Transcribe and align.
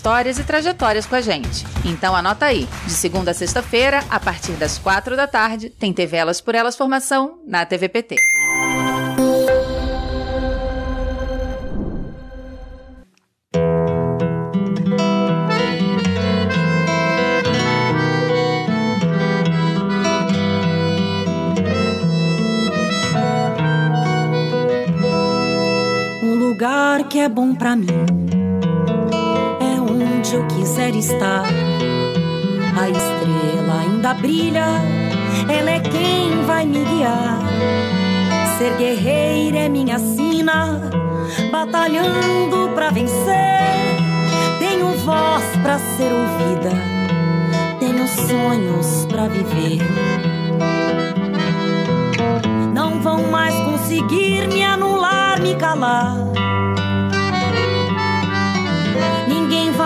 histórias 0.00 0.38
e 0.38 0.44
trajetórias 0.44 1.04
com 1.04 1.14
a 1.14 1.20
gente. 1.20 1.66
Então 1.84 2.16
anota 2.16 2.46
aí, 2.46 2.66
de 2.86 2.92
segunda 2.92 3.32
a 3.32 3.34
sexta-feira, 3.34 4.02
a 4.08 4.18
partir 4.18 4.52
das 4.52 4.78
quatro 4.78 5.14
da 5.14 5.26
tarde, 5.26 5.68
tem 5.68 5.92
TV 5.92 6.16
Elas 6.16 6.40
por 6.40 6.54
Elas 6.54 6.74
Formação 6.74 7.38
na 7.46 7.66
TVPT. 7.66 8.16
Um 26.22 26.34
lugar 26.36 27.06
que 27.06 27.18
é 27.18 27.28
bom 27.28 27.54
para 27.54 27.76
mim 27.76 28.29
onde 30.02 30.34
eu 30.34 30.46
quiser 30.46 30.94
estar. 30.94 31.44
A 32.78 32.88
estrela 32.88 33.80
ainda 33.80 34.14
brilha, 34.14 34.66
ela 35.48 35.70
é 35.70 35.80
quem 35.80 36.42
vai 36.46 36.64
me 36.64 36.84
guiar. 36.84 37.38
Ser 38.58 38.76
guerreira 38.76 39.58
é 39.58 39.68
minha 39.68 39.98
sina, 39.98 40.90
batalhando 41.50 42.70
pra 42.74 42.90
vencer. 42.90 43.96
Tenho 44.58 44.92
voz 45.04 45.44
pra 45.62 45.78
ser 45.78 46.12
ouvida, 46.12 46.70
tenho 47.78 48.06
sonhos 48.08 49.06
pra 49.06 49.28
viver. 49.28 49.80
Não 52.74 53.00
vão 53.00 53.30
mais 53.30 53.54
conseguir 53.64 54.48
me 54.48 54.62
anular, 54.62 55.40
me 55.40 55.54
calar 55.56 56.30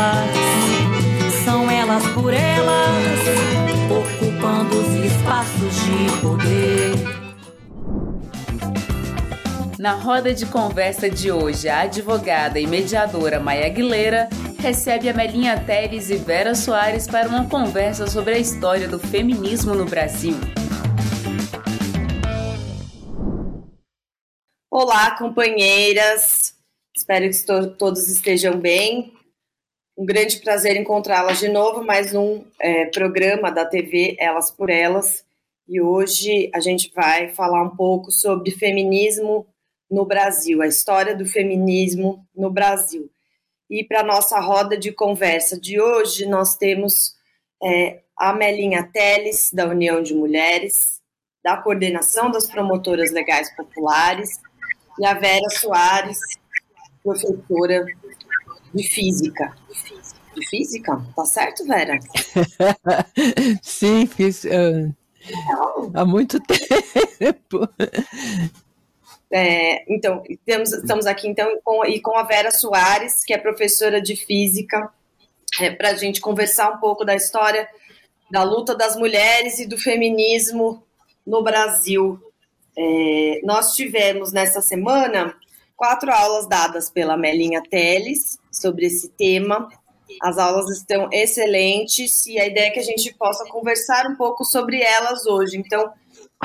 uma 0.00 0.24
delas. 0.24 1.44
São 1.44 1.70
elas 1.70 2.06
por 2.08 2.32
elas, 2.32 3.20
ocupando 3.90 4.78
os 4.78 4.94
espaços 5.04 5.74
de 5.84 6.20
poder. 6.20 7.20
Na 9.78 9.92
roda 9.94 10.34
de 10.34 10.44
conversa 10.46 11.08
de 11.08 11.30
hoje, 11.30 11.68
a 11.68 11.82
advogada 11.82 12.58
e 12.60 12.66
mediadora 12.66 13.40
Maia 13.40 13.66
Aguilera 13.66 14.28
recebe 14.58 15.08
a 15.08 15.14
Melinha 15.14 15.58
Teles 15.58 16.10
e 16.10 16.16
Vera 16.16 16.54
Soares 16.54 17.06
para 17.06 17.28
uma 17.28 17.48
conversa 17.48 18.06
sobre 18.06 18.34
a 18.34 18.38
história 18.38 18.86
do 18.86 18.98
feminismo 18.98 19.74
no 19.74 19.86
Brasil. 19.86 20.36
Olá, 24.70 25.16
companheiras! 25.16 26.54
Espero 26.94 27.30
que 27.30 27.76
todos 27.78 28.08
estejam 28.08 28.58
bem. 28.60 29.19
Um 30.00 30.06
grande 30.06 30.38
prazer 30.38 30.76
encontrá-las 30.78 31.40
de 31.40 31.48
novo, 31.48 31.84
mais 31.84 32.14
um 32.14 32.42
é, 32.58 32.86
programa 32.86 33.50
da 33.50 33.66
TV 33.66 34.16
Elas 34.18 34.50
por 34.50 34.70
Elas. 34.70 35.26
E 35.68 35.78
hoje 35.78 36.50
a 36.54 36.58
gente 36.58 36.90
vai 36.96 37.28
falar 37.34 37.62
um 37.62 37.76
pouco 37.76 38.10
sobre 38.10 38.50
feminismo 38.50 39.46
no 39.90 40.06
Brasil, 40.06 40.62
a 40.62 40.66
história 40.66 41.14
do 41.14 41.26
feminismo 41.26 42.26
no 42.34 42.50
Brasil. 42.50 43.10
E 43.68 43.84
para 43.84 44.02
nossa 44.02 44.40
roda 44.40 44.74
de 44.74 44.90
conversa 44.90 45.60
de 45.60 45.78
hoje, 45.78 46.24
nós 46.24 46.56
temos 46.56 47.14
é, 47.62 48.00
a 48.16 48.32
Melinha 48.32 48.88
Teles, 48.90 49.52
da 49.52 49.66
União 49.66 50.02
de 50.02 50.14
Mulheres, 50.14 51.02
da 51.44 51.58
Coordenação 51.58 52.30
das 52.30 52.48
Promotoras 52.48 53.12
Legais 53.12 53.54
Populares, 53.54 54.40
e 54.98 55.04
a 55.04 55.12
Vera 55.12 55.50
Soares, 55.50 56.18
professora 57.02 57.84
de 58.74 58.82
física. 58.82 59.54
De 60.34 60.48
física? 60.48 61.00
Tá 61.14 61.24
certo, 61.24 61.64
Vera? 61.66 61.98
Sim, 63.62 64.06
fiz 64.06 64.44
uh, 64.44 64.94
há 65.94 66.04
muito 66.04 66.38
tempo. 67.18 67.68
É, 69.32 69.84
então, 69.92 70.22
temos, 70.44 70.72
estamos 70.72 71.06
aqui 71.06 71.28
então 71.28 71.60
com, 71.62 71.84
e 71.84 72.00
com 72.00 72.16
a 72.16 72.22
Vera 72.22 72.50
Soares, 72.50 73.24
que 73.24 73.32
é 73.32 73.38
professora 73.38 74.00
de 74.00 74.16
física, 74.16 74.92
é, 75.60 75.70
para 75.70 75.90
a 75.90 75.94
gente 75.94 76.20
conversar 76.20 76.70
um 76.70 76.78
pouco 76.78 77.04
da 77.04 77.14
história 77.14 77.68
da 78.30 78.44
luta 78.44 78.74
das 78.74 78.96
mulheres 78.96 79.58
e 79.58 79.66
do 79.66 79.76
feminismo 79.76 80.84
no 81.26 81.42
Brasil. 81.42 82.20
É, 82.76 83.40
nós 83.44 83.74
tivemos 83.74 84.32
nessa 84.32 84.60
semana 84.60 85.34
quatro 85.80 86.12
aulas 86.12 86.46
dadas 86.46 86.90
pela 86.90 87.16
Melinha 87.16 87.62
Teles 87.62 88.38
sobre 88.52 88.84
esse 88.84 89.08
tema. 89.08 89.66
As 90.20 90.36
aulas 90.36 90.68
estão 90.68 91.08
excelentes 91.10 92.26
e 92.26 92.38
a 92.38 92.46
ideia 92.46 92.66
é 92.66 92.70
que 92.70 92.80
a 92.80 92.84
gente 92.84 93.14
possa 93.14 93.46
conversar 93.46 94.06
um 94.06 94.14
pouco 94.14 94.44
sobre 94.44 94.82
elas 94.82 95.24
hoje. 95.24 95.56
Então, 95.56 95.90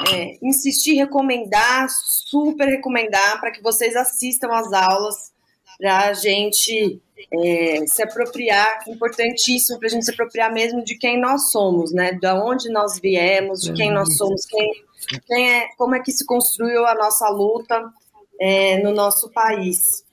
é, 0.09 0.37
insistir, 0.41 0.93
recomendar, 0.93 1.89
super 1.89 2.65
recomendar 2.65 3.41
para 3.41 3.51
que 3.51 3.61
vocês 3.61 3.97
assistam 3.97 4.47
às 4.53 4.71
aulas 4.71 5.33
para 5.77 6.07
a 6.07 6.13
gente 6.13 7.01
é, 7.33 7.85
se 7.87 8.01
apropriar, 8.01 8.85
importantíssimo 8.87 9.77
para 9.77 9.87
a 9.89 9.91
gente 9.91 10.05
se 10.05 10.11
apropriar 10.11 10.53
mesmo 10.53 10.81
de 10.81 10.97
quem 10.97 11.19
nós 11.19 11.51
somos, 11.51 11.91
né? 11.91 12.13
Da 12.13 12.41
onde 12.41 12.69
nós 12.69 12.97
viemos, 13.01 13.59
de 13.63 13.73
quem 13.73 13.91
nós 13.91 14.15
somos, 14.15 14.45
quem, 14.45 14.71
quem 15.27 15.51
é, 15.55 15.67
como 15.77 15.93
é 15.93 15.99
que 15.99 16.13
se 16.13 16.25
construiu 16.25 16.85
a 16.85 16.95
nossa 16.95 17.27
luta 17.27 17.91
é, 18.39 18.77
no 18.81 18.91
nosso 18.91 19.31
país. 19.31 20.03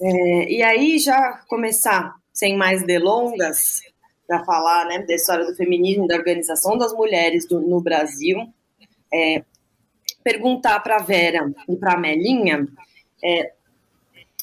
É, 0.00 0.52
e 0.52 0.62
aí, 0.62 0.98
já 0.98 1.44
começar, 1.48 2.14
sem 2.32 2.56
mais 2.56 2.84
delongas, 2.84 3.80
para 4.26 4.44
falar 4.44 4.86
né, 4.86 4.98
da 5.00 5.14
história 5.14 5.44
do 5.44 5.54
feminismo, 5.54 6.06
da 6.06 6.16
organização 6.16 6.76
das 6.76 6.92
mulheres 6.92 7.46
do, 7.46 7.60
no 7.60 7.80
Brasil, 7.80 8.38
é, 9.12 9.44
perguntar 10.22 10.80
para 10.80 10.96
a 10.96 11.02
Vera 11.02 11.52
e 11.68 11.76
para 11.76 11.94
a 11.94 11.98
Melinha, 11.98 12.66
é, 13.22 13.52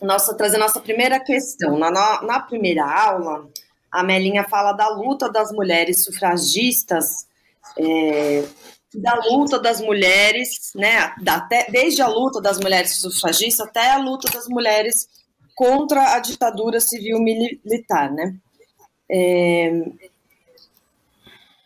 nossa, 0.01 0.35
trazer 0.35 0.57
nossa 0.57 0.79
primeira 0.79 1.19
questão. 1.19 1.77
Na, 1.77 2.21
na 2.21 2.39
primeira 2.39 2.85
aula, 2.85 3.47
a 3.91 4.03
Melinha 4.03 4.43
fala 4.43 4.71
da 4.73 4.87
luta 4.89 5.29
das 5.29 5.51
mulheres 5.51 6.03
sufragistas 6.03 7.27
é, 7.77 8.43
da 8.93 9.15
luta 9.29 9.57
das 9.57 9.79
mulheres, 9.79 10.71
né, 10.75 11.13
da, 11.21 11.35
até, 11.35 11.69
desde 11.71 12.01
a 12.01 12.07
luta 12.07 12.41
das 12.41 12.59
mulheres 12.59 12.95
sufragistas 12.95 13.67
até 13.67 13.91
a 13.91 13.97
luta 13.97 14.29
das 14.29 14.47
mulheres 14.47 15.07
contra 15.55 16.15
a 16.15 16.19
ditadura 16.19 16.79
civil-militar, 16.79 18.11
né. 18.11 18.35
É, 19.09 19.71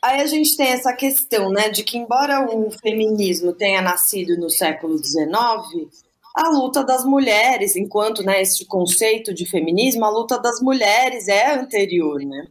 aí 0.01 0.21
a 0.21 0.25
gente 0.27 0.55
tem 0.55 0.67
essa 0.67 0.93
questão, 0.93 1.49
né, 1.49 1.69
de 1.69 1.83
que 1.83 1.97
embora 1.97 2.45
o 2.45 2.69
feminismo 2.71 3.53
tenha 3.53 3.81
nascido 3.81 4.37
no 4.37 4.49
século 4.49 4.97
XIX, 4.97 6.05
a 6.35 6.49
luta 6.49 6.83
das 6.83 7.05
mulheres, 7.05 7.75
enquanto, 7.75 8.21
né, 8.21 8.41
esse 8.41 8.65
conceito 8.65 9.33
de 9.33 9.45
feminismo, 9.49 10.05
a 10.05 10.09
luta 10.09 10.37
das 10.37 10.61
mulheres 10.61 11.27
é 11.27 11.53
anterior, 11.55 12.19
né, 12.19 12.47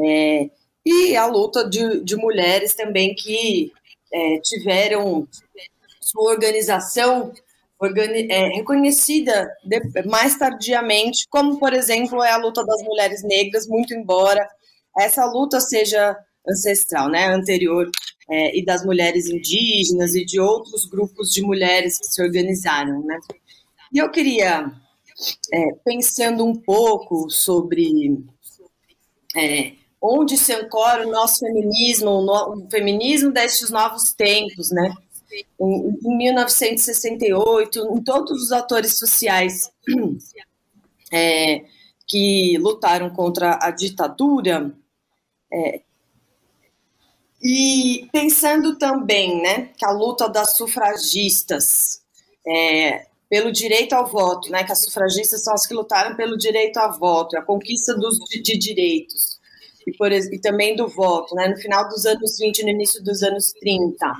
é, 0.00 0.50
e 0.84 1.14
a 1.14 1.26
luta 1.26 1.68
de, 1.68 2.02
de 2.02 2.16
mulheres 2.16 2.74
também 2.74 3.14
que 3.14 3.70
é, 4.12 4.40
tiveram 4.40 5.26
sua 6.00 6.32
organização 6.32 7.32
é, 8.28 8.48
reconhecida 8.56 9.50
de, 9.64 9.80
mais 10.06 10.36
tardiamente, 10.36 11.26
como, 11.30 11.58
por 11.58 11.72
exemplo, 11.72 12.22
é 12.22 12.30
a 12.30 12.36
luta 12.36 12.64
das 12.64 12.82
mulheres 12.82 13.22
negras, 13.22 13.66
muito 13.66 13.94
embora 13.94 14.46
essa 14.98 15.24
luta 15.24 15.60
seja 15.60 16.16
ancestral, 16.46 17.08
né, 17.08 17.28
anterior, 17.28 17.90
é, 18.28 18.58
e 18.58 18.64
das 18.64 18.84
mulheres 18.84 19.28
indígenas 19.28 20.14
e 20.14 20.24
de 20.24 20.40
outros 20.40 20.84
grupos 20.86 21.30
de 21.32 21.42
mulheres 21.42 21.98
que 21.98 22.06
se 22.06 22.22
organizaram, 22.22 23.02
né. 23.04 23.18
E 23.92 23.98
eu 23.98 24.10
queria, 24.10 24.70
é, 25.52 25.72
pensando 25.84 26.44
um 26.44 26.54
pouco 26.54 27.30
sobre 27.30 28.18
é, 29.36 29.72
onde 30.00 30.38
se 30.38 30.52
ancora 30.52 31.06
o 31.06 31.10
nosso 31.10 31.40
feminismo, 31.40 32.10
o, 32.10 32.22
no, 32.22 32.64
o 32.64 32.70
feminismo 32.70 33.32
destes 33.32 33.70
novos 33.70 34.12
tempos, 34.14 34.70
né, 34.70 34.94
em, 35.60 35.98
em 36.04 36.16
1968, 36.16 37.78
em 37.96 38.02
todos 38.02 38.42
os 38.42 38.52
atores 38.52 38.98
sociais 38.98 39.70
é, 41.12 41.64
que 42.06 42.56
lutaram 42.58 43.10
contra 43.10 43.58
a 43.60 43.70
ditadura, 43.70 44.74
é, 45.52 45.82
e 47.42 48.08
pensando 48.12 48.76
também 48.76 49.40
né, 49.40 49.70
que 49.76 49.84
a 49.84 49.90
luta 49.90 50.28
das 50.28 50.56
sufragistas 50.56 52.02
é, 52.46 53.06
pelo 53.30 53.52
direito 53.52 53.94
ao 53.94 54.06
voto, 54.06 54.50
né, 54.50 54.64
que 54.64 54.72
as 54.72 54.84
sufragistas 54.84 55.42
são 55.42 55.54
as 55.54 55.66
que 55.66 55.72
lutaram 55.72 56.16
pelo 56.16 56.36
direito 56.36 56.76
ao 56.78 56.98
voto, 56.98 57.38
a 57.38 57.42
conquista 57.42 57.94
dos, 57.94 58.18
de, 58.18 58.42
de 58.42 58.58
direitos, 58.58 59.29
e, 59.90 59.96
por, 59.96 60.12
e 60.12 60.38
também 60.38 60.76
do 60.76 60.88
voto, 60.88 61.34
né, 61.34 61.48
no 61.48 61.56
final 61.56 61.88
dos 61.88 62.06
anos 62.06 62.38
20 62.38 62.62
no 62.62 62.70
início 62.70 63.02
dos 63.02 63.22
anos 63.22 63.52
30 63.60 64.14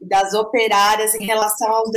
das 0.00 0.32
operárias 0.32 1.14
em 1.14 1.24
relação 1.24 1.68
aos 1.72 1.90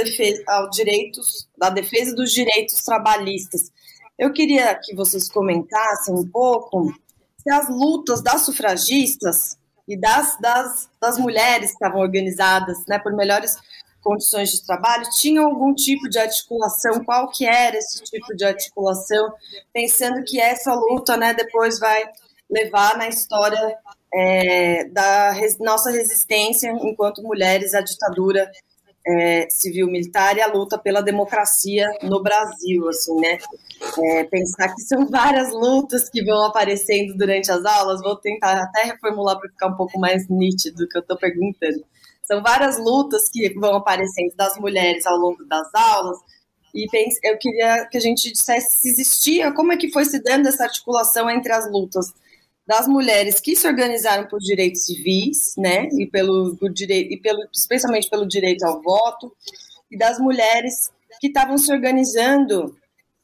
direitos, 0.72 1.48
da 1.56 1.70
defesa 1.70 2.16
dos 2.16 2.32
direitos 2.32 2.82
trabalhistas. 2.84 3.72
Eu 4.18 4.34
queria 4.34 4.74
que 4.76 4.96
vocês 4.96 5.30
comentassem 5.30 6.16
um 6.16 6.28
pouco 6.28 6.92
se 7.38 7.52
as 7.52 7.70
lutas 7.70 8.22
das 8.24 8.42
sufragistas 8.42 9.58
e 9.88 9.96
das, 9.96 10.40
das, 10.40 10.90
das 11.00 11.18
mulheres 11.18 11.68
que 11.68 11.74
estavam 11.74 12.02
organizadas 12.02 12.78
né, 12.88 12.98
por 12.98 13.14
melhores 13.14 13.56
condições 14.02 14.52
de 14.52 14.66
trabalho 14.66 15.08
tinham 15.12 15.46
algum 15.46 15.74
tipo 15.74 16.10
de 16.10 16.18
articulação, 16.18 17.04
qual 17.04 17.30
que 17.30 17.46
era 17.46 17.78
esse 17.78 18.04
tipo 18.04 18.36
de 18.36 18.44
articulação, 18.44 19.32
pensando 19.72 20.24
que 20.24 20.40
essa 20.40 20.74
luta 20.74 21.16
né, 21.18 21.34
depois 21.34 21.80
vai 21.80 22.04
levar 22.52 22.98
na 22.98 23.08
história 23.08 23.78
é, 24.14 24.86
da 24.90 25.32
res, 25.32 25.58
nossa 25.60 25.90
resistência 25.90 26.70
enquanto 26.84 27.24
mulheres 27.24 27.74
à 27.74 27.82
ditadura 27.82 28.52
é, 29.08 29.48
civil-militar 29.50 30.38
e 30.38 30.42
a 30.42 30.48
luta 30.48 30.78
pela 30.78 31.02
democracia 31.02 31.90
no 32.04 32.22
Brasil, 32.22 32.88
assim, 32.90 33.16
né? 33.20 33.40
É, 33.98 34.24
pensar 34.26 34.76
que 34.76 34.82
são 34.82 35.08
várias 35.08 35.52
lutas 35.52 36.08
que 36.08 36.24
vão 36.24 36.46
aparecendo 36.46 37.18
durante 37.18 37.52
as 37.52 37.66
aulas, 37.66 38.02
vou 38.02 38.16
tentar 38.16 38.62
até 38.62 38.84
reformular 38.84 39.40
para 39.40 39.50
ficar 39.50 39.68
um 39.68 39.76
pouco 39.76 40.00
mais 40.00 40.28
nítido 40.30 40.78
do 40.78 40.88
que 40.88 40.98
eu 40.98 41.02
estou 41.02 41.18
perguntando. 41.18 41.84
São 42.24 42.44
várias 42.44 42.78
lutas 42.78 43.28
que 43.28 43.52
vão 43.56 43.76
aparecendo 43.76 44.36
das 44.36 44.56
mulheres 44.58 45.06
ao 45.08 45.18
longo 45.18 45.44
das 45.46 45.74
aulas, 45.74 46.18
e 46.74 46.88
pense, 46.90 47.20
eu 47.24 47.38
queria 47.38 47.86
que 47.88 47.98
a 47.98 48.02
gente 48.02 48.32
dissesse 48.32 48.78
se 48.80 48.90
existia, 48.90 49.52
como 49.52 49.74
é 49.74 49.78
que 49.78 49.92
foi 49.92 50.06
se 50.06 50.22
dando 50.22 50.48
essa 50.48 50.64
articulação 50.64 51.30
entre 51.30 51.52
as 51.52 51.70
lutas 51.70 52.14
das 52.66 52.88
mulheres 52.88 53.40
que 53.40 53.56
se 53.56 53.68
organizaram 53.68 54.28
por 54.28 54.40
direitos 54.40 54.86
civis, 54.86 55.56
né, 55.58 55.88
e 55.94 56.06
pelo 56.06 56.56
por 56.58 56.72
direito 56.72 57.14
e 57.14 57.18
pelo 57.18 57.44
especialmente 57.54 58.10
pelo 58.10 58.28
direito 58.28 58.64
ao 58.64 58.82
voto, 58.82 59.36
e 59.90 59.98
das 59.98 60.20
mulheres 60.20 60.90
que 61.20 61.28
estavam 61.28 61.58
se 61.58 61.72
organizando 61.72 62.76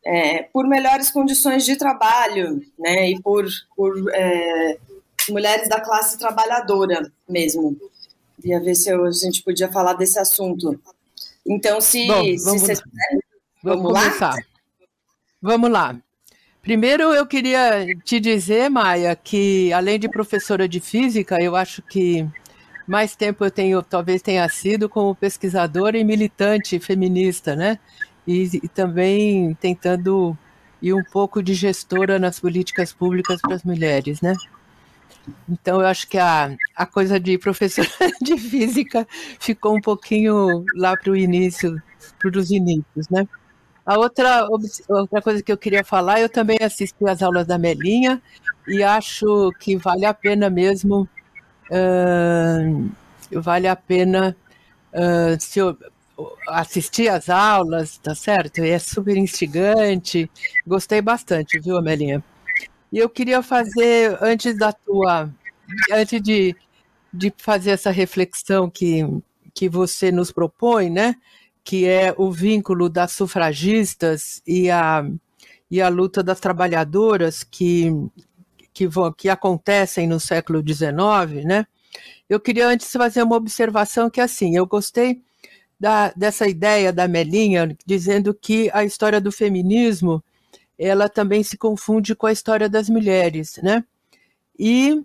é, 0.06 0.44
por 0.44 0.68
melhores 0.68 1.10
condições 1.10 1.66
de 1.66 1.75
trabalho, 1.75 2.62
né, 2.78 3.12
e 3.12 3.22
por, 3.22 3.45
por 3.75 3.94
é, 4.13 4.78
mulheres 5.30 5.69
da 5.69 5.81
classe 5.81 6.18
trabalhadora 6.18 7.12
mesmo. 7.28 7.78
Queria 8.36 8.60
ver 8.60 8.75
se 8.75 8.89
eu, 8.89 9.04
a 9.06 9.12
gente 9.12 9.44
podia 9.44 9.72
falar 9.72 9.94
desse 9.94 10.19
assunto. 10.19 10.80
Então, 11.45 11.81
se, 11.81 12.06
Bom, 12.06 12.13
vamos, 12.13 12.42
se 12.42 12.60
você, 12.60 12.74
vamos, 13.63 13.84
vamos 13.84 13.94
lá? 13.94 14.36
Vamos 15.42 15.72
lá. 15.72 16.01
Primeiro, 16.68 17.14
eu 17.14 17.25
queria 17.25 17.96
te 18.04 18.19
dizer, 18.19 18.69
Maia, 18.69 19.16
que 19.16 19.72
além 19.72 19.98
de 19.98 20.10
professora 20.10 20.68
de 20.68 20.81
física, 20.81 21.42
eu 21.42 21.56
acho 21.56 21.81
que 21.81 22.28
mais 22.86 23.16
tempo 23.16 23.46
eu 23.46 23.50
tenho, 23.50 23.81
talvez 23.81 24.22
tenha 24.22 24.50
sido 24.50 24.90
como 24.90 25.16
pesquisadora 25.16 25.98
e 25.98 26.04
militante 26.04 26.78
feminista, 26.78 27.56
né? 27.56 27.80
E, 28.28 28.50
e 28.62 28.68
também 28.68 29.54
tentando 29.62 30.38
ir 30.81 30.94
um 30.94 31.02
pouco 31.02 31.42
de 31.42 31.54
gestora 31.54 32.19
nas 32.19 32.38
políticas 32.38 32.92
públicas 32.92 33.40
para 33.40 33.56
as 33.56 33.63
mulheres, 33.63 34.20
né? 34.20 34.36
Então, 35.48 35.80
eu 35.80 35.88
acho 35.88 36.06
que 36.06 36.18
a, 36.18 36.54
a 36.75 36.86
coisa 36.86 37.18
de 37.18 37.38
professora 37.38 37.88
de 38.22 38.38
física 38.38 39.08
ficou 39.40 39.74
um 39.74 39.80
pouquinho 39.80 40.66
lá 40.75 40.98
para 40.98 41.13
o 41.13 41.16
início, 41.16 41.81
para 42.20 42.38
os 42.38 42.52
inícios, 42.52 43.08
né? 43.10 43.25
A 43.88 43.98
outra, 43.98 44.45
outra 44.89 45.22
coisa 45.22 45.42
que 45.42 45.50
eu 45.50 45.57
queria 45.57 45.81
falar, 45.81 46.19
eu 46.19 46.28
também 46.28 46.57
assisti 46.62 47.07
às 47.07 47.24
aulas 47.24 47.48
da 47.48 47.57
Melinha 47.57 48.22
e 48.68 48.84
acho 48.84 49.50
que 49.62 49.78
vale 49.78 50.06
a 50.06 50.13
pena 50.13 50.50
mesmo, 50.50 51.07
uh, 51.72 52.92
vale 53.39 53.66
a 53.66 53.78
pena 53.78 54.36
uh, 54.92 55.39
se 55.39 55.60
eu, 55.60 55.78
assistir 56.50 57.07
às 57.07 57.30
aulas, 57.30 57.98
tá 57.98 58.13
certo? 58.13 58.60
É 58.60 58.78
super 58.78 59.16
instigante, 59.16 60.30
gostei 60.68 61.01
bastante, 61.01 61.57
viu, 61.57 61.78
Amelinha? 61.78 62.22
E 62.92 62.98
eu 62.98 63.07
queria 63.07 63.42
fazer, 63.42 64.18
antes 64.22 64.57
da 64.57 64.74
tua, 64.74 65.30
antes 65.94 66.22
de, 66.22 66.54
de 67.13 67.34
fazer 67.38 67.72
essa 67.72 67.92
reflexão 67.92 68.69
que, 68.69 69.06
que 69.54 69.69
você 69.69 70.12
nos 70.12 70.30
propõe, 70.30 70.89
né? 70.89 71.16
Que 71.68 71.86
é 71.86 72.16
o 72.18 72.31
vínculo 72.31 72.88
das 72.88 73.12
sufragistas 73.12 74.42
e 74.48 74.72
a, 74.72 75.06
e 75.69 75.81
a 75.81 75.90
luta 75.90 76.24
das 76.24 76.40
trabalhadoras 76.40 77.44
que, 77.44 77.92
que, 78.74 78.88
vão, 78.88 79.12
que 79.12 79.28
acontecem 79.28 80.08
no 80.08 80.18
século 80.18 80.64
XIX, 80.66 81.44
né? 81.44 81.68
Eu 82.30 82.40
queria 82.40 82.69
antes 82.69 82.90
fazer 82.90 83.22
uma 83.22 83.36
observação 83.36 84.10
que 84.10 84.22
assim, 84.22 84.56
eu 84.56 84.66
gostei 84.66 85.22
da, 85.78 86.14
dessa 86.16 86.48
ideia 86.48 86.94
da 86.94 87.06
Melinha 87.06 87.75
dizendo 87.86 88.34
que 88.34 88.72
a 88.74 88.86
história 88.86 89.20
do 89.20 89.30
feminismo 89.30 90.24
ela 90.80 91.10
também 91.10 91.44
se 91.44 91.58
confunde 91.58 92.15
com 92.15 92.27
a 92.27 92.32
história 92.32 92.70
das 92.70 92.88
mulheres, 92.88 93.60
né? 93.62 93.84
E 94.58 95.03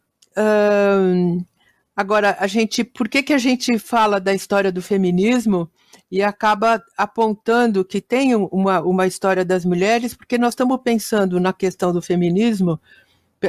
agora 1.97 2.37
a 2.39 2.47
gente, 2.47 2.85
por 2.85 3.09
que 3.09 3.23
que 3.23 3.33
a 3.33 3.39
gente 3.39 3.79
fala 3.79 4.21
da 4.21 4.35
história 4.35 4.73
do 4.73 4.83
feminismo? 4.83 5.71
e 6.11 6.23
acaba 6.23 6.83
apontando 6.97 7.83
que 7.83 7.99
tem 7.99 8.35
uma, 8.35 8.81
uma 8.83 9.07
história 9.07 9.47
das 9.47 9.65
mulheres, 9.65 10.15
porque 10.15 10.37
nós 10.37 10.53
estamos 10.53 10.79
pensando 10.85 11.41
na 11.41 11.55
questão 11.55 11.91
do 11.91 12.03
feminismo, 12.03 12.79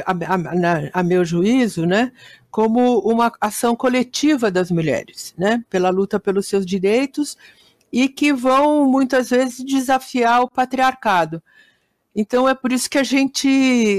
a, 0.06 0.12
a, 0.12 1.00
a, 1.00 1.02
meu 1.02 1.24
juízo, 1.26 1.84
né, 1.84 2.10
como 2.50 3.00
uma 3.00 3.30
ação 3.38 3.76
coletiva 3.76 4.50
das 4.50 4.70
mulheres, 4.70 5.34
né, 5.36 5.62
pela 5.68 5.90
luta 5.90 6.18
pelos 6.18 6.46
seus 6.46 6.64
direitos 6.64 7.36
e 7.92 8.08
que 8.08 8.32
vão 8.32 8.90
muitas 8.90 9.28
vezes 9.28 9.62
desafiar 9.62 10.40
o 10.40 10.50
patriarcado. 10.50 11.42
Então 12.14 12.48
é 12.48 12.54
por 12.54 12.72
isso 12.72 12.88
que 12.88 12.98
a 12.98 13.02
gente 13.02 13.48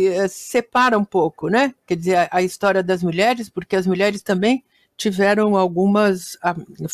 eh, 0.08 0.28
separa 0.28 0.98
um 0.98 1.04
pouco, 1.04 1.50
né? 1.50 1.74
Quer 1.86 1.96
dizer, 1.98 2.28
a, 2.32 2.42
história 2.42 2.82
das 2.82 3.04
mulheres, 3.04 3.50
porque 3.50 3.76
as 3.76 3.86
mulheres 3.86 4.22
também 4.22 4.64
tiveram 4.96 5.58
algumas 5.58 6.38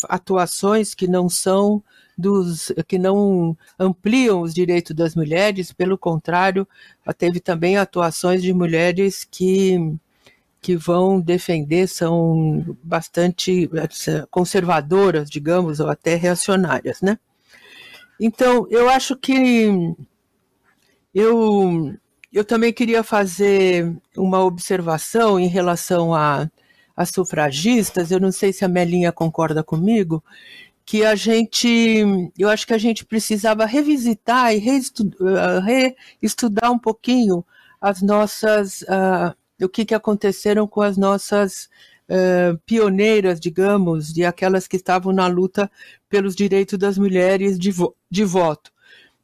atuações 0.09 0.95
que 0.95 1.07
não 1.07 1.29
são 1.29 1.83
dos 2.17 2.71
que 2.87 2.97
não 2.97 3.55
ampliam 3.79 4.41
os 4.41 4.53
direitos 4.53 4.95
das 4.95 5.15
mulheres, 5.15 5.71
pelo 5.71 5.97
contrário, 5.97 6.67
teve 7.17 7.39
também 7.39 7.77
atuações 7.77 8.41
de 8.41 8.53
mulheres 8.53 9.23
que 9.29 9.95
que 10.61 10.75
vão 10.75 11.19
defender 11.19 11.87
são 11.87 12.77
bastante 12.83 13.69
conservadoras, 14.29 15.29
digamos, 15.29 15.79
ou 15.79 15.89
até 15.89 16.15
reacionárias, 16.15 17.01
né? 17.01 17.17
Então, 18.19 18.67
eu 18.69 18.87
acho 18.87 19.15
que 19.17 19.95
eu 21.13 21.93
eu 22.31 22.45
também 22.45 22.71
queria 22.71 23.03
fazer 23.03 23.93
uma 24.15 24.43
observação 24.43 25.39
em 25.39 25.47
relação 25.47 26.13
a 26.15 26.49
as 26.95 27.09
sufragistas, 27.09 28.11
eu 28.11 28.19
não 28.19 28.31
sei 28.31 28.53
se 28.53 28.63
a 28.65 28.67
Melinha 28.67 29.11
concorda 29.11 29.63
comigo, 29.63 30.23
que 30.85 31.05
a 31.05 31.15
gente, 31.15 32.03
eu 32.37 32.49
acho 32.49 32.67
que 32.67 32.73
a 32.73 32.77
gente 32.77 33.05
precisava 33.05 33.65
revisitar 33.65 34.53
e 34.53 34.57
reestudar, 34.57 35.69
eh, 35.69 35.95
reestudar 36.21 36.71
um 36.71 36.79
pouquinho 36.79 37.45
as 37.79 38.01
nossas, 38.01 38.81
uh, 38.83 39.33
o 39.63 39.69
que, 39.69 39.85
que 39.85 39.95
aconteceram 39.95 40.67
com 40.67 40.81
as 40.81 40.97
nossas 40.97 41.69
uh, 42.09 42.57
pioneiras, 42.65 43.39
digamos, 43.39 44.13
de 44.13 44.23
aquelas 44.25 44.67
que 44.67 44.75
estavam 44.75 45.11
na 45.13 45.27
luta 45.27 45.71
pelos 46.09 46.35
direitos 46.35 46.77
das 46.77 46.97
mulheres 46.97 47.57
de, 47.57 47.71
vo 47.71 47.95
de 48.09 48.23
voto, 48.23 48.71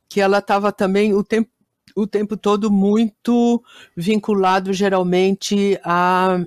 que 0.09 0.21
ela 0.21 0.39
estava 0.39 0.71
também 0.71 1.13
o 1.13 1.23
tempo, 1.23 1.49
o 1.97 2.05
tempo 2.05 2.37
todo 2.37 2.71
muito 2.71 3.63
vinculado 3.95 4.71
geralmente 4.71 5.79
a 5.83 6.39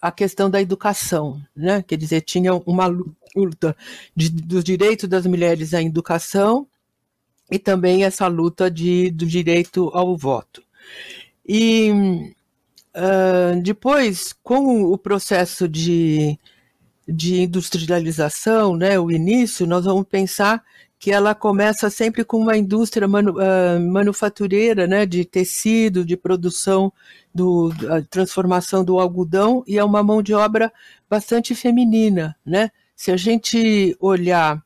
a 0.00 0.10
questão 0.10 0.50
da 0.50 0.60
educação, 0.60 1.40
né? 1.54 1.80
Quer 1.86 1.96
dizer, 1.96 2.22
tinha 2.22 2.52
uma 2.66 2.88
luta 3.36 3.76
de, 4.16 4.30
dos 4.30 4.64
direitos 4.64 5.08
das 5.08 5.24
mulheres 5.26 5.72
à 5.72 5.80
educação 5.80 6.66
e 7.48 7.56
também 7.56 8.02
essa 8.02 8.26
luta 8.26 8.68
de, 8.68 9.12
do 9.12 9.24
direito 9.24 9.92
ao 9.94 10.16
voto. 10.16 10.60
E 11.46 11.92
uh, 12.96 13.62
depois, 13.62 14.34
com 14.42 14.82
o 14.82 14.98
processo 14.98 15.68
de, 15.68 16.36
de 17.06 17.42
industrialização, 17.42 18.76
né, 18.76 18.98
o 18.98 19.08
início, 19.08 19.68
nós 19.68 19.84
vamos 19.84 20.08
pensar 20.08 20.64
que 21.02 21.10
ela 21.10 21.34
começa 21.34 21.90
sempre 21.90 22.24
com 22.24 22.36
uma 22.36 22.56
indústria 22.56 23.08
manu, 23.08 23.32
uh, 23.32 23.80
manufatureira, 23.90 24.86
né, 24.86 25.04
de 25.04 25.24
tecido, 25.24 26.04
de 26.04 26.16
produção, 26.16 26.92
do, 27.34 27.72
a 27.90 28.00
transformação 28.02 28.84
do 28.84 29.00
algodão, 29.00 29.64
e 29.66 29.76
é 29.76 29.82
uma 29.82 30.00
mão 30.00 30.22
de 30.22 30.32
obra 30.32 30.72
bastante 31.10 31.56
feminina. 31.56 32.36
Né? 32.46 32.70
Se 32.94 33.10
a 33.10 33.16
gente 33.16 33.96
olhar 33.98 34.62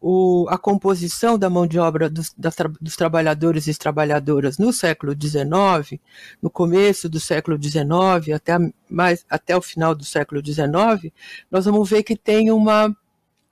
o, 0.00 0.46
a 0.48 0.56
composição 0.56 1.36
da 1.36 1.50
mão 1.50 1.66
de 1.66 1.76
obra 1.76 2.08
dos, 2.08 2.32
das, 2.38 2.54
dos 2.80 2.94
trabalhadores 2.94 3.66
e 3.66 3.76
trabalhadoras 3.76 4.58
no 4.58 4.72
século 4.72 5.12
XIX, 5.20 6.00
no 6.40 6.50
começo 6.50 7.08
do 7.08 7.18
século 7.18 7.60
XIX 7.60 8.32
até, 8.32 8.52
mais, 8.88 9.26
até 9.28 9.56
o 9.56 9.60
final 9.60 9.92
do 9.92 10.04
século 10.04 10.40
XIX, 10.40 11.12
nós 11.50 11.64
vamos 11.64 11.90
ver 11.90 12.04
que 12.04 12.16
tem 12.16 12.52
uma. 12.52 12.96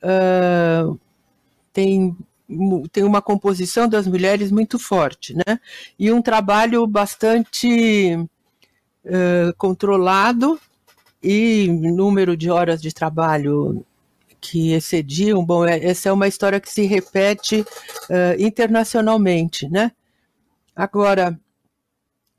Uh, 0.04 1.00
tem, 1.72 2.16
tem 2.90 3.04
uma 3.04 3.22
composição 3.22 3.88
das 3.88 4.06
mulheres 4.06 4.50
muito 4.50 4.78
forte, 4.78 5.34
né? 5.34 5.58
E 5.98 6.12
um 6.12 6.20
trabalho 6.20 6.86
bastante 6.86 8.16
uh, 9.04 9.54
controlado 9.56 10.60
e 11.22 11.68
número 11.68 12.36
de 12.36 12.50
horas 12.50 12.80
de 12.82 12.92
trabalho 12.92 13.84
que 14.40 14.72
excediam. 14.72 15.44
Bom, 15.44 15.64
é, 15.64 15.82
essa 15.84 16.08
é 16.08 16.12
uma 16.12 16.26
história 16.26 16.60
que 16.60 16.70
se 16.70 16.82
repete 16.82 17.60
uh, 17.60 18.40
internacionalmente, 18.42 19.68
né? 19.68 19.92
Agora, 20.74 21.38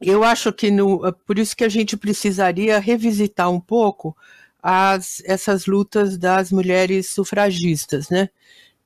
eu 0.01 0.23
acho 0.23 0.51
que 0.51 0.69
no, 0.69 1.13
por 1.25 1.39
isso 1.39 1.55
que 1.55 1.63
a 1.63 1.69
gente 1.69 1.95
precisaria 1.95 2.77
revisitar 2.79 3.49
um 3.49 3.59
pouco 3.59 4.15
as, 4.61 5.21
essas 5.25 5.65
lutas 5.65 6.17
das 6.17 6.51
mulheres 6.51 7.09
sufragistas, 7.09 8.09
né? 8.09 8.29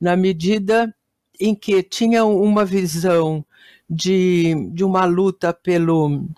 Na 0.00 0.16
medida 0.16 0.94
em 1.40 1.54
que 1.54 1.82
tinham 1.82 2.40
uma 2.40 2.64
visão 2.64 3.44
de, 3.88 4.54
de 4.72 4.84
uma 4.84 5.04
luta 5.04 5.52
pelo 5.52 6.28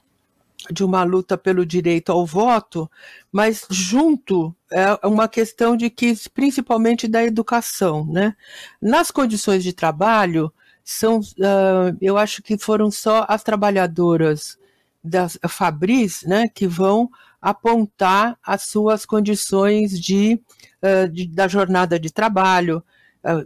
de 0.71 0.85
uma 0.85 1.02
luta 1.02 1.38
pelo 1.38 1.64
direito 1.64 2.12
ao 2.12 2.25
voto, 2.25 2.88
mas 3.33 3.67
junto 3.71 4.55
é 4.71 5.07
uma 5.07 5.26
questão 5.26 5.76
de 5.76 5.88
que 5.88 6.14
principalmente 6.33 7.09
da 7.09 7.25
educação, 7.25 8.07
né? 8.07 8.37
Nas 8.81 9.11
condições 9.11 9.64
de 9.64 9.73
trabalho 9.73 10.52
são, 10.85 11.21
uh, 11.21 11.97
eu 12.00 12.17
acho 12.17 12.43
que 12.43 12.59
foram 12.59 12.90
só 12.90 13.25
as 13.29 13.43
trabalhadoras 13.43 14.59
da 15.02 15.29
Fabris, 15.49 16.23
né, 16.25 16.47
que 16.49 16.67
vão 16.67 17.09
apontar 17.40 18.38
as 18.45 18.64
suas 18.64 19.07
condições 19.07 19.99
de, 19.99 20.40
uh, 20.83 21.09
de 21.09 21.26
da 21.26 21.49
jornada 21.49 21.99
de 21.99 22.12
trabalho, 22.12 22.85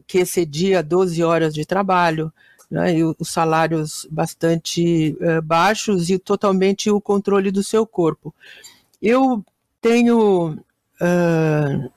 que 0.06 0.18
excedia 0.18 0.82
12 0.82 1.22
horas 1.22 1.54
de 1.54 1.64
trabalho, 1.64 2.32
né, 2.70 2.96
e 2.96 3.04
os 3.04 3.28
salários 3.28 4.06
bastante 4.10 5.16
uh, 5.20 5.42
baixos 5.42 6.10
e 6.10 6.18
totalmente 6.18 6.90
o 6.90 7.00
controle 7.00 7.50
do 7.50 7.62
seu 7.62 7.86
corpo. 7.86 8.34
Eu 9.00 9.44
tenho, 9.80 10.58
uh, 11.00 11.92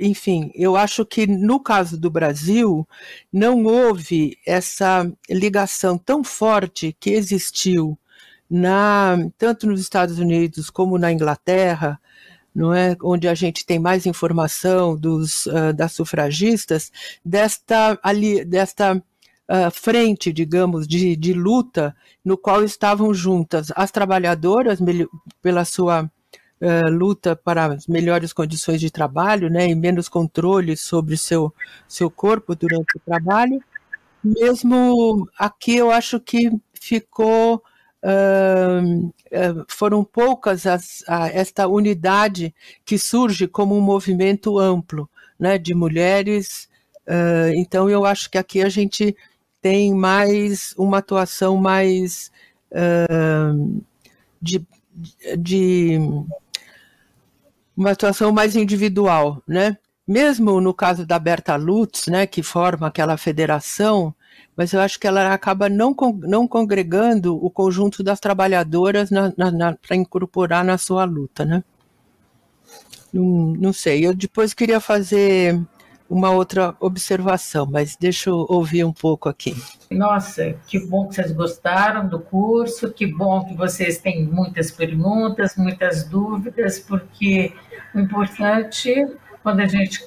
enfim, 0.00 0.50
eu 0.54 0.76
acho 0.76 1.04
que 1.04 1.26
no 1.26 1.60
caso 1.60 1.98
do 1.98 2.10
Brasil 2.10 2.86
não 3.32 3.64
houve 3.64 4.38
essa 4.46 5.10
ligação 5.28 5.98
tão 5.98 6.24
forte 6.24 6.96
que 6.98 7.10
existiu 7.10 7.96
na 8.50 9.16
tanto 9.38 9.66
nos 9.66 9.80
Estados 9.80 10.18
Unidos 10.18 10.70
como 10.70 10.98
na 10.98 11.12
Inglaterra 11.12 12.00
não 12.54 12.72
é, 12.72 12.96
onde 13.02 13.26
a 13.26 13.34
gente 13.34 13.66
tem 13.66 13.78
mais 13.78 14.06
informação 14.06 14.96
dos, 14.96 15.46
uh, 15.46 15.72
das 15.74 15.92
sufragistas, 15.92 16.92
desta, 17.24 17.98
ali, 18.02 18.44
desta 18.44 18.96
uh, 18.96 19.70
frente, 19.72 20.32
digamos, 20.32 20.86
de, 20.86 21.16
de 21.16 21.32
luta, 21.32 21.94
no 22.24 22.38
qual 22.38 22.62
estavam 22.62 23.12
juntas 23.12 23.72
as 23.74 23.90
trabalhadoras, 23.90 24.78
pela 25.42 25.64
sua 25.64 26.04
uh, 26.04 26.90
luta 26.90 27.34
para 27.34 27.66
as 27.66 27.86
melhores 27.86 28.32
condições 28.32 28.80
de 28.80 28.90
trabalho, 28.90 29.50
né, 29.50 29.68
e 29.68 29.74
menos 29.74 30.08
controle 30.08 30.76
sobre 30.76 31.16
seu, 31.16 31.52
seu 31.88 32.10
corpo 32.10 32.54
durante 32.54 32.96
o 32.96 33.00
trabalho, 33.00 33.60
mesmo 34.22 35.28
aqui 35.38 35.76
eu 35.76 35.90
acho 35.90 36.18
que 36.18 36.50
ficou 36.72 37.62
uh, 38.04 39.64
foram 39.68 40.04
poucas 40.04 40.66
as, 40.66 41.02
a, 41.08 41.28
esta 41.28 41.66
unidade 41.66 42.54
que 42.84 42.98
surge 42.98 43.48
como 43.48 43.76
um 43.76 43.80
movimento 43.80 44.58
amplo 44.58 45.08
né, 45.38 45.58
de 45.58 45.74
mulheres. 45.74 46.68
Uh, 47.06 47.54
então, 47.56 47.88
eu 47.88 48.04
acho 48.04 48.30
que 48.30 48.38
aqui 48.38 48.62
a 48.62 48.68
gente 48.68 49.16
tem 49.60 49.94
mais 49.94 50.74
uma 50.76 50.98
atuação 50.98 51.56
mais 51.56 52.30
uh, 52.70 53.82
de, 54.40 54.64
de 55.38 55.98
uma 57.76 57.92
atuação 57.92 58.30
mais 58.30 58.54
individual, 58.54 59.42
né? 59.48 59.76
Mesmo 60.06 60.60
no 60.60 60.74
caso 60.74 61.06
da 61.06 61.18
Berta 61.18 61.56
Lutz, 61.56 62.08
né, 62.08 62.26
que 62.26 62.42
forma 62.42 62.86
aquela 62.86 63.16
federação, 63.16 64.14
mas 64.56 64.72
eu 64.72 64.80
acho 64.80 64.98
que 64.98 65.06
ela 65.06 65.32
acaba 65.32 65.68
não, 65.68 65.94
não 66.22 66.46
congregando 66.46 67.36
o 67.36 67.50
conjunto 67.50 68.02
das 68.02 68.20
trabalhadoras 68.20 69.10
para 69.82 69.96
incorporar 69.96 70.64
na 70.64 70.78
sua 70.78 71.04
luta, 71.04 71.44
né? 71.44 71.64
Não, 73.12 73.54
não 73.54 73.72
sei, 73.72 74.06
eu 74.06 74.14
depois 74.14 74.54
queria 74.54 74.80
fazer 74.80 75.60
uma 76.08 76.30
outra 76.30 76.76
observação, 76.80 77.66
mas 77.66 77.96
deixa 77.96 78.30
eu 78.30 78.46
ouvir 78.48 78.84
um 78.84 78.92
pouco 78.92 79.28
aqui. 79.28 79.56
Nossa, 79.90 80.54
que 80.66 80.78
bom 80.86 81.08
que 81.08 81.14
vocês 81.14 81.32
gostaram 81.32 82.06
do 82.08 82.20
curso, 82.20 82.92
que 82.92 83.06
bom 83.06 83.44
que 83.44 83.54
vocês 83.54 83.98
têm 83.98 84.24
muitas 84.24 84.70
perguntas, 84.70 85.56
muitas 85.56 86.04
dúvidas, 86.04 86.78
porque 86.78 87.52
o 87.94 88.00
importante, 88.00 89.06
quando 89.42 89.60
a 89.60 89.66
gente 89.66 90.04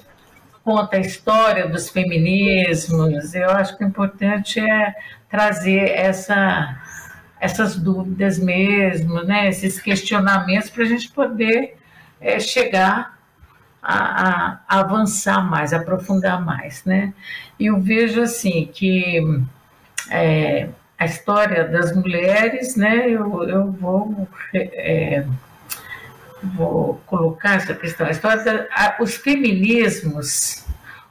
conta 0.68 0.98
a 0.98 1.00
história 1.00 1.66
dos 1.66 1.88
feminismos. 1.88 3.34
Eu 3.34 3.48
acho 3.52 3.74
que 3.78 3.82
o 3.82 3.88
importante 3.88 4.60
é 4.60 4.94
trazer 5.30 5.92
essa, 5.92 6.78
essas 7.40 7.74
dúvidas 7.74 8.38
mesmo, 8.38 9.22
né? 9.22 9.48
esses 9.48 9.80
questionamentos 9.80 10.68
para 10.68 10.82
a 10.82 10.86
gente 10.86 11.08
poder 11.08 11.78
é, 12.20 12.38
chegar 12.38 13.18
a, 13.82 14.58
a, 14.68 14.78
avançar 14.80 15.42
mais, 15.42 15.72
aprofundar 15.72 16.44
mais. 16.44 16.84
Né? 16.84 17.14
E 17.58 17.64
eu 17.64 17.80
vejo 17.80 18.20
assim 18.20 18.68
que 18.70 19.22
é, 20.10 20.68
a 20.98 21.06
história 21.06 21.66
das 21.66 21.96
mulheres, 21.96 22.76
né, 22.76 23.08
eu, 23.08 23.42
eu 23.48 23.72
vou. 23.72 24.28
É, 24.52 25.24
vou 26.42 27.00
colocar 27.06 27.56
essa 27.56 27.74
questão. 27.74 28.06
A 28.06 28.10
história 28.10 28.68
os 29.00 29.16
feminismos, 29.16 30.64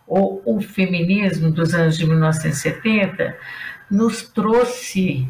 ou 0.05 0.41
o 0.45 0.61
feminismo 0.61 1.51
dos 1.51 1.73
anos 1.73 1.97
de 1.97 2.05
1970, 2.05 3.35
nos 3.89 4.23
trouxe 4.23 5.27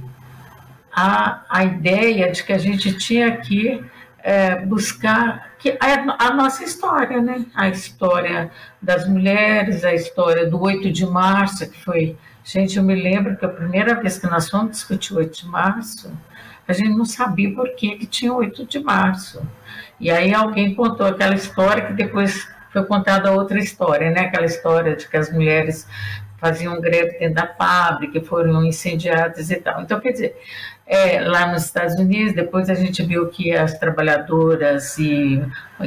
a, 0.91 1.43
a 1.49 1.63
ideia 1.63 2.31
de 2.31 2.43
que 2.43 2.53
a 2.53 2.57
gente 2.57 2.97
tinha 2.97 3.37
que 3.37 3.83
é, 4.19 4.55
buscar 4.65 5.51
que 5.59 5.77
a, 5.79 6.27
a, 6.27 6.33
nossa 6.33 6.63
história, 6.63 7.21
né? 7.21 7.45
A 7.55 7.69
história 7.69 8.51
das 8.81 9.07
mulheres, 9.07 9.83
a 9.83 9.93
história 9.93 10.49
do 10.49 10.61
8 10.61 10.91
de 10.91 11.05
março, 11.05 11.69
que 11.69 11.83
foi. 11.83 12.17
Gente, 12.43 12.77
eu 12.77 12.83
me 12.83 12.95
lembro 12.95 13.35
que 13.35 13.45
a 13.45 13.49
primeira 13.49 13.95
vez 13.95 14.17
que 14.17 14.27
nós 14.27 14.49
fomos 14.49 14.71
discutir 14.71 15.13
o 15.13 15.17
8 15.17 15.43
de 15.43 15.47
março, 15.47 16.11
a 16.67 16.73
gente 16.73 16.89
não 16.89 17.05
sabia 17.05 17.53
por 17.53 17.69
que, 17.75 17.95
que 17.95 18.05
tinha 18.05 18.33
8 18.33 18.65
de 18.65 18.79
março. 18.79 19.41
E 19.99 20.11
aí 20.11 20.33
alguém 20.33 20.75
contou 20.75 21.07
aquela 21.07 21.33
história 21.33 21.85
que 21.85 21.93
depois 21.93 22.47
foi 22.71 22.85
contada 22.85 23.31
outra 23.31 23.57
história, 23.57 24.11
né? 24.11 24.21
Aquela 24.21 24.45
história 24.45 24.95
de 24.95 25.07
que 25.07 25.17
as 25.17 25.31
mulheres 25.31 25.87
faziam 26.37 26.79
greve 26.79 27.17
dentro 27.17 27.35
da 27.35 27.47
fábrica, 27.47 28.21
foram 28.21 28.63
incendiadas 28.63 29.49
e 29.49 29.55
tal. 29.55 29.81
Então, 29.81 29.99
quer 29.99 30.11
dizer, 30.11 30.35
é, 30.85 31.19
lá 31.21 31.51
nos 31.51 31.65
Estados 31.65 31.95
Unidos, 31.95 32.33
depois 32.33 32.69
a 32.69 32.75
gente 32.75 33.03
viu 33.03 33.27
que 33.27 33.51
as 33.53 33.77
trabalhadoras 33.77 34.97
e 34.99 35.43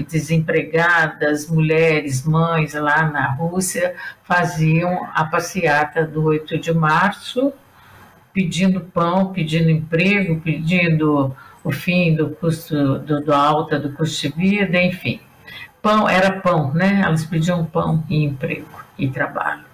desempregadas, 0.08 1.48
mulheres, 1.48 2.24
mães 2.24 2.74
lá 2.74 3.04
na 3.08 3.32
Rússia, 3.32 3.94
faziam 4.24 5.08
a 5.14 5.24
passeata 5.24 6.04
do 6.04 6.24
8 6.24 6.58
de 6.58 6.72
março, 6.74 7.52
pedindo 8.32 8.80
pão, 8.80 9.32
pedindo 9.32 9.70
emprego, 9.70 10.40
pedindo 10.40 11.34
o 11.62 11.72
fim 11.72 12.14
do 12.14 12.30
custo 12.30 12.98
do, 13.00 13.20
do 13.20 13.32
alta 13.32 13.78
do 13.78 13.92
custo 13.92 14.28
de 14.28 14.34
vida, 14.34 14.82
enfim. 14.82 15.20
Pão 15.82 16.08
era 16.08 16.40
pão, 16.40 16.72
né? 16.74 17.02
Elas 17.04 17.24
pediam 17.24 17.64
pão 17.64 18.04
e 18.08 18.24
emprego 18.24 18.68
e 18.98 19.08
trabalho. 19.08 19.64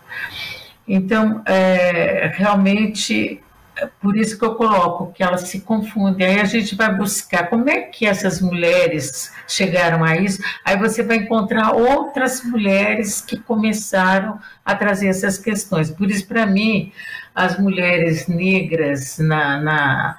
Então, 0.87 1.43
é, 1.45 2.33
realmente, 2.35 3.43
é 3.77 3.87
por 4.01 4.17
isso 4.17 4.39
que 4.39 4.45
eu 4.45 4.55
coloco 4.55 5.13
que 5.13 5.23
elas 5.23 5.43
se 5.43 5.61
confundem. 5.61 6.27
Aí 6.27 6.41
a 6.41 6.45
gente 6.45 6.77
vai 6.77 6.95
buscar 6.95 7.49
como 7.51 7.69
é 7.69 7.83
que 7.83 8.07
essas 8.07 8.41
mulheres 8.41 9.33
chegaram 9.49 10.05
a 10.05 10.17
isso. 10.17 10.41
Aí 10.65 10.79
você 10.79 11.03
vai 11.03 11.17
encontrar 11.17 11.73
outras 11.73 12.43
mulheres 12.45 13.21
que 13.21 13.37
começaram 13.39 14.39
a 14.65 14.75
trazer 14.77 15.09
essas 15.09 15.39
questões. 15.39 15.91
Por 15.91 16.09
isso, 16.09 16.27
para 16.27 16.47
mim, 16.47 16.93
as 17.37 17.59
mulheres 17.59 18.27
negras 18.27 19.19
na, 19.19 19.61
na 19.61 20.17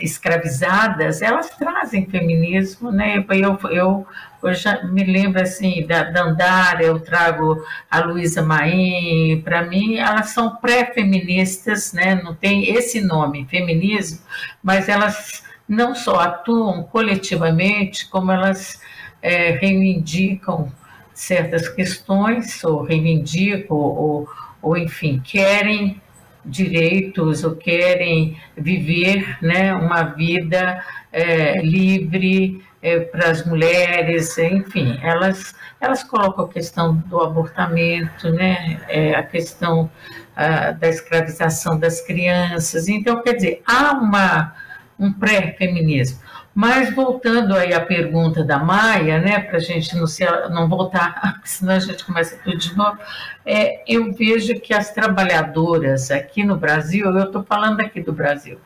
escravizadas, 0.00 1.22
elas 1.22 1.50
trazem 1.50 2.04
feminismo, 2.06 2.90
né? 2.90 3.24
Eu, 3.30 3.56
eu, 3.70 4.06
eu 4.42 4.54
já 4.54 4.82
me 4.82 5.04
lembro 5.04 5.40
assim 5.40 5.86
da 5.86 6.02
Dandara, 6.02 6.82
eu 6.82 6.98
trago 6.98 7.64
a 7.88 8.00
Luísa 8.00 8.42
Maim, 8.42 9.40
para 9.44 9.62
mim 9.62 9.98
elas 9.98 10.30
são 10.30 10.56
pré-feministas, 10.56 11.92
né? 11.92 12.16
Não 12.16 12.34
tem 12.34 12.74
esse 12.74 13.00
nome, 13.00 13.46
feminismo, 13.48 14.18
mas 14.60 14.88
elas 14.88 15.44
não 15.68 15.94
só 15.94 16.18
atuam 16.18 16.82
coletivamente, 16.82 18.08
como 18.08 18.32
elas 18.32 18.80
é, 19.22 19.52
reivindicam 19.52 20.72
certas 21.14 21.68
questões, 21.68 22.64
ou 22.64 22.82
reivindicam, 22.82 23.76
ou, 23.76 24.28
ou 24.60 24.76
enfim, 24.76 25.22
querem 25.24 26.02
direitos 26.44 27.44
ou 27.44 27.54
querem 27.54 28.36
viver 28.56 29.38
né, 29.40 29.72
uma 29.74 30.02
vida 30.02 30.84
é, 31.12 31.60
livre 31.60 32.62
é, 32.82 33.00
para 33.00 33.30
as 33.30 33.46
mulheres, 33.46 34.36
enfim, 34.38 34.98
elas, 35.02 35.54
elas 35.80 36.02
colocam 36.02 36.44
a 36.44 36.48
questão 36.48 36.96
do 37.06 37.20
abortamento, 37.20 38.30
né, 38.30 38.80
é, 38.88 39.14
a 39.14 39.22
questão 39.22 39.90
a, 40.34 40.72
da 40.72 40.88
escravização 40.88 41.78
das 41.78 42.00
crianças. 42.00 42.88
Então, 42.88 43.22
quer 43.22 43.34
dizer, 43.34 43.62
há 43.66 43.92
uma, 43.92 44.54
um 44.98 45.12
pré-feminismo. 45.12 46.18
Mas 46.54 46.94
voltando 46.94 47.54
aí 47.54 47.72
à 47.72 47.80
pergunta 47.80 48.44
da 48.44 48.58
Maia, 48.58 49.18
né, 49.18 49.40
para 49.40 49.56
a 49.56 49.60
gente 49.60 49.96
não, 49.96 50.06
se, 50.06 50.24
não 50.50 50.68
voltar, 50.68 51.40
senão 51.44 51.74
a 51.74 51.78
gente 51.78 52.04
começa 52.04 52.36
tudo 52.44 52.58
de 52.58 52.76
novo, 52.76 52.98
é, 53.44 53.82
eu 53.86 54.12
vejo 54.12 54.60
que 54.60 54.74
as 54.74 54.90
trabalhadoras 54.90 56.10
aqui 56.10 56.44
no 56.44 56.56
Brasil, 56.56 57.06
eu 57.06 57.24
estou 57.24 57.42
falando 57.42 57.80
aqui 57.80 58.02
do 58.02 58.12
Brasil, 58.12 58.58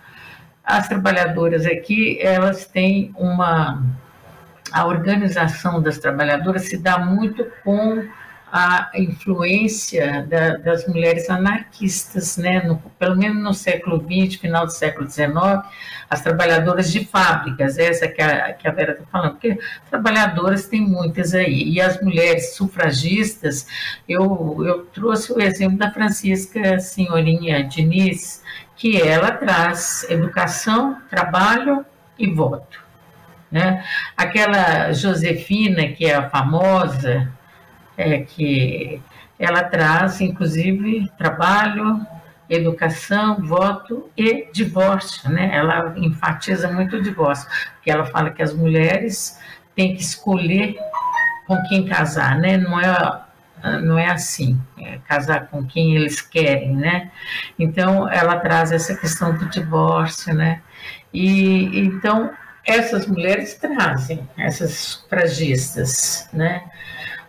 as 0.67 0.89
trabalhadoras 0.89 1.65
aqui, 1.65 2.19
elas 2.21 2.67
têm 2.67 3.13
uma. 3.17 3.85
A 4.73 4.85
organização 4.85 5.81
das 5.81 5.97
trabalhadoras 5.97 6.63
se 6.63 6.77
dá 6.77 6.99
muito 6.99 7.47
com 7.63 8.05
a 8.51 8.91
influência 8.95 10.25
da, 10.29 10.57
das 10.57 10.87
mulheres 10.87 11.29
anarquistas, 11.29 12.37
né? 12.37 12.63
No, 12.63 12.79
pelo 12.99 13.17
menos 13.17 13.43
no 13.43 13.53
século 13.53 13.99
XX, 13.99 14.41
final 14.41 14.67
do 14.67 14.73
século 14.73 15.11
XIX, 15.11 15.33
as 16.09 16.23
trabalhadoras 16.23 16.93
de 16.93 17.05
fábricas, 17.05 17.77
essa 17.79 18.07
que 18.07 18.23
a, 18.23 18.53
que 18.53 18.69
a 18.69 18.71
Vera 18.71 18.93
está 18.93 19.05
falando, 19.11 19.33
porque 19.33 19.59
trabalhadoras 19.91 20.69
tem 20.69 20.81
muitas 20.81 21.35
aí, 21.35 21.71
e 21.71 21.81
as 21.81 22.01
mulheres 22.01 22.55
sufragistas, 22.55 23.67
eu, 24.09 24.63
eu 24.65 24.87
trouxe 24.87 25.33
o 25.33 25.41
exemplo 25.41 25.79
da 25.79 25.91
Francisca 25.91 26.79
Senhorinha 26.79 27.65
Diniz, 27.65 28.43
que 28.77 29.01
ela 29.01 29.33
traz 29.33 30.07
educação, 30.09 30.99
trabalho 31.11 31.85
e 32.19 32.31
voto. 32.31 32.85
Né? 33.51 33.85
Aquela 34.17 34.93
Josefina, 34.93 35.89
que 35.89 36.05
é 36.05 36.15
a 36.15 36.29
famosa, 36.29 37.33
é 37.97 38.21
que 38.21 39.01
ela 39.39 39.63
traz, 39.63 40.21
inclusive, 40.21 41.11
trabalho, 41.17 42.07
educação, 42.49 43.43
voto 43.45 44.09
e 44.17 44.49
divórcio, 44.53 45.31
né? 45.31 45.51
Ela 45.53 45.95
enfatiza 45.97 46.71
muito 46.71 46.97
o 46.97 47.03
divórcio, 47.03 47.49
porque 47.75 47.91
ela 47.91 48.07
fala 48.07 48.31
que 48.31 48.43
as 48.43 48.55
mulheres 48.55 49.39
têm 49.75 49.95
que 49.95 50.03
escolher 50.03 50.77
com 51.47 51.61
quem 51.65 51.87
casar, 51.87 52.39
né? 52.39 52.57
Não 52.57 52.81
é 52.81 53.27
não 53.83 53.99
é 53.99 54.09
assim, 54.09 54.61
é 54.79 54.99
casar 55.09 55.49
com 55.49 55.65
quem 55.65 55.97
eles 55.97 56.21
querem, 56.21 56.77
né? 56.77 57.11
Então 57.59 58.09
ela 58.09 58.39
traz 58.39 58.71
essa 58.71 58.95
questão 58.95 59.37
do 59.37 59.47
divórcio, 59.49 60.33
né? 60.35 60.61
E 61.13 61.81
então 61.81 62.31
essas 62.65 63.07
mulheres 63.07 63.55
trazem 63.55 64.29
essas 64.37 64.73
sufragistas, 64.73 66.29
né? 66.33 66.63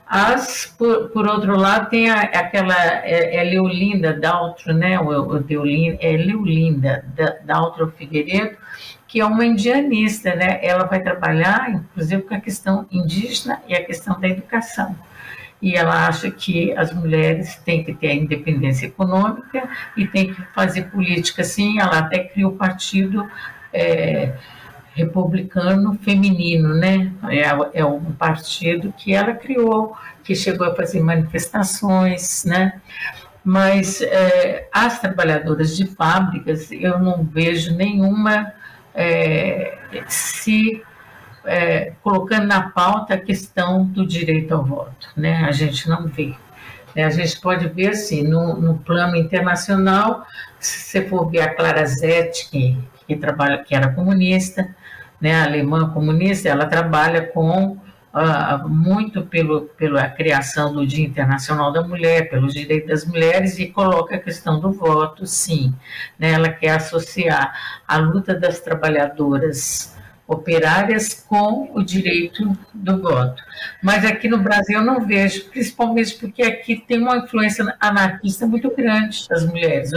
As, 0.09 0.65
por, 0.77 1.09
por 1.09 1.27
outro 1.27 1.57
lado, 1.57 1.89
tem 1.89 2.09
a, 2.09 2.21
aquela 2.21 2.75
é, 3.03 3.35
é 3.35 3.43
Leolinda 3.43 4.13
Daltro, 4.13 4.73
né? 4.73 4.97
O, 4.99 5.35
o 5.35 5.39
Deolinda, 5.39 5.97
é 6.01 6.15
Leolinda 6.15 7.05
Daltro 7.43 7.93
Figueiredo, 7.97 8.55
que 9.05 9.19
é 9.19 9.25
uma 9.25 9.45
indianista, 9.45 10.33
né? 10.33 10.59
Ela 10.61 10.85
vai 10.85 11.01
trabalhar, 11.01 11.69
inclusive, 11.69 12.21
com 12.21 12.35
a 12.35 12.39
questão 12.39 12.85
indígena 12.89 13.61
e 13.67 13.75
a 13.75 13.83
questão 13.83 14.17
da 14.19 14.29
educação. 14.29 14.95
E 15.61 15.75
ela 15.75 16.07
acha 16.07 16.31
que 16.31 16.71
as 16.77 16.93
mulheres 16.93 17.55
têm 17.57 17.83
que 17.83 17.93
ter 17.93 18.07
a 18.07 18.13
independência 18.13 18.85
econômica 18.85 19.67
e 19.97 20.07
têm 20.07 20.33
que 20.33 20.41
fazer 20.53 20.83
política, 20.83 21.43
sim. 21.43 21.81
Ela 21.81 21.99
até 21.99 22.19
criou 22.19 22.51
o 22.51 22.55
partido. 22.55 23.27
É, 23.73 24.33
republicano 24.97 25.93
feminino, 26.01 26.73
né? 26.73 27.13
É, 27.29 27.79
é 27.81 27.85
um 27.85 28.11
partido 28.13 28.91
que 28.97 29.13
ela 29.13 29.33
criou, 29.33 29.95
que 30.23 30.35
chegou 30.35 30.65
a 30.65 30.75
fazer 30.75 31.01
manifestações, 31.01 32.43
né? 32.43 32.81
Mas 33.43 34.01
é, 34.01 34.67
as 34.73 34.99
trabalhadoras 34.99 35.77
de 35.77 35.85
fábricas, 35.85 36.71
eu 36.71 36.99
não 36.99 37.23
vejo 37.23 37.75
nenhuma 37.75 38.51
é, 38.93 39.77
se 40.07 40.81
é, 41.45 41.93
colocando 42.01 42.47
na 42.47 42.69
pauta 42.71 43.13
a 43.13 43.17
questão 43.19 43.85
do 43.85 44.05
direito 44.05 44.53
ao 44.53 44.65
voto, 44.65 45.09
né? 45.15 45.45
A 45.47 45.51
gente 45.51 45.87
não 45.87 46.07
vê. 46.07 46.33
Né? 46.95 47.03
A 47.03 47.11
gente 47.11 47.39
pode 47.39 47.67
ver 47.69 47.91
assim, 47.91 48.23
no, 48.23 48.59
no 48.59 48.79
plano 48.79 49.15
internacional, 49.15 50.25
se 50.59 50.79
você 50.79 51.07
for 51.07 51.29
ver 51.29 51.41
a 51.41 51.53
Clara 51.53 51.85
Zetkin, 51.85 52.83
que 53.07 53.15
trabalha, 53.15 53.63
que 53.63 53.73
era 53.73 53.93
comunista, 53.93 54.75
né, 55.19 55.41
alemã 55.41 55.89
comunista, 55.89 56.49
ela 56.49 56.65
trabalha 56.65 57.27
com 57.27 57.71
uh, 57.71 58.69
muito 58.69 59.23
pelo, 59.23 59.61
pela 59.61 60.07
criação 60.09 60.73
do 60.73 60.85
Dia 60.85 61.05
Internacional 61.05 61.71
da 61.71 61.81
Mulher, 61.81 62.29
pelos 62.29 62.53
direitos 62.53 62.87
das 62.89 63.05
mulheres 63.05 63.59
e 63.59 63.67
coloca 63.67 64.15
a 64.15 64.19
questão 64.19 64.59
do 64.59 64.71
voto, 64.71 65.25
sim. 65.25 65.73
Né, 66.17 66.31
ela 66.31 66.49
quer 66.49 66.75
associar 66.75 67.53
a 67.87 67.97
luta 67.97 68.33
das 68.33 68.59
trabalhadoras 68.59 69.95
operárias 70.27 71.25
com 71.27 71.71
o 71.73 71.81
direito 71.81 72.51
do 72.73 73.01
voto. 73.01 73.41
Mas 73.81 74.03
aqui 74.03 74.27
no 74.27 74.37
Brasil 74.39 74.79
eu 74.79 74.85
não 74.85 75.05
vejo, 75.05 75.45
principalmente 75.45 76.15
porque 76.15 76.43
aqui 76.43 76.83
tem 76.85 76.99
uma 76.99 77.17
influência 77.17 77.65
anarquista 77.79 78.45
muito 78.45 78.69
grande 78.75 79.25
das 79.29 79.45
mulheres, 79.45 79.91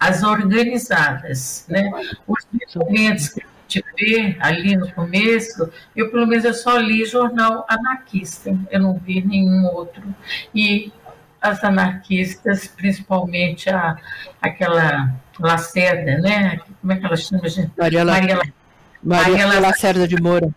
as 0.00 0.22
organizadas, 0.22 1.66
né? 1.68 1.90
Os 2.26 2.46
movimentos 2.74 3.28
que 3.28 3.42
de 3.68 3.84
ver 3.98 4.36
ali 4.40 4.76
no 4.76 4.90
começo, 4.92 5.70
eu 5.94 6.10
pelo 6.10 6.26
menos 6.26 6.44
eu 6.44 6.54
só 6.54 6.76
li 6.78 7.04
jornal 7.04 7.66
anarquista, 7.68 8.56
eu 8.70 8.80
não 8.80 8.98
vi 8.98 9.24
nenhum 9.24 9.66
outro. 9.66 10.02
E 10.54 10.92
as 11.40 11.62
anarquistas, 11.62 12.66
principalmente 12.66 13.68
a, 13.70 13.96
aquela 14.40 15.14
Lacerda, 15.38 16.18
né? 16.18 16.58
Como 16.80 16.92
é 16.92 16.96
que 16.96 17.06
ela 17.06 17.16
chama, 17.16 17.48
gente? 17.48 17.70
Maria. 17.76 18.04
Maria. 18.04 18.40
Maria, 19.02 19.46
Maria 19.46 19.60
Lacerda 19.60 20.08
de 20.08 20.20
Moura. 20.20 20.48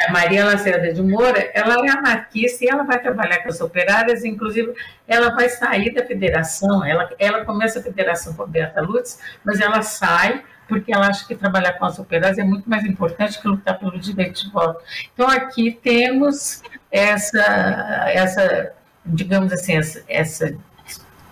É, 0.00 0.10
Maria 0.10 0.44
Lacerda 0.44 0.92
de 0.92 1.02
Moura, 1.02 1.50
ela 1.54 1.74
é 1.86 1.90
anarquista 1.90 2.64
e 2.64 2.68
ela 2.68 2.82
vai 2.82 3.00
trabalhar 3.00 3.42
com 3.42 3.48
as 3.48 3.60
operárias, 3.60 4.24
inclusive 4.24 4.74
ela 5.06 5.34
vai 5.34 5.48
sair 5.48 5.94
da 5.94 6.04
federação, 6.04 6.84
ela, 6.84 7.08
ela 7.18 7.44
começa 7.44 7.78
a 7.78 7.82
federação 7.82 8.34
com 8.34 8.42
a 8.42 8.46
Berta 8.46 8.82
Lutz, 8.82 9.20
mas 9.44 9.60
ela 9.60 9.80
sai 9.82 10.42
porque 10.68 10.92
ela 10.92 11.06
acha 11.06 11.26
que 11.26 11.34
trabalhar 11.34 11.74
com 11.74 11.84
as 11.84 11.98
operárias 11.98 12.38
é 12.38 12.44
muito 12.44 12.68
mais 12.68 12.84
importante 12.84 13.40
que 13.40 13.48
lutar 13.48 13.78
pelo 13.78 13.98
direito 13.98 14.44
de 14.44 14.50
voto. 14.50 14.82
Então, 15.12 15.28
aqui 15.28 15.78
temos 15.82 16.62
essa, 16.90 17.40
essa 18.08 18.72
digamos 19.04 19.52
assim, 19.52 19.76
essa, 19.76 20.02
essa 20.08 20.56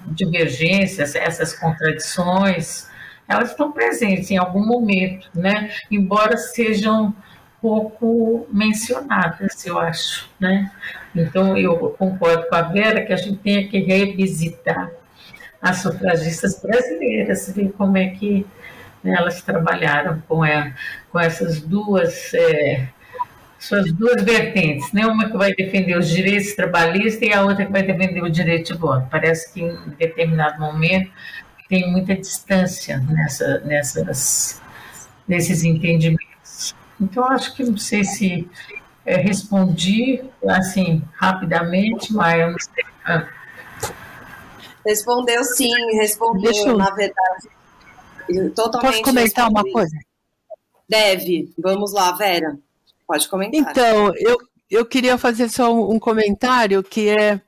divergências, 0.07 1.15
essas 1.15 1.55
contradições, 1.55 2.89
elas 3.27 3.51
estão 3.51 3.73
presentes 3.73 4.31
em 4.31 4.37
algum 4.37 4.65
momento, 4.65 5.29
né? 5.35 5.71
Embora 5.91 6.37
sejam 6.37 7.15
pouco 7.61 8.47
mencionadas, 8.53 9.65
eu 9.65 9.79
acho, 9.79 10.29
né? 10.39 10.71
Então 11.15 11.57
eu 11.57 11.77
concordo 11.99 12.47
com 12.49 12.55
a 12.55 12.63
Vera 12.63 13.05
que 13.05 13.13
a 13.13 13.17
gente 13.17 13.39
tem 13.39 13.69
que 13.69 13.79
revisitar 13.79 14.91
as 15.63 15.79
sufragistas 15.79 16.61
brasileiras, 16.61 17.51
ver 17.55 17.73
como 17.73 17.97
é 17.97 18.09
que 18.09 18.47
elas 19.05 19.43
trabalharam 19.43 20.23
com, 20.29 20.43
a, 20.43 20.73
com 21.11 21.21
essas 21.21 21.61
duas 21.61 22.33
é, 22.35 22.89
suas 23.59 23.91
duas 23.93 24.23
vertentes, 24.23 24.93
né? 24.93 25.07
Uma 25.07 25.31
que 25.31 25.37
vai 25.37 25.55
defender 25.55 25.97
os 25.97 26.09
direitos 26.09 26.55
trabalhistas 26.55 27.29
e 27.29 27.33
a 27.33 27.43
outra 27.43 27.65
que 27.65 27.73
vai 27.73 27.83
defender 27.83 28.23
o 28.23 28.31
direito 28.31 28.73
de 28.73 28.79
voto. 28.79 29.07
Parece 29.11 29.53
que 29.53 29.63
em 29.63 29.77
determinado 29.99 30.61
momento 30.61 31.11
tem 31.69 31.91
muita 31.91 32.15
distância 32.15 32.99
nessa, 33.09 33.61
nessas, 33.61 34.61
nesses 35.27 35.65
entendimentos. 35.65 36.75
Então, 37.01 37.25
acho 37.25 37.55
que 37.55 37.65
não 37.65 37.79
sei 37.79 38.05
se 38.05 38.49
é, 39.07 39.17
respondi 39.17 40.23
assim 40.47 41.03
rapidamente, 41.15 42.13
mas 42.13 42.41
eu 42.41 42.51
não 42.51 42.59
sei. 42.59 42.85
Ah. 43.07 43.27
Respondeu 44.85 45.43
sim, 45.43 45.73
respondeu, 45.97 46.53
eu... 46.67 46.77
na 46.77 46.91
verdade. 46.91 47.54
Totalmente 48.55 48.91
Posso 48.91 49.03
comentar 49.03 49.49
uma 49.51 49.63
coisa? 49.63 49.97
Deve. 50.89 51.53
Vamos 51.59 51.93
lá, 51.93 52.13
Vera. 52.13 52.59
Pode 53.07 53.29
comentar. 53.29 53.61
Então, 53.71 54.15
eu, 54.17 54.39
eu 54.71 54.85
queria 54.85 55.19
fazer 55.19 55.49
só 55.49 55.73
um, 55.73 55.93
um 55.93 55.99
comentário 55.99 56.83
que 56.83 57.09
é 57.09 57.41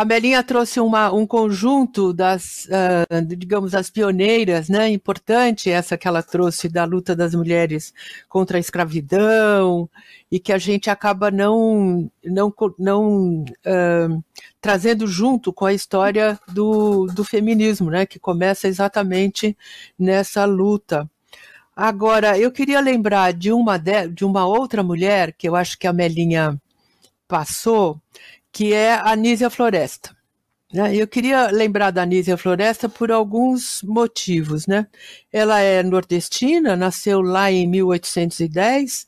a 0.00 0.04
Melinha 0.06 0.42
trouxe 0.42 0.80
uma, 0.80 1.12
um 1.12 1.26
conjunto 1.26 2.14
das, 2.14 2.66
uh, 2.70 3.22
digamos, 3.36 3.74
as 3.74 3.90
pioneiras, 3.90 4.70
né? 4.70 4.88
Importante 4.88 5.70
essa 5.70 5.98
que 5.98 6.08
ela 6.08 6.22
trouxe 6.22 6.70
da 6.70 6.86
luta 6.86 7.14
das 7.14 7.34
mulheres 7.34 7.92
contra 8.26 8.56
a 8.56 8.60
escravidão 8.60 9.90
e 10.32 10.40
que 10.40 10.54
a 10.54 10.56
gente 10.56 10.88
acaba 10.88 11.30
não, 11.30 12.10
não, 12.24 12.50
não 12.78 13.44
uh, 13.44 14.24
trazendo 14.58 15.06
junto 15.06 15.52
com 15.52 15.66
a 15.66 15.74
história 15.74 16.40
do, 16.48 17.04
do 17.08 17.22
feminismo, 17.22 17.90
né? 17.90 18.06
Que 18.06 18.18
começa 18.18 18.66
exatamente 18.66 19.54
nessa 19.98 20.46
luta. 20.46 21.06
Agora, 21.76 22.38
eu 22.38 22.50
queria 22.50 22.80
lembrar 22.80 23.34
de 23.34 23.52
uma, 23.52 23.76
de, 23.76 24.08
de 24.08 24.24
uma 24.24 24.46
outra 24.46 24.82
mulher 24.82 25.34
que 25.34 25.46
eu 25.46 25.54
acho 25.54 25.78
que 25.78 25.86
a 25.86 25.92
Melinha 25.92 26.58
passou, 27.28 28.00
que 28.52 28.72
é 28.72 28.94
a 28.94 29.14
Nísia 29.16 29.50
Floresta. 29.50 30.16
Né? 30.72 30.94
Eu 30.96 31.06
queria 31.06 31.50
lembrar 31.50 31.90
da 31.90 32.06
Nísia 32.06 32.36
Floresta 32.36 32.88
por 32.88 33.10
alguns 33.10 33.82
motivos. 33.82 34.66
Né? 34.66 34.86
Ela 35.32 35.60
é 35.60 35.82
nordestina, 35.82 36.76
nasceu 36.76 37.20
lá 37.20 37.50
em 37.50 37.66
1810, 37.66 39.06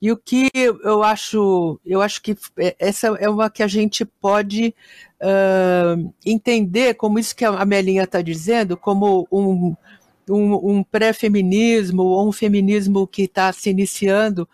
e 0.00 0.12
o 0.12 0.16
que 0.16 0.50
eu 0.54 1.02
acho, 1.02 1.80
eu 1.84 2.02
acho 2.02 2.20
que 2.20 2.36
essa 2.78 3.08
é 3.18 3.28
uma 3.28 3.48
que 3.48 3.62
a 3.62 3.66
gente 3.66 4.04
pode 4.04 4.74
uh, 5.22 6.14
entender 6.24 6.94
como 6.94 7.18
isso 7.18 7.34
que 7.34 7.44
a 7.44 7.64
Melinha 7.64 8.04
está 8.04 8.20
dizendo, 8.20 8.76
como 8.76 9.26
um, 9.32 9.74
um, 10.28 10.70
um 10.70 10.82
pré-feminismo 10.84 12.02
ou 12.02 12.28
um 12.28 12.32
feminismo 12.32 13.06
que 13.06 13.22
está 13.22 13.50
se 13.52 13.70
iniciando, 13.70 14.46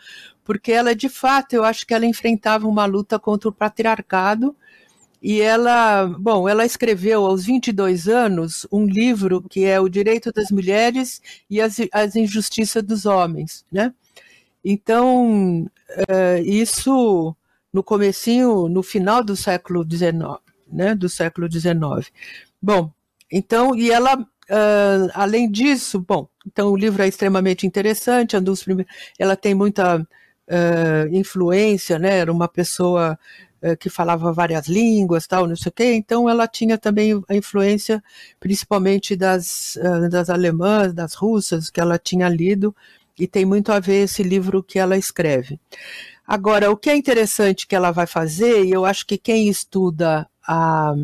porque 0.44 0.72
ela, 0.72 0.94
de 0.94 1.08
fato, 1.08 1.54
eu 1.54 1.64
acho 1.64 1.86
que 1.86 1.94
ela 1.94 2.06
enfrentava 2.06 2.66
uma 2.66 2.84
luta 2.84 3.18
contra 3.18 3.48
o 3.48 3.52
patriarcado, 3.52 4.56
e 5.22 5.40
ela, 5.40 6.06
bom, 6.18 6.48
ela 6.48 6.66
escreveu 6.66 7.24
aos 7.24 7.44
22 7.44 8.08
anos 8.08 8.66
um 8.72 8.84
livro 8.84 9.40
que 9.40 9.64
é 9.64 9.80
O 9.80 9.88
Direito 9.88 10.32
das 10.32 10.50
Mulheres 10.50 11.22
e 11.48 11.60
as, 11.60 11.76
as 11.92 12.16
Injustiças 12.16 12.82
dos 12.82 13.06
Homens, 13.06 13.64
né? 13.70 13.94
Então, 14.64 15.70
é, 16.08 16.40
isso 16.42 17.36
no 17.72 17.82
comecinho, 17.84 18.68
no 18.68 18.82
final 18.82 19.22
do 19.22 19.36
século 19.36 19.84
XIX, 19.88 20.38
né, 20.70 20.94
do 20.94 21.08
século 21.08 21.50
XIX. 21.50 22.12
Bom, 22.60 22.90
então, 23.30 23.74
e 23.76 23.90
ela 23.90 24.26
Uh, 24.50 25.08
além 25.14 25.50
disso, 25.50 26.00
bom, 26.00 26.28
então 26.46 26.68
o 26.72 26.76
livro 26.76 27.00
é 27.00 27.08
extremamente 27.08 27.66
interessante, 27.66 28.36
ela 29.18 29.36
tem 29.36 29.54
muita 29.54 30.06
uh, 30.52 31.14
influência, 31.14 31.98
né? 31.98 32.18
Era 32.18 32.30
uma 32.30 32.46
pessoa 32.46 33.18
uh, 33.62 33.76
que 33.78 33.88
falava 33.88 34.32
várias 34.32 34.68
línguas, 34.68 35.26
tal, 35.26 35.46
não 35.46 35.56
sei 35.56 35.70
o 35.70 35.72
quê. 35.72 35.94
Então 35.94 36.28
ela 36.28 36.46
tinha 36.46 36.76
também 36.76 37.22
a 37.28 37.34
influência, 37.34 38.02
principalmente 38.38 39.16
das 39.16 39.78
das 40.10 40.28
alemãs, 40.30 40.92
das 40.92 41.14
russas, 41.14 41.70
que 41.70 41.80
ela 41.80 41.98
tinha 41.98 42.28
lido 42.28 42.74
e 43.18 43.26
tem 43.26 43.44
muito 43.44 43.72
a 43.72 43.80
ver 43.80 44.04
esse 44.04 44.22
livro 44.22 44.62
que 44.62 44.78
ela 44.78 44.96
escreve. 44.96 45.58
Agora, 46.26 46.70
o 46.70 46.76
que 46.76 46.88
é 46.88 46.96
interessante 46.96 47.66
que 47.66 47.74
ela 47.74 47.90
vai 47.90 48.06
fazer, 48.06 48.64
e 48.64 48.70
eu 48.70 48.84
acho 48.84 49.06
que 49.06 49.18
quem 49.18 49.48
estuda 49.48 50.26
a 50.46 50.94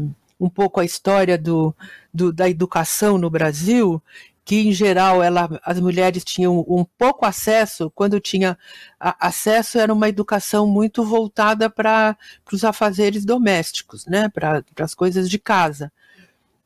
um 0.41 0.49
pouco 0.49 0.81
a 0.81 0.85
história 0.85 1.37
do, 1.37 1.75
do, 2.15 2.33
da 2.33 2.49
educação 2.49 3.19
no 3.19 3.29
Brasil, 3.29 4.01
que 4.49 4.67
em 4.67 4.73
geral 4.73 5.23
ela, 5.23 5.61
as 5.63 5.79
mulheres 5.79 6.25
tinham 6.25 6.65
um 6.67 6.83
pouco 6.83 7.27
acesso, 7.27 7.93
quando 7.95 8.19
tinha 8.19 8.57
acesso 8.99 9.79
era 9.79 9.93
uma 9.93 10.09
educação 10.09 10.67
muito 10.67 11.05
voltada 11.05 11.69
para 11.69 12.17
os 12.51 12.65
afazeres 12.65 13.27
domésticos, 13.27 14.07
né, 14.07 14.31
para 14.31 14.65
as 14.81 14.95
coisas 14.95 15.29
de 15.29 15.39
casa. 15.39 15.93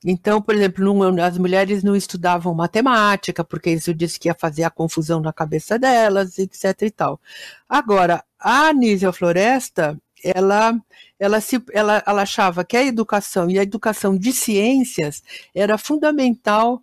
Então, 0.05 0.41
por 0.41 0.55
exemplo, 0.55 0.85
não, 0.85 1.25
as 1.25 1.37
mulheres 1.37 1.83
não 1.83 1.97
estudavam 1.97 2.55
matemática, 2.55 3.43
porque 3.43 3.71
isso 3.71 3.93
disse 3.93 4.21
que 4.21 4.29
ia 4.29 4.35
fazer 4.35 4.63
a 4.63 4.71
confusão 4.71 5.21
na 5.21 5.33
cabeça 5.33 5.77
delas, 5.77 6.39
etc 6.39 6.83
e 6.83 6.91
tal. 6.93 7.21
Agora, 7.69 8.23
a 8.39 8.69
Anísia 8.69 9.13
Floresta, 9.13 10.01
ela, 10.23 10.81
ela, 11.19 11.41
se, 11.41 11.61
ela, 11.73 12.01
ela 12.07 12.23
achava 12.23 12.65
que 12.65 12.77
a 12.77 12.85
educação 12.85 13.51
e 13.51 13.59
a 13.59 13.63
educação 13.65 14.17
de 14.17 14.33
ciências 14.33 15.21
era 15.53 15.77
fundamental 15.77 16.81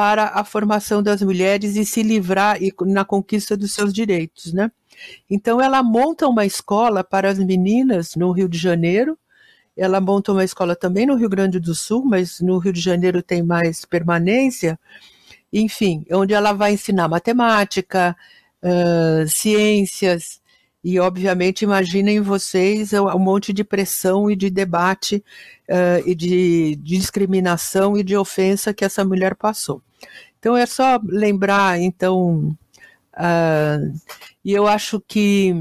para 0.00 0.28
a 0.28 0.42
formação 0.44 1.02
das 1.02 1.20
mulheres 1.20 1.76
e 1.76 1.84
se 1.84 2.02
livrar 2.02 2.56
e, 2.62 2.72
na 2.86 3.04
conquista 3.04 3.54
dos 3.54 3.74
seus 3.74 3.92
direitos, 3.92 4.50
né? 4.50 4.72
Então 5.28 5.60
ela 5.60 5.82
monta 5.82 6.26
uma 6.26 6.46
escola 6.46 7.04
para 7.04 7.28
as 7.28 7.38
meninas 7.38 8.16
no 8.16 8.32
Rio 8.32 8.48
de 8.48 8.56
Janeiro. 8.56 9.18
Ela 9.76 10.00
monta 10.00 10.32
uma 10.32 10.42
escola 10.42 10.74
também 10.74 11.04
no 11.04 11.16
Rio 11.16 11.28
Grande 11.28 11.60
do 11.60 11.74
Sul, 11.74 12.02
mas 12.02 12.40
no 12.40 12.56
Rio 12.56 12.72
de 12.72 12.80
Janeiro 12.80 13.22
tem 13.22 13.42
mais 13.42 13.84
permanência. 13.84 14.80
Enfim, 15.52 16.06
onde 16.10 16.32
ela 16.32 16.54
vai 16.54 16.72
ensinar 16.72 17.06
matemática, 17.06 18.16
uh, 18.62 19.28
ciências, 19.28 20.40
e, 20.82 20.98
obviamente, 20.98 21.60
imaginem 21.60 22.22
vocês 22.22 22.94
um 22.94 23.18
monte 23.18 23.52
de 23.52 23.62
pressão 23.62 24.30
e 24.30 24.34
de 24.34 24.48
debate 24.48 25.22
uh, 25.68 26.08
e 26.08 26.14
de, 26.14 26.74
discriminação 26.76 27.98
e 27.98 28.02
de 28.02 28.16
ofensa 28.16 28.72
que 28.72 28.82
essa 28.82 29.04
mulher 29.04 29.34
passou. 29.34 29.82
Então, 30.40 30.56
é 30.56 30.66
só 30.66 30.98
lembrar, 31.04 31.78
então, 31.78 32.56
uh, 33.14 34.00
e 34.42 34.52
eu 34.52 34.66
acho 34.66 34.98
que 35.06 35.52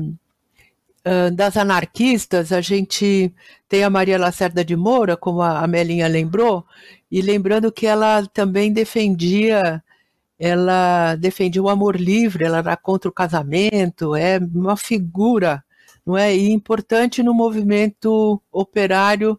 uh, 1.05 1.31
das 1.35 1.57
anarquistas, 1.57 2.53
a 2.53 2.61
gente 2.61 3.31
tem 3.67 3.83
a 3.83 3.89
Maria 3.89 4.17
Lacerda 4.17 4.63
de 4.63 4.77
Moura, 4.77 5.17
como 5.17 5.41
a 5.41 5.67
Melinha 5.67 6.07
lembrou, 6.07 6.65
e 7.11 7.21
lembrando 7.21 7.71
que 7.71 7.85
ela 7.85 8.25
também 8.27 8.71
defendia 8.71 9.83
ela 10.39 11.15
defendia 11.17 11.61
o 11.61 11.69
amor 11.69 11.97
livre, 11.99 12.45
ela 12.45 12.59
era 12.59 12.77
contra 12.77 13.09
o 13.09 13.13
casamento, 13.13 14.15
é 14.15 14.37
uma 14.37 14.77
figura, 14.77 15.61
não 16.05 16.17
é? 16.17 16.33
E 16.33 16.51
importante 16.51 17.21
no 17.21 17.33
movimento 17.33 18.41
operário 18.49 19.37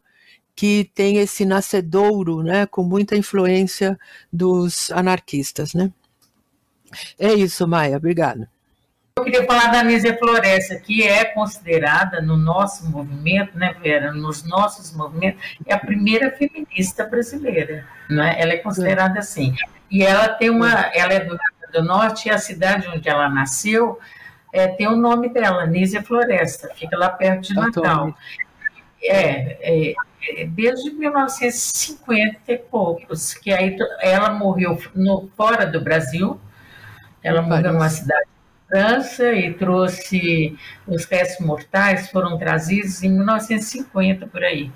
que 0.61 0.90
tem 0.94 1.16
esse 1.16 1.46
nascedouro, 1.46 2.42
né, 2.42 2.66
com 2.66 2.83
muita 2.83 3.16
influência 3.16 3.99
dos 4.31 4.90
anarquistas, 4.90 5.73
né? 5.73 5.90
É 7.18 7.33
isso, 7.33 7.66
Maia, 7.66 7.96
obrigada. 7.96 8.46
Eu 9.16 9.25
queria 9.25 9.46
falar 9.46 9.68
da 9.68 9.81
Anísia 9.81 10.18
Floresta, 10.18 10.77
que 10.77 11.03
é 11.03 11.25
considerada 11.25 12.20
no 12.20 12.37
nosso 12.37 12.87
movimento, 12.90 13.57
né, 13.57 13.75
Vera, 13.83 14.12
nos 14.12 14.44
nossos 14.44 14.94
movimentos, 14.94 15.42
é 15.64 15.73
a 15.73 15.79
primeira 15.79 16.31
feminista 16.31 17.07
brasileira, 17.07 17.87
né? 18.11 18.37
Ela 18.38 18.53
é 18.53 18.59
considerada 18.59 19.18
assim. 19.18 19.55
E 19.90 20.03
ela 20.03 20.29
tem 20.29 20.51
uma, 20.51 20.90
ela 20.92 21.14
é 21.14 21.20
do 21.20 21.31
Rio 21.31 21.73
do 21.73 21.83
Norte 21.83 22.29
e 22.29 22.31
a 22.31 22.37
cidade 22.37 22.87
onde 22.87 23.09
ela 23.09 23.31
nasceu 23.31 23.99
é, 24.53 24.68
tem 24.68 24.88
o 24.88 24.96
nome 24.96 25.29
dela, 25.29 25.66
Nízia 25.66 26.03
Floresta, 26.03 26.68
fica 26.75 26.99
lá 26.99 27.09
perto 27.09 27.49
de 27.49 27.55
Natal. 27.55 28.09
É, 28.09 28.12
é, 29.03 29.95
é, 30.41 30.45
desde 30.47 30.91
1950 30.91 32.41
e 32.49 32.59
poucos, 32.59 33.35
que 33.35 33.53
aí 33.53 33.77
ela 34.01 34.31
morreu 34.31 34.79
no, 34.95 35.31
fora 35.37 35.67
do 35.67 35.81
Brasil, 35.81 36.41
ela 37.23 37.43
morreu 37.43 37.73
numa 37.73 37.89
cidade 37.89 38.29
da 38.71 38.77
França 38.77 39.33
e 39.33 39.55
trouxe 39.55 40.57
os 40.87 41.05
restos 41.05 41.45
mortais, 41.47 42.11
foram 42.11 42.39
trazidos 42.39 43.03
em 43.03 43.11
1950 43.11 44.27
por 44.27 44.45
aí. 44.45 44.71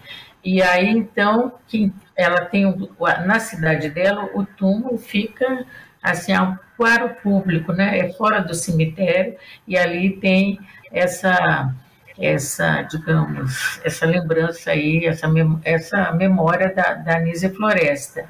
E 0.44 0.62
aí, 0.62 0.88
então, 0.88 1.54
que 1.66 1.92
ela 2.14 2.44
tem, 2.44 2.64
na 3.24 3.40
cidade 3.40 3.88
dela, 3.88 4.28
o 4.34 4.44
túmulo 4.44 4.98
fica 4.98 5.64
assim, 6.02 6.32
para 6.76 7.06
o 7.06 7.14
público, 7.14 7.72
né? 7.72 7.98
É 7.98 8.12
fora 8.12 8.40
do 8.40 8.52
cemitério, 8.52 9.36
e 9.66 9.78
ali 9.78 10.18
tem 10.18 10.58
essa 10.92 11.74
essa, 12.18 12.82
digamos, 12.82 13.80
essa 13.84 14.06
lembrança 14.06 14.70
aí, 14.70 15.06
essa, 15.06 15.26
essa 15.64 16.12
memória 16.12 16.72
da, 16.72 16.94
da 16.94 17.50
Floresta. 17.54 18.26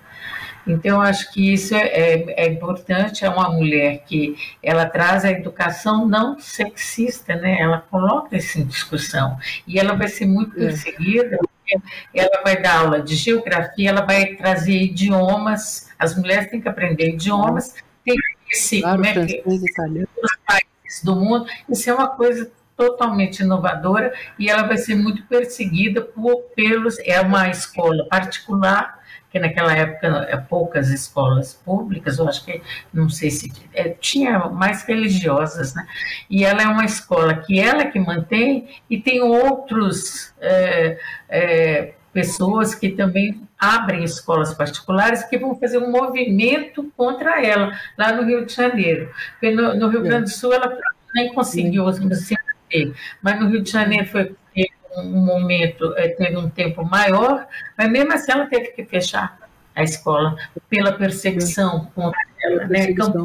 Então, 0.66 1.00
acho 1.00 1.30
que 1.30 1.52
isso 1.52 1.74
é, 1.74 1.86
é, 1.88 2.44
é, 2.44 2.46
importante, 2.46 3.24
é 3.24 3.28
uma 3.28 3.50
mulher 3.50 4.02
que 4.06 4.34
ela 4.62 4.86
traz 4.86 5.24
a 5.24 5.30
educação 5.30 6.08
não 6.08 6.38
sexista, 6.40 7.36
né? 7.36 7.60
Ela 7.60 7.84
coloca 7.90 8.36
isso 8.36 8.58
em 8.58 8.64
discussão. 8.64 9.36
E 9.66 9.78
ela 9.78 9.94
vai 9.94 10.08
ser 10.08 10.24
muito 10.24 10.56
é. 10.56 10.66
perseguida, 10.66 11.38
ela 12.14 12.42
vai 12.42 12.60
dar 12.60 12.78
aula 12.78 13.02
de 13.02 13.14
geografia, 13.14 13.90
ela 13.90 14.02
vai 14.02 14.36
trazer 14.36 14.80
idiomas, 14.80 15.90
as 15.98 16.16
mulheres 16.16 16.50
têm 16.50 16.60
que 16.60 16.68
aprender 16.68 17.10
idiomas, 17.10 17.74
tem 18.04 18.16
que 18.48 18.56
se 18.56 18.80
claro, 18.80 19.02
como 19.02 19.06
é 19.06 19.26
que, 19.26 19.42
os 19.46 20.36
países 20.46 21.02
do 21.02 21.16
mundo, 21.16 21.46
isso 21.68 21.90
é 21.90 21.94
uma 21.94 22.08
coisa 22.08 22.50
totalmente 22.76 23.40
inovadora 23.40 24.12
e 24.38 24.48
ela 24.48 24.62
vai 24.64 24.76
ser 24.76 24.94
muito 24.94 25.22
perseguida 25.26 26.02
por, 26.02 26.42
pelos 26.54 26.98
é 27.00 27.20
uma 27.20 27.48
escola 27.48 28.06
particular 28.08 29.02
que 29.34 29.40
naquela 29.40 29.72
época 29.74 30.06
é 30.28 30.36
poucas 30.36 30.90
escolas 30.90 31.54
públicas, 31.54 32.18
eu 32.18 32.28
acho 32.28 32.44
que 32.44 32.62
não 32.92 33.08
sei 33.08 33.32
se 33.32 33.52
é, 33.74 33.88
tinha 33.88 34.38
mais 34.48 34.84
religiosas, 34.84 35.74
né? 35.74 35.84
E 36.30 36.44
ela 36.44 36.62
é 36.62 36.68
uma 36.68 36.84
escola 36.84 37.34
que 37.34 37.58
ela 37.58 37.84
que 37.86 37.98
mantém 37.98 38.68
e 38.88 39.00
tem 39.00 39.20
outros 39.20 40.32
é, 40.40 41.00
é, 41.28 41.94
pessoas 42.12 42.76
que 42.76 42.90
também 42.90 43.42
abrem 43.58 44.04
escolas 44.04 44.54
particulares 44.54 45.24
que 45.24 45.36
vão 45.36 45.58
fazer 45.58 45.78
um 45.78 45.90
movimento 45.90 46.92
contra 46.96 47.44
ela 47.44 47.76
lá 47.98 48.12
no 48.12 48.22
Rio 48.22 48.46
de 48.46 48.54
Janeiro. 48.54 49.10
No, 49.42 49.74
no 49.74 49.88
Rio 49.88 50.02
Grande 50.02 50.30
do 50.30 50.30
Sul 50.30 50.52
ela 50.52 50.78
nem 51.12 51.34
conseguiu 51.34 51.92
se 51.92 52.36
manter, 52.64 52.94
mas 53.22 53.40
no 53.40 53.48
Rio 53.48 53.62
de 53.62 53.70
Janeiro 53.70 54.06
foi 54.06 54.34
um 54.96 55.24
momento, 55.24 55.92
eh, 55.96 56.08
teve 56.08 56.36
um 56.36 56.48
tempo 56.48 56.84
maior, 56.84 57.46
mas 57.76 57.90
mesmo 57.90 58.12
assim 58.12 58.32
ela 58.32 58.46
teve 58.46 58.68
que 58.68 58.84
fechar 58.84 59.38
a 59.74 59.82
escola 59.82 60.36
pela 60.68 60.92
perseguição 60.92 61.90
contra 61.94 62.20
ela, 62.42 62.66
né? 62.68 62.92
Campanha, 62.92 63.24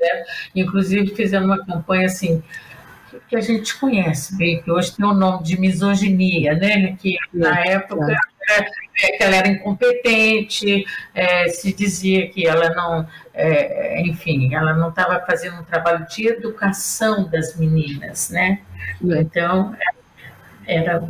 né? 0.00 0.24
Inclusive 0.56 1.14
fizeram 1.14 1.46
uma 1.46 1.64
campanha 1.64 2.06
assim 2.06 2.42
que 3.28 3.36
a 3.36 3.40
gente 3.40 3.78
conhece 3.78 4.36
bem, 4.36 4.62
que 4.62 4.70
hoje 4.70 4.96
tem 4.96 5.04
o 5.04 5.12
nome 5.12 5.44
de 5.44 5.60
misoginia, 5.60 6.54
né? 6.54 6.96
Que 6.96 7.16
na 7.32 7.60
época 7.60 8.16
é, 8.50 9.16
que 9.16 9.22
ela 9.22 9.36
era 9.36 9.48
incompetente, 9.48 10.84
é, 11.14 11.48
se 11.48 11.72
dizia 11.72 12.28
que 12.28 12.46
ela 12.46 12.70
não, 12.70 13.08
é, 13.34 14.00
enfim, 14.02 14.54
ela 14.54 14.74
não 14.74 14.88
estava 14.90 15.24
fazendo 15.24 15.60
um 15.60 15.64
trabalho 15.64 16.06
de 16.06 16.28
educação 16.28 17.28
das 17.28 17.56
meninas, 17.56 18.30
né? 18.30 18.60
Então 19.02 19.74
era 20.66 21.02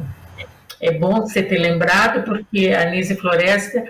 é 0.83 0.91
bom 0.91 1.21
você 1.21 1.41
ter 1.45 1.59
lembrado, 1.59 2.25
porque 2.25 2.71
a 2.71 2.91
Nise 2.91 3.15
Floresta, 3.15 3.85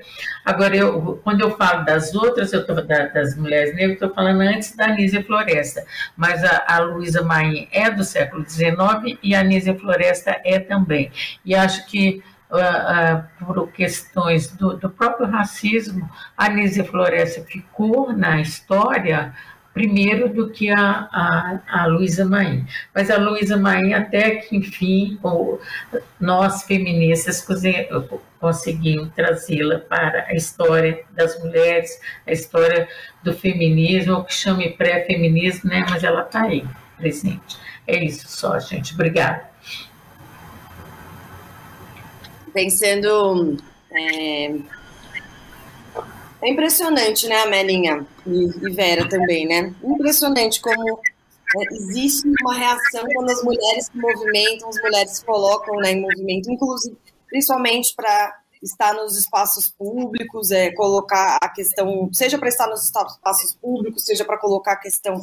agora 0.44 0.76
eu, 0.76 1.18
quando 1.24 1.40
eu 1.40 1.56
falo 1.56 1.86
das 1.86 2.14
outras, 2.14 2.52
eu 2.52 2.66
tô, 2.66 2.74
da, 2.74 3.06
das 3.06 3.34
mulheres 3.34 3.74
negras, 3.74 3.94
estou 3.94 4.12
falando 4.12 4.42
antes 4.42 4.76
da 4.76 4.88
Nise 4.88 5.22
Floresta, 5.22 5.86
mas 6.14 6.44
a, 6.44 6.64
a 6.68 6.78
Luísa 6.80 7.22
Maim 7.22 7.66
é 7.72 7.90
do 7.90 8.04
século 8.04 8.46
XIX 8.46 9.18
e 9.22 9.34
a 9.34 9.42
Nise 9.42 9.72
Floresta 9.78 10.38
é 10.44 10.58
também. 10.58 11.10
E 11.46 11.54
acho 11.54 11.86
que 11.86 12.22
Uh, 12.52 13.44
por 13.46 13.72
questões 13.72 14.48
do, 14.48 14.76
do, 14.76 14.90
próprio 14.90 15.26
racismo, 15.26 16.06
a 16.36 16.50
Nise 16.50 16.84
Floresta 16.84 17.40
ficou 17.40 18.12
na 18.12 18.42
história 18.42 19.32
primeiro 19.72 20.28
do 20.28 20.50
que 20.50 20.70
a, 20.70 20.78
a, 20.78 21.60
a 21.66 21.86
Luísa 21.86 22.24
Maim. 22.24 22.66
Mas 22.94 23.10
a 23.10 23.16
Luísa 23.16 23.56
Maim, 23.56 23.94
até 23.94 24.36
que, 24.36 24.56
enfim, 24.56 25.18
nós 26.20 26.62
feministas 26.64 27.46
conseguimos 28.38 29.08
trazê-la 29.14 29.78
para 29.78 30.26
a 30.28 30.34
história 30.34 31.02
das 31.12 31.38
mulheres, 31.42 31.98
a 32.26 32.32
história 32.32 32.88
do 33.22 33.32
feminismo, 33.32 34.14
o 34.14 34.24
que 34.24 34.34
chame 34.34 34.70
pré-feminismo, 34.70 35.70
né? 35.70 35.84
mas 35.88 36.04
ela 36.04 36.22
está 36.22 36.42
aí, 36.42 36.64
presente. 36.98 37.56
É 37.86 38.02
isso 38.04 38.28
só, 38.28 38.58
gente. 38.58 38.94
Obrigada. 38.94 39.51
Pensando. 42.52 43.56
É 43.90 44.54
é 46.42 46.50
impressionante, 46.50 47.28
né, 47.28 47.36
Amelinha 47.42 48.04
e, 48.26 48.66
e 48.66 48.70
Vera 48.72 49.08
também, 49.08 49.46
né? 49.46 49.72
Impressionante 49.80 50.60
como 50.60 50.98
é, 50.98 51.74
existe 51.74 52.28
uma 52.42 52.54
reação 52.54 53.06
quando 53.14 53.30
as 53.30 53.44
mulheres 53.44 53.86
se 53.86 53.96
movimentam, 53.96 54.68
as 54.68 54.82
mulheres 54.82 55.10
se 55.12 55.24
colocam 55.24 55.76
né, 55.76 55.92
em 55.92 56.00
movimento, 56.00 56.50
inclusive, 56.50 56.96
principalmente 57.28 57.94
para 57.94 58.40
estar 58.60 58.92
nos 58.92 59.16
espaços 59.16 59.70
públicos, 59.70 60.50
é, 60.50 60.72
colocar 60.72 61.38
a 61.40 61.48
questão, 61.48 62.10
seja 62.12 62.36
para 62.36 62.48
estar 62.48 62.66
nos 62.66 62.84
espaços 62.84 63.54
públicos, 63.54 64.04
seja 64.04 64.24
para 64.24 64.36
colocar 64.36 64.72
a 64.72 64.80
questão 64.80 65.22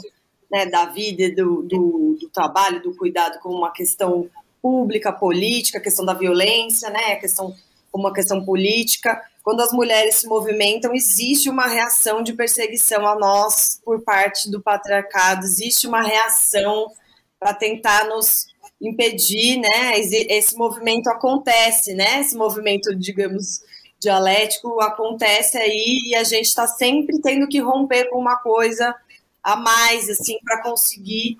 né, 0.49 0.65
da 0.67 0.85
vida, 0.85 1.35
do, 1.35 1.63
do, 1.63 2.17
do, 2.19 2.29
trabalho, 2.29 2.81
do 2.81 2.95
cuidado 2.95 3.39
como 3.39 3.57
uma 3.57 3.71
questão 3.71 4.29
pública, 4.61 5.11
política, 5.11 5.77
a 5.77 5.81
questão 5.81 6.05
da 6.05 6.13
violência, 6.13 6.89
né, 6.89 7.13
a 7.13 7.19
questão 7.19 7.55
como 7.91 8.05
uma 8.05 8.13
questão 8.13 8.43
política 8.43 9.19
quando 9.49 9.61
as 9.61 9.71
mulheres 9.71 10.15
se 10.15 10.27
movimentam, 10.27 10.93
existe 10.93 11.49
uma 11.49 11.65
reação 11.65 12.21
de 12.21 12.33
perseguição 12.33 13.07
a 13.07 13.17
nós 13.17 13.81
por 13.83 14.01
parte 14.01 14.47
do 14.51 14.61
patriarcado, 14.61 15.43
existe 15.43 15.87
uma 15.87 16.03
reação 16.03 16.91
para 17.39 17.53
tentar 17.55 18.05
nos 18.05 18.45
impedir, 18.79 19.57
né? 19.57 19.97
Esse 19.99 20.55
movimento 20.55 21.09
acontece, 21.09 21.95
né? 21.95 22.19
Esse 22.19 22.37
movimento, 22.37 22.95
digamos, 22.95 23.61
dialético 23.99 24.79
acontece 24.81 25.57
aí 25.57 26.09
e 26.09 26.15
a 26.15 26.23
gente 26.23 26.45
está 26.45 26.67
sempre 26.67 27.19
tendo 27.19 27.47
que 27.47 27.59
romper 27.59 28.09
com 28.09 28.19
uma 28.19 28.35
coisa 28.37 28.95
a 29.41 29.55
mais, 29.55 30.09
assim, 30.09 30.37
para 30.43 30.61
conseguir 30.61 31.39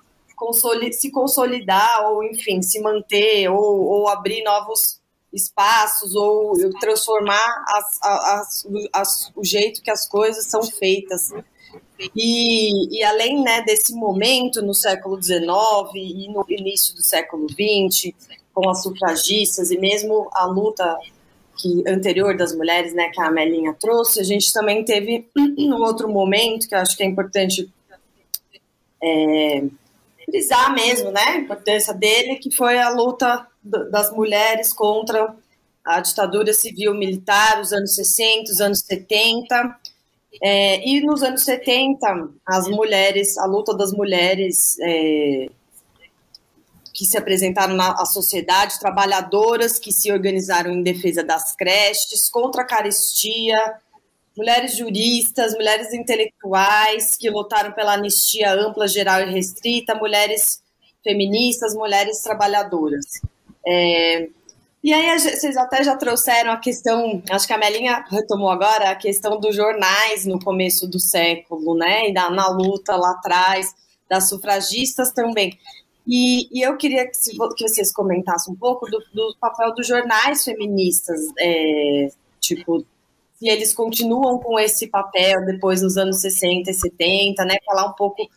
se 0.92 1.10
consolidar 1.10 2.10
ou, 2.10 2.24
enfim, 2.24 2.62
se 2.62 2.80
manter 2.80 3.48
ou, 3.48 3.84
ou 3.84 4.08
abrir 4.08 4.42
novos 4.42 5.00
espaços 5.32 6.14
ou 6.14 6.54
transformar 6.80 7.64
as, 7.68 8.02
as, 8.02 8.66
as, 8.92 9.32
o 9.36 9.44
jeito 9.44 9.82
que 9.82 9.90
as 9.90 10.08
coisas 10.08 10.46
são 10.46 10.62
feitas. 10.62 11.30
E, 12.16 12.98
e 12.98 13.04
além 13.04 13.42
né, 13.42 13.62
desse 13.62 13.94
momento 13.94 14.62
no 14.62 14.74
século 14.74 15.22
XIX 15.22 15.46
e 15.94 16.28
no 16.28 16.44
início 16.48 16.94
do 16.94 17.04
século 17.04 17.46
XX, 17.48 18.12
com 18.52 18.68
as 18.68 18.82
sufragistas 18.82 19.70
e 19.70 19.78
mesmo 19.78 20.28
a 20.32 20.46
luta 20.46 20.98
que, 21.56 21.84
anterior 21.86 22.36
das 22.36 22.54
mulheres, 22.54 22.92
né, 22.94 23.10
que 23.10 23.20
a 23.20 23.26
Amelinha 23.26 23.74
trouxe, 23.78 24.20
a 24.20 24.24
gente 24.24 24.52
também 24.52 24.84
teve 24.84 25.28
um 25.36 25.74
outro 25.74 26.08
momento 26.08 26.68
que 26.68 26.74
eu 26.74 26.78
acho 26.78 26.96
que 26.96 27.02
é 27.02 27.06
importante 27.06 27.70
é, 29.02 29.64
frisar 30.30 30.72
mesmo, 30.72 31.10
né, 31.10 31.20
a 31.20 31.36
importância 31.36 31.92
dele, 31.92 32.36
que 32.36 32.54
foi 32.54 32.78
a 32.78 32.88
luta 32.88 33.46
das 33.62 34.12
mulheres 34.12 34.72
contra 34.72 35.34
a 35.84 36.00
ditadura 36.00 36.52
civil 36.52 36.94
militar, 36.94 37.60
os 37.60 37.72
anos 37.72 37.94
60, 37.94 38.52
os 38.52 38.60
anos 38.60 38.80
70. 38.80 39.76
É, 40.42 40.88
e 40.88 41.00
nos 41.00 41.22
anos 41.22 41.42
70, 41.42 42.30
as 42.46 42.68
mulheres, 42.68 43.36
a 43.36 43.46
luta 43.46 43.76
das 43.76 43.92
mulheres 43.92 44.78
é, 44.80 45.48
que 46.94 47.04
se 47.04 47.18
apresentaram 47.18 47.74
na 47.74 48.04
sociedade, 48.06 48.78
trabalhadoras 48.78 49.78
que 49.78 49.92
se 49.92 50.12
organizaram 50.12 50.70
em 50.70 50.82
defesa 50.82 51.24
das 51.24 51.56
creches, 51.56 52.28
contra 52.28 52.62
a 52.62 52.66
carestia, 52.66 53.56
mulheres 54.36 54.76
juristas, 54.76 55.54
mulheres 55.54 55.92
intelectuais 55.92 57.16
que 57.16 57.30
lutaram 57.30 57.72
pela 57.72 57.94
anistia 57.94 58.52
ampla, 58.52 58.86
geral 58.88 59.20
e 59.20 59.32
restrita, 59.32 59.94
mulheres 59.94 60.62
feministas, 61.02 61.74
mulheres 61.74 62.20
trabalhadoras. 62.22 63.06
É, 63.66 64.28
e 64.82 64.94
aí 64.94 65.18
vocês 65.18 65.56
até 65.58 65.84
já 65.84 65.94
trouxeram 65.96 66.52
a 66.52 66.56
questão, 66.56 67.22
acho 67.30 67.46
que 67.46 67.52
a 67.52 67.58
Melinha 67.58 68.04
retomou 68.10 68.48
agora 68.48 68.90
a 68.90 68.96
questão 68.96 69.38
dos 69.38 69.54
jornais 69.54 70.24
no 70.24 70.40
começo 70.40 70.88
do 70.88 70.98
século, 70.98 71.74
né? 71.74 72.08
E 72.08 72.12
na, 72.12 72.30
na 72.30 72.48
luta 72.48 72.96
lá 72.96 73.10
atrás, 73.10 73.74
das 74.08 74.28
sufragistas 74.28 75.12
também. 75.12 75.58
E, 76.06 76.48
e 76.50 76.66
eu 76.66 76.76
queria 76.78 77.06
que, 77.06 77.14
se, 77.14 77.36
que, 77.56 77.68
vocês 77.68 77.92
comentassem 77.92 78.54
um 78.54 78.56
pouco 78.56 78.86
do, 78.90 78.98
do 79.12 79.36
papel 79.38 79.74
dos 79.74 79.86
jornais 79.86 80.42
feministas, 80.42 81.20
é, 81.38 82.08
tipo, 82.40 82.84
se 83.40 83.48
eles 83.48 83.72
continuam 83.72 84.38
com 84.38 84.60
esse 84.60 84.86
papel 84.86 85.46
depois 85.46 85.80
nos 85.80 85.96
anos 85.96 86.20
60 86.20 86.70
e 86.70 86.74
70, 86.74 87.42
né? 87.46 87.56
Falar 87.64 87.86
um 87.86 87.94
pouco. 87.94 88.28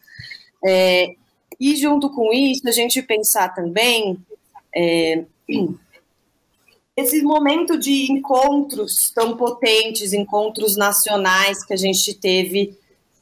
É, 0.65 1.15
e 1.59 1.75
junto 1.75 2.09
com 2.09 2.31
isso, 2.31 2.65
a 2.65 2.71
gente 2.71 3.01
pensar 3.01 3.53
também 3.53 4.17
é, 4.73 5.25
esse 6.95 7.21
momento 7.21 7.77
de 7.77 8.09
encontros 8.09 9.11
tão 9.11 9.35
potentes, 9.35 10.13
encontros 10.13 10.77
nacionais 10.77 11.65
que 11.65 11.73
a 11.73 11.77
gente 11.77 12.13
teve 12.13 12.77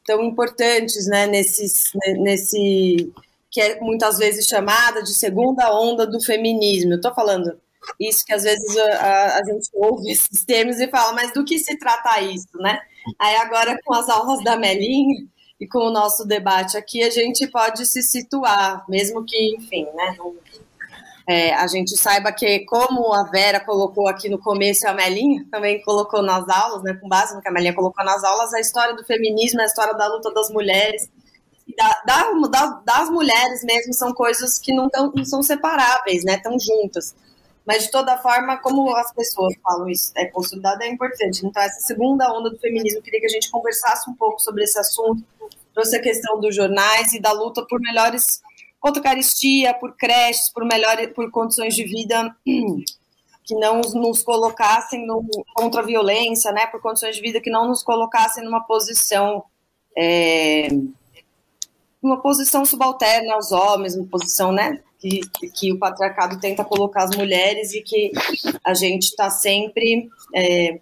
tão 0.05 0.23
importantes, 0.23 1.07
né, 1.07 1.25
nesses, 1.25 1.91
nesse 2.19 3.11
que 3.49 3.59
é 3.59 3.79
muitas 3.81 4.19
vezes 4.19 4.47
chamada 4.47 5.01
de 5.01 5.13
segunda 5.13 5.75
onda 5.75 6.05
do 6.05 6.21
feminismo. 6.21 6.93
Eu 6.93 6.97
estou 6.97 7.13
falando 7.13 7.59
isso 7.99 8.25
que 8.25 8.33
às 8.33 8.43
vezes 8.43 8.77
a, 8.77 9.37
a, 9.37 9.43
gente 9.43 9.69
ouve 9.73 10.11
esses 10.11 10.45
termos 10.45 10.79
e 10.79 10.87
fala, 10.87 11.13
mas 11.13 11.33
do 11.33 11.43
que 11.43 11.59
se 11.59 11.77
trata 11.77 12.21
isso, 12.21 12.57
né? 12.57 12.79
Aí 13.19 13.35
agora 13.37 13.79
com 13.83 13.93
as 13.93 14.07
aulas 14.09 14.43
da 14.43 14.55
Melinha 14.55 15.25
e 15.59 15.67
com 15.67 15.79
o 15.79 15.91
nosso 15.91 16.25
debate 16.25 16.75
aqui, 16.77 17.03
a 17.03 17.09
gente 17.09 17.47
pode 17.47 17.85
se 17.85 18.01
situar, 18.01 18.83
mesmo 18.89 19.23
que, 19.23 19.55
enfim, 19.55 19.85
né, 19.93 20.17
é, 21.27 21.53
a 21.53 21.67
gente 21.67 21.95
saiba 21.95 22.31
que, 22.31 22.65
como 22.65 23.13
a 23.13 23.23
Vera 23.29 23.59
colocou 23.59 24.07
aqui 24.07 24.27
no 24.27 24.39
começo, 24.39 24.87
a 24.87 24.93
Melinha 24.93 25.45
também 25.51 25.81
colocou 25.83 26.23
nas 26.23 26.49
aulas, 26.49 26.81
né, 26.81 26.97
com 26.99 27.07
base 27.07 27.35
no 27.35 27.41
que 27.41 27.47
a 27.47 27.51
Melinha 27.51 27.75
colocou 27.75 28.03
nas 28.03 28.23
aulas, 28.23 28.53
a 28.53 28.59
história 28.59 28.95
do 28.95 29.03
feminismo, 29.05 29.61
a 29.61 29.65
história 29.65 29.93
da 29.93 30.07
luta 30.07 30.33
das 30.33 30.49
mulheres, 30.49 31.07
da, 31.77 32.01
da, 32.07 32.81
das 32.83 33.09
mulheres 33.11 33.63
mesmo, 33.63 33.93
são 33.93 34.13
coisas 34.13 34.57
que 34.57 34.73
não, 34.73 34.89
tão, 34.89 35.11
não 35.15 35.23
são 35.23 35.43
separáveis, 35.43 36.23
né, 36.23 36.35
estão 36.35 36.57
juntas. 36.59 37.15
Mas, 37.65 37.83
de 37.83 37.91
toda 37.91 38.17
forma, 38.17 38.57
como 38.57 38.95
as 38.95 39.13
pessoas 39.13 39.53
falam 39.63 39.87
isso 39.89 40.11
é 40.15 40.25
consolidado, 40.25 40.81
é 40.83 40.87
importante. 40.87 41.45
Então, 41.45 41.61
essa 41.61 41.79
segunda 41.81 42.31
onda 42.33 42.49
do 42.49 42.57
feminismo, 42.57 43.01
queria 43.01 43.19
que 43.19 43.27
a 43.27 43.29
gente 43.29 43.51
conversasse 43.51 44.09
um 44.09 44.15
pouco 44.15 44.39
sobre 44.39 44.63
esse 44.63 44.79
assunto, 44.79 45.23
trouxe 45.73 45.95
a 45.95 46.01
questão 46.01 46.39
dos 46.39 46.55
jornais 46.55 47.13
e 47.13 47.21
da 47.21 47.31
luta 47.31 47.65
por 47.67 47.79
melhores 47.79 48.41
contra 48.79 49.01
caristia, 49.01 49.73
por 49.75 49.95
creches, 49.95 50.49
por 50.49 50.65
melhor, 50.65 50.97
por 51.13 51.29
condições 51.29 51.75
de 51.75 51.83
vida 51.83 52.35
que 53.43 53.55
não 53.55 53.81
nos 53.81 54.23
colocassem 54.23 55.05
no, 55.05 55.23
contra 55.53 55.81
a 55.81 55.85
violência, 55.85 56.51
né, 56.51 56.65
por 56.67 56.81
condições 56.81 57.15
de 57.15 57.21
vida 57.21 57.39
que 57.39 57.49
não 57.49 57.67
nos 57.67 57.83
colocassem 57.83 58.43
numa 58.43 58.63
posição 58.63 59.43
é, 59.95 60.67
uma 62.01 62.19
posição 62.21 62.65
subalterna 62.65 63.35
aos 63.35 63.51
homens, 63.51 63.95
uma 63.95 64.07
posição, 64.07 64.51
né, 64.51 64.81
que, 65.01 65.49
que 65.49 65.73
o 65.73 65.79
patriarcado 65.79 66.39
tenta 66.39 66.63
colocar 66.63 67.05
as 67.05 67.15
mulheres 67.15 67.73
e 67.73 67.81
que 67.81 68.11
a 68.63 68.73
gente 68.75 69.05
está 69.05 69.31
sempre 69.31 70.07
é, 70.33 70.79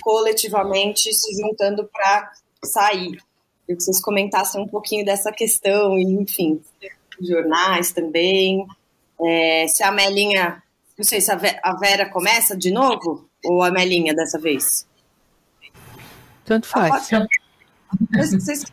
coletivamente 0.00 1.12
se 1.12 1.40
juntando 1.40 1.88
para 1.92 2.32
sair. 2.64 3.18
Eu 3.68 3.76
que 3.76 3.82
vocês 3.82 4.00
comentassem 4.00 4.60
um 4.60 4.66
pouquinho 4.66 5.04
dessa 5.04 5.30
questão, 5.30 5.98
e 5.98 6.02
enfim, 6.02 6.60
jornais 7.20 7.92
também. 7.92 8.66
É, 9.20 9.66
se 9.68 9.82
a 9.82 9.92
Melinha, 9.92 10.62
não 10.96 11.04
sei 11.04 11.20
se 11.20 11.30
a 11.30 11.72
Vera 11.74 12.08
começa 12.08 12.56
de 12.56 12.70
novo 12.70 13.28
ou 13.44 13.62
a 13.62 13.70
Melinha 13.70 14.14
dessa 14.14 14.38
vez. 14.38 14.86
Tanto 16.44 16.66
faz. 16.66 17.12
Ah, 17.12 17.26
vocês 18.12 18.64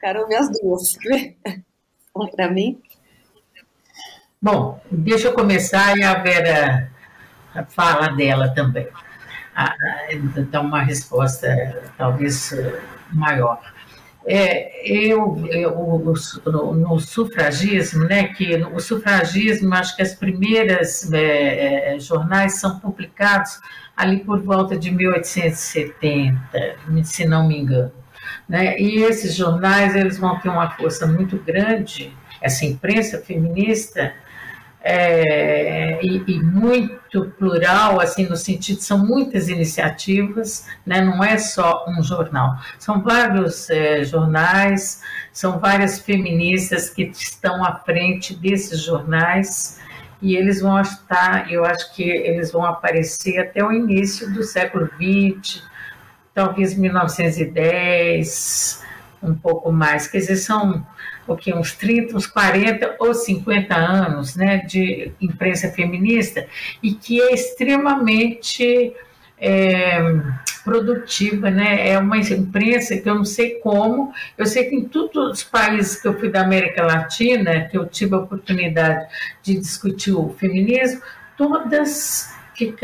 quero 0.00 0.20
ouvir 0.20 0.36
as 0.36 0.50
duas. 0.50 0.96
Vamos 2.14 2.30
para 2.34 2.50
mim. 2.50 2.80
Bom, 4.46 4.80
deixa 4.88 5.26
eu 5.26 5.32
começar 5.32 5.98
e 5.98 6.04
a 6.04 6.14
Vera 6.22 6.88
fala 7.70 8.10
dela 8.10 8.48
também. 8.50 8.86
Dá 10.52 10.60
uma 10.60 10.82
resposta 10.82 11.82
talvez 11.98 12.54
maior. 13.12 13.60
É, 14.24 14.88
eu, 14.88 15.44
eu 15.48 16.00
no, 16.46 16.74
no, 16.74 17.00
sufragismo, 17.00 18.04
né, 18.04 18.28
que 18.34 18.54
o 18.72 18.78
sufragismo, 18.78 19.74
acho 19.74 19.96
que 19.96 20.02
as 20.02 20.14
primeiras 20.14 21.12
é, 21.12 21.96
é 21.96 21.98
jornais 21.98 22.60
são 22.60 22.78
publicados 22.78 23.58
ali 23.96 24.20
por 24.20 24.40
volta 24.42 24.78
de 24.78 24.92
1870, 24.92 26.76
se 27.02 27.26
não 27.26 27.48
me 27.48 27.58
engano. 27.58 27.90
Né? 28.48 28.78
E 28.78 29.02
esses 29.02 29.34
jornais 29.34 29.96
eles 29.96 30.18
vão 30.18 30.38
ter 30.38 30.50
uma 30.50 30.70
força 30.70 31.04
muito 31.04 31.36
grande, 31.36 32.16
essa 32.40 32.64
imprensa 32.64 33.18
feminista, 33.18 34.14
é, 34.88 35.98
e, 36.00 36.22
e, 36.28 36.40
muito 36.40 37.24
plural, 37.36 38.00
assim, 38.00 38.28
no 38.28 38.36
sentido, 38.36 38.80
são 38.80 39.04
muitas 39.04 39.48
iniciativas, 39.48 40.64
né? 40.86 41.00
não 41.00 41.24
é 41.24 41.36
só 41.38 41.84
um 41.88 42.00
jornal, 42.04 42.56
são 42.78 43.02
vários 43.02 43.68
é, 43.68 44.04
jornais, 44.04 45.02
são 45.32 45.58
várias 45.58 45.98
feministas 45.98 46.88
que 46.88 47.02
estão 47.02 47.64
à 47.64 47.74
frente 47.74 48.32
desses 48.36 48.80
jornais, 48.80 49.80
e 50.22 50.36
eles 50.36 50.60
vão 50.60 50.80
estar, 50.80 51.52
eu 51.52 51.64
acho 51.64 51.92
que 51.92 52.04
eles 52.04 52.52
vão 52.52 52.64
aparecer 52.64 53.40
até 53.40 53.64
o 53.64 53.72
início 53.72 54.32
do 54.32 54.44
século 54.44 54.88
XX, 54.94 55.64
talvez 56.32 56.78
1910, 56.78 58.84
um 59.20 59.34
pouco 59.34 59.72
mais, 59.72 60.06
quer 60.06 60.18
dizer, 60.18 60.36
são 60.36 60.86
o 61.26 61.36
que, 61.36 61.52
uns 61.52 61.72
30, 61.72 62.16
uns 62.16 62.26
40 62.26 62.96
ou 62.98 63.14
50 63.14 63.74
anos 63.74 64.36
né, 64.36 64.58
de 64.58 65.12
imprensa 65.20 65.70
feminista 65.70 66.46
e 66.82 66.92
que 66.92 67.20
é 67.20 67.32
extremamente 67.34 68.92
é, 69.38 69.98
produtiva, 70.64 71.50
né? 71.50 71.90
É 71.90 71.98
uma 71.98 72.18
imprensa 72.18 72.96
que 72.96 73.08
eu 73.08 73.14
não 73.14 73.24
sei 73.24 73.60
como, 73.60 74.12
eu 74.36 74.46
sei 74.46 74.64
que 74.64 74.74
em 74.74 74.84
todos 74.84 75.32
os 75.32 75.44
países 75.44 76.00
que 76.00 76.08
eu 76.08 76.18
fui 76.18 76.28
da 76.28 76.40
América 76.40 76.82
Latina, 76.82 77.68
que 77.68 77.78
eu 77.78 77.86
tive 77.86 78.14
a 78.14 78.18
oportunidade 78.18 79.06
de 79.42 79.54
discutir 79.54 80.12
o 80.12 80.30
feminismo, 80.30 81.00
todas 81.36 82.35
que 82.56 82.74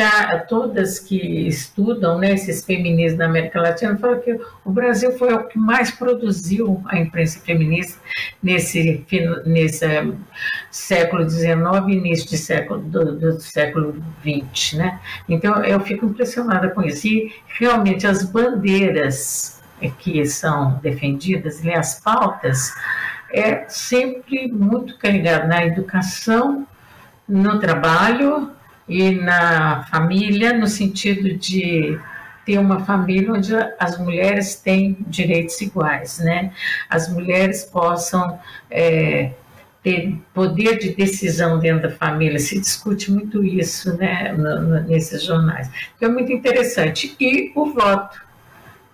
todas 0.49 0.99
que 0.99 1.17
estudam 1.49 2.19
né, 2.19 2.35
esses 2.35 2.65
feminismos 2.65 3.19
na 3.19 3.25
América 3.25 3.61
Latina 3.61 3.97
falam 3.97 4.21
que 4.21 4.39
o 4.65 4.71
Brasil 4.71 5.17
foi 5.19 5.33
o 5.33 5.45
que 5.45 5.59
mais 5.59 5.91
produziu 5.91 6.83
a 6.87 6.99
imprensa 6.99 7.41
feminista 7.41 7.99
nesse, 8.43 9.05
nesse 9.47 9.87
século 10.71 11.29
XIX 11.29 11.55
e 11.89 11.93
início 11.93 12.29
de 12.29 12.37
século, 12.37 12.81
do, 12.81 13.19
do 13.19 13.41
século 13.41 13.95
XX. 14.21 14.75
Né? 14.75 15.01
Então, 15.29 15.65
eu 15.65 15.81
fico 15.81 16.07
impressionada 16.07 16.69
com 16.71 16.83
isso. 16.83 17.07
E, 17.07 17.33
realmente, 17.59 18.07
as 18.07 18.23
bandeiras 18.25 19.61
que 19.99 20.25
são 20.27 20.79
defendidas, 20.83 21.65
e 21.65 21.73
as 21.73 21.99
pautas, 22.01 22.73
é 23.33 23.65
sempre 23.69 24.47
muito 24.53 24.97
carregado 24.99 25.49
na 25.49 25.65
educação, 25.65 26.67
no 27.29 27.59
trabalho, 27.59 28.51
e 28.89 29.11
na 29.11 29.85
família, 29.85 30.53
no 30.53 30.67
sentido 30.67 31.37
de 31.37 31.99
ter 32.45 32.59
uma 32.59 32.85
família 32.85 33.33
onde 33.33 33.53
as 33.79 33.99
mulheres 33.99 34.57
têm 34.57 34.97
direitos 35.07 35.61
iguais, 35.61 36.19
né? 36.19 36.53
As 36.89 37.09
mulheres 37.09 37.65
possam 37.65 38.39
é, 38.71 39.31
ter 39.83 40.17
poder 40.35 40.79
de 40.79 40.95
decisão 40.95 41.59
dentro 41.59 41.89
da 41.89 41.95
família. 41.95 42.39
Se 42.39 42.59
discute 42.59 43.11
muito 43.11 43.45
isso, 43.45 43.97
né, 43.97 44.33
no, 44.33 44.61
no, 44.61 44.81
nesses 44.83 45.23
jornais. 45.23 45.71
Então 45.97 46.09
é 46.09 46.13
muito 46.13 46.33
interessante. 46.33 47.15
E 47.21 47.53
o 47.55 47.73
voto, 47.73 48.21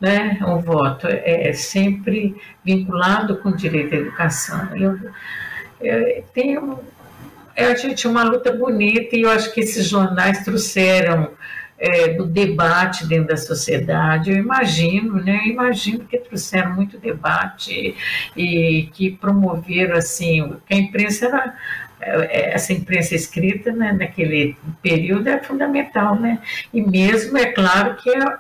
né? 0.01 0.39
O 0.47 0.59
voto 0.61 1.07
é 1.07 1.53
sempre 1.53 2.37
vinculado 2.65 3.39
com 3.39 3.49
o 3.49 3.57
direito 3.57 3.95
à 3.95 3.99
educação. 3.99 4.77
Eu, 4.77 4.99
eu 5.81 6.25
tenho 6.35 6.79
é, 7.59 7.77
gente, 7.77 8.07
uma 8.07 8.23
luta 8.23 8.53
bonita 8.53 9.17
e 9.17 9.23
eu 9.23 9.31
acho 9.31 9.53
que 9.53 9.59
esses 9.59 9.89
jornais 9.89 10.45
trouxeram 10.45 11.33
é, 11.77 12.15
do 12.15 12.25
debate 12.25 13.05
dentro 13.05 13.27
da 13.27 13.37
sociedade. 13.37 14.31
Eu 14.31 14.37
imagino, 14.37 15.15
né? 15.15 15.41
Eu 15.45 15.51
imagino 15.51 16.05
que 16.05 16.19
trouxeram 16.19 16.73
muito 16.73 16.99
debate 16.99 17.97
e 18.37 18.89
que 18.93 19.11
promoveram 19.11 19.97
assim, 19.97 20.55
a 20.71 20.75
imprensa 20.77 21.27
era 21.27 21.57
é, 22.01 22.55
essa 22.55 22.73
imprensa 22.73 23.17
escrita 23.17 23.73
né, 23.73 23.91
naquele 23.93 24.57
período 24.81 25.29
é 25.29 25.43
fundamental, 25.43 26.15
né? 26.15 26.39
E 26.73 26.81
mesmo 26.81 27.37
é 27.37 27.47
claro 27.47 27.97
que 27.97 28.09
é 28.09 28.39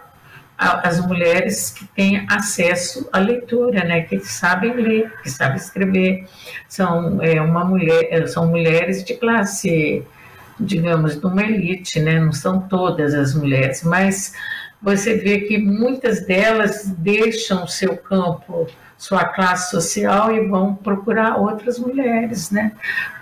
as 0.58 1.00
mulheres 1.06 1.70
que 1.70 1.86
têm 1.86 2.26
acesso 2.28 3.08
à 3.12 3.18
leitura, 3.18 3.84
né, 3.84 4.02
que 4.02 4.18
sabem 4.18 4.72
ler, 4.74 5.12
que 5.22 5.30
sabem 5.30 5.56
escrever, 5.56 6.26
são 6.68 7.22
é, 7.22 7.40
uma 7.40 7.64
mulher, 7.64 8.08
é, 8.10 8.26
são 8.26 8.48
mulheres 8.48 9.04
de 9.04 9.14
classe, 9.14 10.02
digamos, 10.58 11.18
de 11.18 11.24
uma 11.24 11.42
elite, 11.42 12.00
né, 12.00 12.18
não 12.18 12.32
são 12.32 12.60
todas 12.62 13.14
as 13.14 13.34
mulheres, 13.34 13.84
mas 13.84 14.32
você 14.82 15.14
vê 15.14 15.40
que 15.42 15.58
muitas 15.58 16.26
delas 16.26 16.86
deixam 16.86 17.62
o 17.62 17.68
seu 17.68 17.96
campo 17.96 18.66
sua 18.98 19.24
classe 19.26 19.70
social 19.70 20.34
e 20.34 20.44
vão 20.48 20.74
procurar 20.74 21.36
outras 21.36 21.78
mulheres, 21.78 22.50
né? 22.50 22.72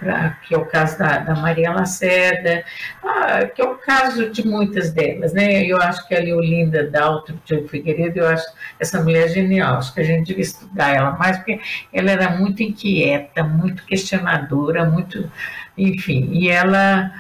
Pra, 0.01 0.31
que 0.31 0.55
é 0.55 0.59
o 0.59 0.65
caso 0.65 0.99
da, 0.99 1.19
da 1.19 1.35
Maria 1.37 1.71
Lacerda, 1.71 2.65
ah, 3.05 3.45
que 3.45 3.61
é 3.61 3.65
o 3.65 3.75
caso 3.75 4.31
de 4.31 4.47
muitas 4.47 4.91
delas, 4.91 5.35
né? 5.35 5.65
Eu 5.67 5.77
acho 5.77 6.09
que 6.09 6.15
a 6.15 6.19
Leolinda 6.19 6.91
Daltro 6.91 7.39
de 7.45 7.69
Figueiredo, 7.69 8.21
eu 8.21 8.29
acho 8.29 8.47
essa 8.81 9.03
mulher 9.03 9.29
genial, 9.29 9.77
acho 9.77 9.93
que 9.93 10.01
a 10.01 10.05
gente 10.05 10.29
devia 10.29 10.43
estudar 10.43 10.97
ela 10.97 11.11
mais, 11.11 11.37
porque 11.37 11.61
ela 11.93 12.11
era 12.11 12.31
muito 12.31 12.63
inquieta, 12.63 13.45
muito 13.45 13.85
questionadora, 13.85 14.87
muito, 14.87 15.31
enfim, 15.77 16.31
e 16.33 16.49
ela 16.49 17.13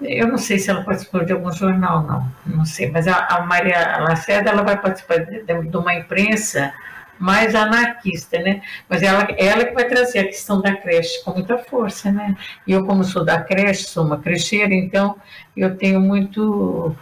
eu 0.00 0.28
não 0.28 0.36
sei 0.36 0.58
se 0.58 0.70
ela 0.70 0.82
participou 0.82 1.24
de 1.24 1.32
algum 1.32 1.50
jornal, 1.52 2.02
não, 2.02 2.32
não 2.46 2.64
sei, 2.64 2.90
mas 2.90 3.08
a, 3.08 3.26
a 3.26 3.40
Maria 3.42 3.98
Lacerda 4.00 4.50
ela 4.50 4.62
vai 4.62 4.76
participar 4.80 5.18
de, 5.18 5.42
de, 5.42 5.76
uma 5.76 5.94
imprensa 5.94 6.72
mais 7.18 7.54
anarquista, 7.54 8.38
né? 8.38 8.62
Mas 8.88 9.02
ela, 9.02 9.26
ela 9.38 9.64
que 9.64 9.74
vai 9.74 9.86
trazer 9.86 10.20
a 10.20 10.24
questão 10.24 10.60
da 10.60 10.74
creche 10.74 11.22
com 11.24 11.32
muita 11.32 11.58
força, 11.58 12.10
né? 12.10 12.36
E 12.66 12.72
eu, 12.72 12.84
como 12.86 13.04
sou 13.04 13.24
da 13.24 13.40
creche, 13.40 13.84
sou 13.84 14.04
uma 14.04 14.18
crecheira, 14.18 14.74
então 14.74 15.16
eu 15.56 15.76
tenho 15.76 16.00
muito. 16.00 16.94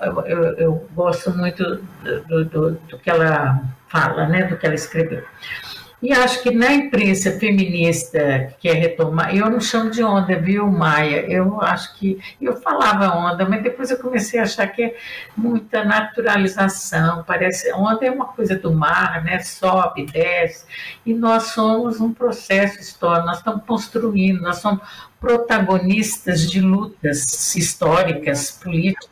Eu, 0.00 0.26
eu, 0.26 0.44
eu 0.58 0.88
gosto 0.92 1.30
muito 1.36 1.80
do, 2.02 2.44
do, 2.44 2.70
do, 2.72 2.98
que 2.98 3.08
ela 3.08 3.62
fala, 3.88 4.26
né? 4.28 4.44
Do 4.44 4.56
que 4.56 4.66
ela 4.66 4.74
escreveu. 4.74 5.24
E 6.02 6.12
acho 6.12 6.42
que 6.42 6.50
na 6.50 6.72
imprensa 6.72 7.38
feminista 7.38 8.52
que 8.60 8.68
quer 8.68 8.74
retomar, 8.74 9.36
eu 9.36 9.48
não 9.48 9.60
chamo 9.60 9.88
de 9.88 10.02
onda, 10.02 10.36
viu, 10.36 10.66
Maia? 10.66 11.24
Eu 11.28 11.62
acho 11.62 11.96
que. 11.96 12.18
Eu 12.40 12.56
falava 12.56 13.14
onda, 13.16 13.48
mas 13.48 13.62
depois 13.62 13.88
eu 13.88 13.98
comecei 13.98 14.40
a 14.40 14.42
achar 14.42 14.66
que 14.66 14.82
é 14.82 14.96
muita 15.36 15.84
naturalização. 15.84 17.22
Parece. 17.24 17.72
Onda 17.72 18.04
é 18.04 18.10
uma 18.10 18.26
coisa 18.26 18.56
do 18.56 18.72
mar, 18.72 19.22
né? 19.22 19.38
Sobe, 19.38 20.06
desce. 20.06 20.66
E 21.06 21.14
nós 21.14 21.44
somos 21.52 22.00
um 22.00 22.12
processo 22.12 22.80
histórico, 22.80 23.26
nós 23.26 23.38
estamos 23.38 23.64
construindo, 23.64 24.40
nós 24.40 24.56
somos 24.56 24.80
protagonistas 25.20 26.50
de 26.50 26.60
lutas 26.60 27.54
históricas, 27.54 28.50
políticas 28.60 29.08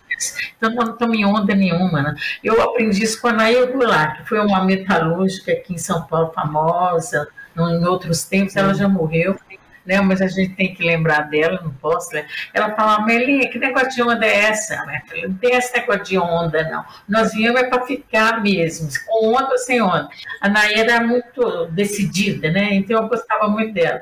então 0.57 0.71
não 0.71 0.93
estamos 0.93 1.17
em 1.17 1.25
onda 1.25 1.55
nenhuma. 1.55 2.03
Né? 2.03 2.15
Eu 2.43 2.61
aprendi 2.63 3.03
isso 3.03 3.21
com 3.21 3.29
a 3.29 3.33
Naia 3.33 3.67
Goulart, 3.67 4.19
que 4.19 4.29
foi 4.29 4.39
uma 4.41 4.65
metalúrgica 4.65 5.53
aqui 5.53 5.75
em 5.75 5.79
São 5.79 6.03
Paulo 6.03 6.33
famosa, 6.33 7.29
em 7.57 7.85
outros 7.85 8.25
tempos, 8.25 8.57
ela 8.57 8.73
já 8.73 8.89
morreu, 8.89 9.37
né? 9.85 10.01
mas 10.01 10.21
a 10.21 10.29
gente 10.29 10.55
tem 10.55 10.73
que 10.73 10.83
lembrar 10.83 11.23
dela, 11.23 11.61
não 11.63 11.73
posso. 11.73 12.15
Né? 12.15 12.27
Ela 12.55 12.75
falava, 12.75 13.05
Melinha, 13.05 13.51
que 13.51 13.59
negócio 13.59 13.91
de 13.91 14.03
onda 14.03 14.25
é 14.25 14.45
essa? 14.45 14.77
Falei, 15.07 15.27
não 15.27 15.35
tem 15.35 15.55
esse 15.55 15.77
negócio 15.77 16.05
de 16.05 16.19
onda, 16.19 16.69
não. 16.71 16.85
Nós 17.09 17.33
viemos 17.33 17.61
é 17.61 17.65
para 17.69 17.85
ficar 17.87 18.43
mesmo, 18.43 18.89
com 19.07 19.35
onda 19.35 19.51
ou 19.51 19.59
sem 19.59 19.83
onda. 19.83 20.09
A 20.41 20.49
Naia 20.49 20.81
era 20.81 21.01
muito 21.01 21.67
decidida, 21.67 22.51
né? 22.51 22.75
então 22.75 23.03
eu 23.03 23.09
gostava 23.09 23.49
muito 23.49 23.75
dela. 23.75 24.01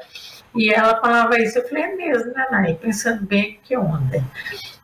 E 0.57 0.73
ela 0.73 1.01
falava 1.01 1.39
isso, 1.39 1.59
eu 1.59 1.69
falei, 1.69 1.85
é 1.85 1.95
mesmo, 1.95 2.33
né, 2.33 2.47
Naia? 2.51 2.75
Pensando 2.75 3.25
bem, 3.25 3.59
que 3.63 3.77
onda. 3.77 4.25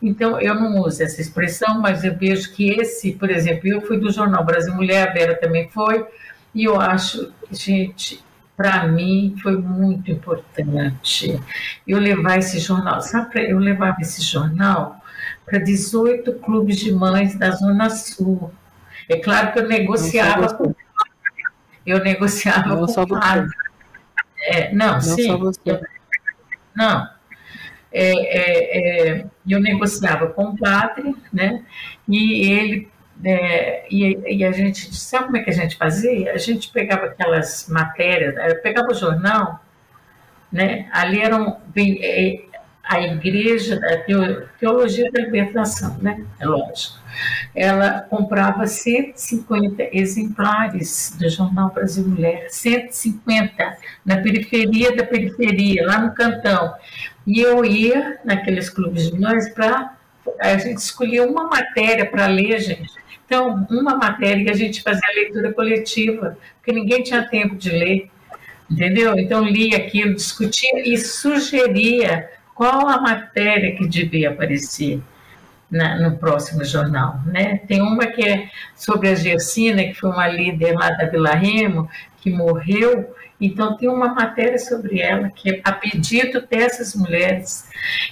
Então, 0.01 0.41
eu 0.41 0.55
não 0.55 0.81
uso 0.81 1.03
essa 1.03 1.21
expressão, 1.21 1.81
mas 1.81 2.05
eu 2.05 2.17
vejo 2.17 2.53
que 2.53 2.71
esse, 2.71 3.13
por 3.13 3.31
exemplo, 3.31 3.69
eu 3.69 3.81
fui 3.81 3.99
do 3.99 4.11
Jornal 4.11 4.45
Brasil 4.45 4.75
Mulher, 4.75 5.09
a 5.09 5.13
Vera 5.13 5.35
também 5.35 5.69
foi, 5.71 6.07
e 6.55 6.65
eu 6.65 6.81
acho, 6.81 7.33
gente, 7.51 8.23
para 8.57 8.87
mim 8.87 9.35
foi 9.43 9.57
muito 9.57 10.11
importante 10.11 11.41
eu 11.87 11.99
levar 11.99 12.39
esse 12.39 12.59
jornal. 12.59 13.01
Sabe, 13.01 13.51
eu 13.51 13.59
levava 13.59 13.97
esse 14.01 14.23
jornal 14.23 15.01
para 15.45 15.59
18 15.59 16.35
clubes 16.35 16.77
de 16.77 16.93
mães 16.93 17.35
da 17.35 17.51
Zona 17.51 17.91
Sul. 17.91 18.53
É 19.09 19.17
claro 19.17 19.53
que 19.53 19.59
eu 19.59 19.69
negociava 19.69 20.55
com 20.55 20.75
eu 21.87 22.03
negociava 22.03 22.69
não 22.69 22.87
com 22.87 23.01
o 23.03 23.15
é, 24.45 24.73
não, 24.73 24.95
não, 24.95 25.01
sim. 25.01 25.31
Eu, 25.65 25.81
não, 26.77 27.09
é, 27.93 28.11
é, 28.13 29.19
é, 29.19 29.27
eu 29.49 29.61
negociava 29.61 30.27
com 30.29 30.47
o 30.47 30.59
padre, 30.59 31.15
né? 31.33 31.65
E 32.09 32.51
ele 32.51 32.89
é, 33.25 33.87
e, 33.89 34.39
e, 34.39 34.45
a 34.45 34.51
gente, 34.51 34.93
sabe 34.95 35.27
como 35.27 35.37
é 35.37 35.43
que 35.43 35.51
a 35.51 35.55
gente 35.55 35.77
fazia? 35.77 36.33
A 36.33 36.37
gente 36.37 36.73
pegava 36.73 37.07
aquelas 37.07 37.69
matérias, 37.69 38.35
pegava 38.61 38.91
o 38.91 38.95
jornal, 38.95 39.65
né? 40.51 40.89
Ali 40.93 41.21
eram 41.21 41.61
é, 41.77 42.41
a 42.87 43.01
igreja, 43.01 43.81
a 43.83 43.97
teologia 44.59 45.11
da 45.11 45.23
libertação, 45.23 45.97
né? 46.03 46.25
É 46.39 46.47
lógico. 46.47 46.99
Ela 47.55 48.01
comprava 48.03 48.67
150 48.67 49.89
exemplares 49.93 51.17
do 51.19 51.29
Jornal 51.31 51.71
Brasil 51.71 52.07
Mulher, 52.07 52.49
150, 52.51 53.79
na 54.05 54.19
periferia 54.19 54.95
da 54.95 55.05
periferia, 55.05 55.87
lá 55.87 55.99
no 55.99 56.13
cantão. 56.13 56.75
E 57.27 57.41
eu 57.41 57.65
ia 57.65 58.19
naqueles 58.25 58.69
clubes 58.69 59.11
de 59.11 59.19
nós 59.19 59.49
para. 59.51 59.97
A 60.41 60.57
gente 60.59 60.79
escolhia 60.79 61.23
uma 61.27 61.45
matéria 61.45 62.05
para 62.07 62.27
ler, 62.27 62.59
gente. 62.61 62.93
Então, 63.27 63.67
uma 63.71 63.97
matéria 63.97 64.45
que 64.45 64.51
a 64.51 64.57
gente 64.57 64.83
fazia 64.83 65.09
a 65.09 65.15
leitura 65.15 65.53
coletiva, 65.53 66.37
porque 66.57 66.73
ninguém 66.73 67.03
tinha 67.03 67.27
tempo 67.27 67.57
de 67.57 67.71
ler, 67.71 68.11
entendeu? 68.71 69.19
Então, 69.19 69.45
lia 69.45 69.79
aquilo, 69.79 70.15
discutia 70.15 70.87
e 70.87 70.97
sugeria 70.99 72.29
qual 72.55 72.89
a 72.89 73.01
matéria 73.01 73.75
que 73.77 73.87
devia 73.87 74.31
aparecer 74.31 75.03
na, 75.71 75.97
no 75.99 76.17
próximo 76.17 76.65
jornal. 76.65 77.21
Né? 77.27 77.59
Tem 77.67 77.83
uma 77.83 78.07
que 78.07 78.27
é 78.27 78.49
sobre 78.75 79.09
a 79.09 79.15
Gersina, 79.15 79.83
que 79.85 79.95
foi 79.95 80.11
uma 80.11 80.29
líder 80.29 80.73
lá 80.75 80.91
da 80.91 81.07
Vila 81.07 81.35
Remo, 81.35 81.89
que 82.19 82.31
morreu, 82.31 83.15
então 83.41 83.77
tem 83.77 83.89
uma 83.89 84.09
matéria 84.15 84.59
sobre 84.59 85.01
ela, 85.01 85.29
que 85.31 85.51
é 85.51 85.61
a 85.65 85.73
pedido 85.73 86.47
dessas 86.47 86.95
mulheres. 86.95 87.69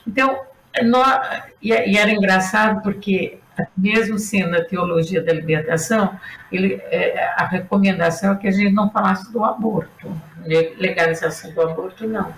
Então, 0.07 0.41
nós, 0.85 1.43
e, 1.63 1.73
era 1.73 2.11
engraçado 2.11 2.83
porque 2.83 3.39
mesmo 3.77 4.19
sendo 4.19 4.57
a 4.57 4.65
teologia 4.65 5.23
da 5.23 5.33
libertação, 5.33 6.19
ele, 6.51 6.75
é, 6.91 7.33
a 7.37 7.47
recomendação 7.47 8.33
é 8.33 8.37
que 8.37 8.49
a 8.49 8.51
gente 8.51 8.73
não 8.73 8.91
falasse 8.91 9.31
do 9.33 9.45
aborto, 9.45 10.15
legalização 10.45 11.53
do 11.53 11.63
aborto, 11.63 12.07
não. 12.07 12.35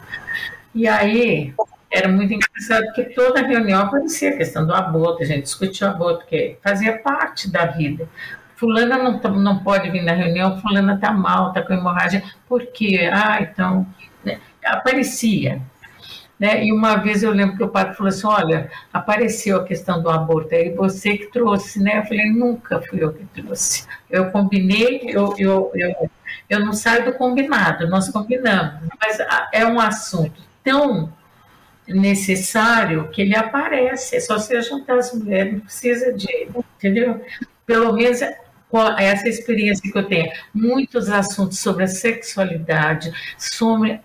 E 0.74 0.86
aí, 0.86 1.54
era 1.94 2.08
muito 2.08 2.34
engraçado 2.34 2.92
que 2.92 3.04
toda 3.04 3.46
reunião 3.46 3.82
aparecia 3.82 4.30
a 4.30 4.36
questão 4.36 4.66
do 4.66 4.74
aborto, 4.74 5.22
a 5.22 5.26
gente 5.26 5.44
discutia 5.44 5.86
o 5.86 5.90
aborto, 5.90 6.26
que 6.26 6.56
fazia 6.60 6.98
parte 6.98 7.48
da 7.48 7.66
vida. 7.66 8.08
Fulana 8.56 8.98
não, 8.98 9.18
tá, 9.20 9.28
não 9.30 9.62
pode 9.62 9.88
vir 9.90 10.02
na 10.02 10.12
reunião, 10.12 10.60
fulana 10.60 10.94
está 10.94 11.12
mal, 11.12 11.48
está 11.48 11.62
com 11.62 11.72
hemorragia, 11.72 12.22
por 12.48 12.66
quê? 12.66 13.08
Ah, 13.12 13.40
então, 13.40 13.86
né? 14.24 14.40
aparecia. 14.64 15.62
Né? 16.38 16.64
E 16.64 16.72
uma 16.72 16.96
vez 16.96 17.22
eu 17.22 17.30
lembro 17.30 17.56
que 17.56 17.62
o 17.62 17.68
padre 17.68 17.94
falou 17.94 18.08
assim, 18.08 18.26
olha, 18.26 18.68
apareceu 18.92 19.58
a 19.58 19.64
questão 19.64 20.02
do 20.02 20.10
aborto, 20.10 20.52
aí 20.52 20.74
você 20.74 21.16
que 21.16 21.26
trouxe, 21.26 21.80
né? 21.80 21.98
Eu 21.98 22.02
falei, 22.02 22.28
nunca 22.28 22.82
fui 22.82 23.04
eu 23.04 23.12
que 23.12 23.24
trouxe. 23.40 23.86
Eu 24.10 24.32
combinei, 24.32 25.02
eu, 25.04 25.32
eu, 25.38 25.70
eu, 25.74 26.10
eu 26.50 26.60
não 26.60 26.72
saio 26.72 27.04
do 27.04 27.12
combinado, 27.12 27.88
nós 27.88 28.08
combinamos, 28.08 28.80
mas 29.00 29.18
é 29.52 29.64
um 29.64 29.78
assunto 29.78 30.42
tão 30.64 31.12
necessário 31.86 33.08
que 33.08 33.22
ele 33.22 33.36
aparece. 33.36 34.16
É 34.16 34.20
só 34.20 34.38
você 34.38 34.60
juntar 34.62 34.98
as 34.98 35.12
mulheres, 35.12 35.52
não 35.54 35.60
precisa 35.60 36.12
de, 36.12 36.48
entendeu? 36.76 37.24
Pelo 37.66 37.92
menos 37.92 38.20
essa 38.98 39.28
experiência 39.28 39.90
que 39.90 39.96
eu 39.96 40.04
tenho, 40.04 40.32
muitos 40.52 41.08
assuntos 41.08 41.58
sobre 41.60 41.84
a 41.84 41.88
sexualidade, 41.88 43.12
sobre 43.38 44.00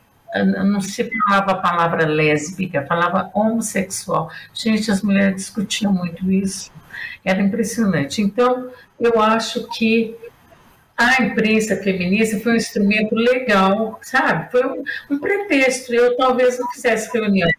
não 0.64 0.80
se 0.80 1.10
falava 1.10 1.54
a 1.54 1.56
palavra 1.56 2.06
lésbica, 2.06 2.86
falava 2.86 3.32
homossexual. 3.34 4.30
Gente, 4.54 4.92
as 4.92 5.02
mulheres 5.02 5.38
discutiam 5.38 5.92
muito 5.92 6.32
isso. 6.32 6.72
Era 7.26 7.42
impressionante. 7.42 8.22
Então, 8.22 8.70
eu 9.00 9.20
acho 9.20 9.68
que 9.70 10.16
a 11.00 11.24
imprensa 11.24 11.78
feminista 11.78 12.38
foi 12.41 12.52
um 12.52 12.58
instrumento 12.58 13.16
legal, 13.16 13.97
sabe? 14.02 14.52
Foi 14.52 14.66
um, 14.66 14.84
um 15.10 15.18
pretexto. 15.18 15.93
Eu 15.93 16.18
talvez 16.18 16.60
não 16.60 16.70
fizesse 16.72 17.10
reunião 17.18 17.50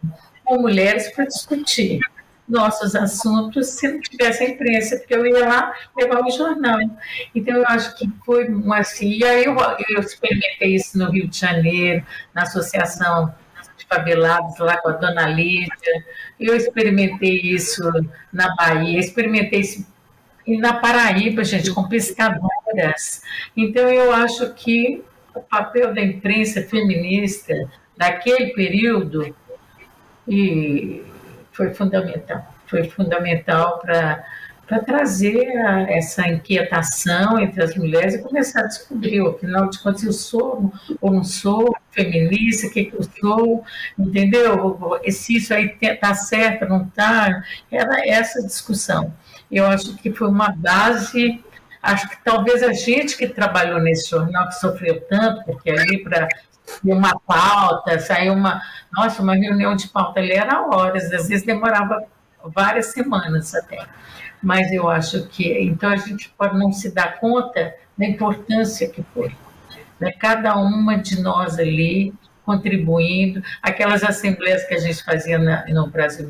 com 0.44 0.60
mulheres 0.60 1.08
para 1.08 1.24
discutir 1.24 2.00
nossos 2.46 2.94
assuntos 2.94 3.68
se 3.68 3.88
não 3.88 4.00
tivesse 4.00 4.42
a 4.42 4.48
imprensa, 4.50 4.98
porque 4.98 5.14
eu 5.14 5.24
ia 5.24 5.48
lá 5.48 5.72
levar 5.96 6.20
o 6.20 6.30
jornal. 6.30 6.78
Então, 7.34 7.56
eu 7.56 7.64
acho 7.66 7.96
que 7.96 8.06
foi 8.26 8.46
assim. 8.74 9.08
E 9.08 9.24
aí 9.24 9.44
eu, 9.44 9.56
eu 9.88 10.00
experimentei 10.00 10.74
isso 10.74 10.98
no 10.98 11.10
Rio 11.10 11.26
de 11.26 11.38
Janeiro, 11.38 12.04
na 12.34 12.42
Associação 12.42 13.32
de 13.78 13.86
Favelados, 13.86 14.58
lá 14.58 14.76
com 14.82 14.90
a 14.90 14.92
dona 14.92 15.28
Lídia. 15.28 16.04
Eu 16.38 16.54
experimentei 16.54 17.40
isso 17.40 17.82
na 18.30 18.54
Bahia, 18.54 18.98
experimentei 18.98 19.60
isso 19.60 19.86
e 20.46 20.56
na 20.58 20.74
Paraíba, 20.74 21.44
gente, 21.44 21.70
com 21.70 21.88
pescadoras. 21.88 23.22
Então, 23.56 23.88
eu 23.88 24.12
acho 24.12 24.52
que 24.54 25.02
o 25.34 25.40
papel 25.40 25.94
da 25.94 26.02
imprensa 26.02 26.62
feminista 26.62 27.54
daquele 27.96 28.52
período 28.52 29.34
e 30.26 31.02
foi 31.52 31.74
fundamental. 31.74 32.46
Foi 32.66 32.84
fundamental 32.84 33.78
para 33.80 34.24
para 34.70 34.84
trazer 34.84 35.50
a, 35.66 35.80
essa 35.90 36.28
inquietação 36.28 37.40
entre 37.40 37.60
as 37.60 37.74
mulheres 37.74 38.14
e 38.14 38.22
começar 38.22 38.60
a 38.60 38.66
descobrir, 38.68 39.20
afinal 39.20 39.68
de 39.68 39.80
contas, 39.80 40.04
eu 40.04 40.12
sou 40.12 40.72
ou 41.00 41.10
não 41.12 41.24
sou 41.24 41.76
feminista, 41.90 42.68
o 42.68 42.70
que, 42.70 42.84
que 42.84 42.94
eu 42.94 43.02
sou, 43.02 43.64
entendeu? 43.98 44.78
Se 45.10 45.38
isso 45.38 45.52
aí 45.52 45.76
está 45.82 46.14
certo, 46.14 46.68
não 46.68 46.84
está, 46.84 47.42
era 47.68 48.08
essa 48.08 48.40
discussão. 48.46 49.12
Eu 49.50 49.66
acho 49.66 49.96
que 49.96 50.12
foi 50.12 50.28
uma 50.28 50.50
base, 50.50 51.42
acho 51.82 52.08
que 52.08 52.16
talvez 52.24 52.62
a 52.62 52.72
gente 52.72 53.16
que 53.16 53.26
trabalhou 53.26 53.80
nesse 53.80 54.08
jornal, 54.08 54.48
que 54.48 54.54
sofreu 54.54 55.00
tanto, 55.08 55.44
porque 55.44 55.70
ali 55.70 55.98
para 56.02 56.28
uma 56.84 57.18
pauta, 57.20 57.98
saiu 57.98 58.32
uma. 58.32 58.62
Nossa, 58.92 59.22
uma 59.22 59.34
reunião 59.34 59.74
de 59.74 59.88
pauta 59.88 60.20
ali 60.20 60.32
era 60.32 60.62
horas, 60.66 61.12
às 61.12 61.28
vezes 61.28 61.44
demorava 61.44 62.04
várias 62.44 62.86
semanas 62.86 63.54
até. 63.54 63.86
Mas 64.42 64.70
eu 64.72 64.88
acho 64.88 65.26
que. 65.26 65.52
Então 65.62 65.90
a 65.90 65.96
gente 65.96 66.32
pode 66.38 66.56
não 66.56 66.72
se 66.72 66.94
dar 66.94 67.18
conta 67.18 67.74
da 67.98 68.06
importância 68.06 68.88
que 68.88 69.04
foi. 69.12 69.34
Né? 69.98 70.12
Cada 70.12 70.56
uma 70.56 70.96
de 70.96 71.20
nós 71.20 71.58
ali 71.58 72.14
contribuindo, 72.44 73.42
aquelas 73.62 74.02
assembleias 74.02 74.64
que 74.64 74.74
a 74.74 74.78
gente 74.78 75.04
fazia 75.04 75.38
na, 75.38 75.64
no 75.68 75.86
Brasil 75.88 76.28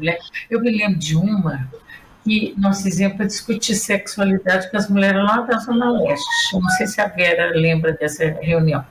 Eu 0.51 0.61
me 0.61 0.71
lembro 0.71 0.99
de 0.99 1.17
uma 1.17 1.67
que 2.25 2.55
nós 2.57 2.83
fizemos 2.83 3.17
para 3.17 3.27
discutir 3.27 3.75
sexualidade 3.75 4.71
com 4.71 4.77
as 4.77 4.89
mulheres 4.89 5.23
lá 5.23 5.41
da 5.41 5.59
Zona 5.59 5.91
Leste. 5.91 6.53
Não 6.53 6.69
sei 6.71 6.87
se 6.87 7.01
a 7.01 7.07
Vera 7.07 7.51
lembra 7.55 7.93
dessa 7.93 8.25
reunião. 8.41 8.85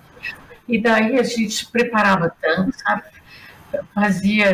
E 0.68 0.82
daí 0.82 1.18
a 1.18 1.24
gente 1.24 1.66
preparava 1.68 2.32
tanto, 2.42 2.72
sabe? 2.80 3.04
Fazia 3.94 4.54